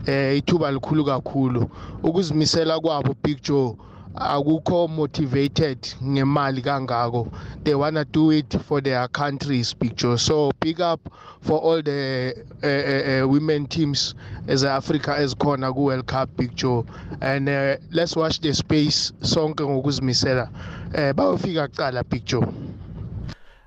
eh 0.06 0.38
ithuba 0.38 0.70
likhulu 0.72 1.04
kakhulu 1.04 1.70
ukuzimisela 2.02 2.80
kwabo 2.80 3.14
picture 3.14 3.74
akukho 4.20 4.88
motivated 4.88 5.78
ngemali 6.02 6.62
kangako. 6.62 7.32
They 7.64 7.74
wanna 7.74 8.04
do 8.04 8.30
it 8.30 8.56
for 8.66 8.80
their 8.80 9.08
countries 9.08 9.74
picture. 9.74 10.18
So 10.18 10.50
big 10.60 10.80
up 10.80 11.00
for 11.40 11.58
all 11.58 11.82
the 11.82 12.34
uh, 12.62 12.66
uh, 12.66 13.24
uh, 13.24 13.28
women 13.28 13.66
teams 13.66 14.14
eze-africa 14.46 15.18
ezikhona 15.18 15.72
ku-world 15.72 16.06
cup 16.06 16.36
picture. 16.36 16.82
And 17.20 17.48
uh, 17.48 17.76
let's 17.90 18.16
watch 18.16 18.40
the 18.40 18.52
space 18.54 19.12
sonke 19.22 19.64
ngokuzimisela. 19.64 20.50
Eh 20.94 21.12
bayofika 21.12 21.68
kuqala 21.68 22.04
picture. 22.04 22.46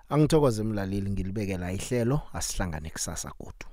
Angithokoze 0.10 0.64
mlaleli 0.64 1.10
ngilibekela 1.10 1.72
ihlelo. 1.72 2.22
Asihlangane 2.34 2.90
kusasa 2.90 3.32
kodwa 3.38 3.71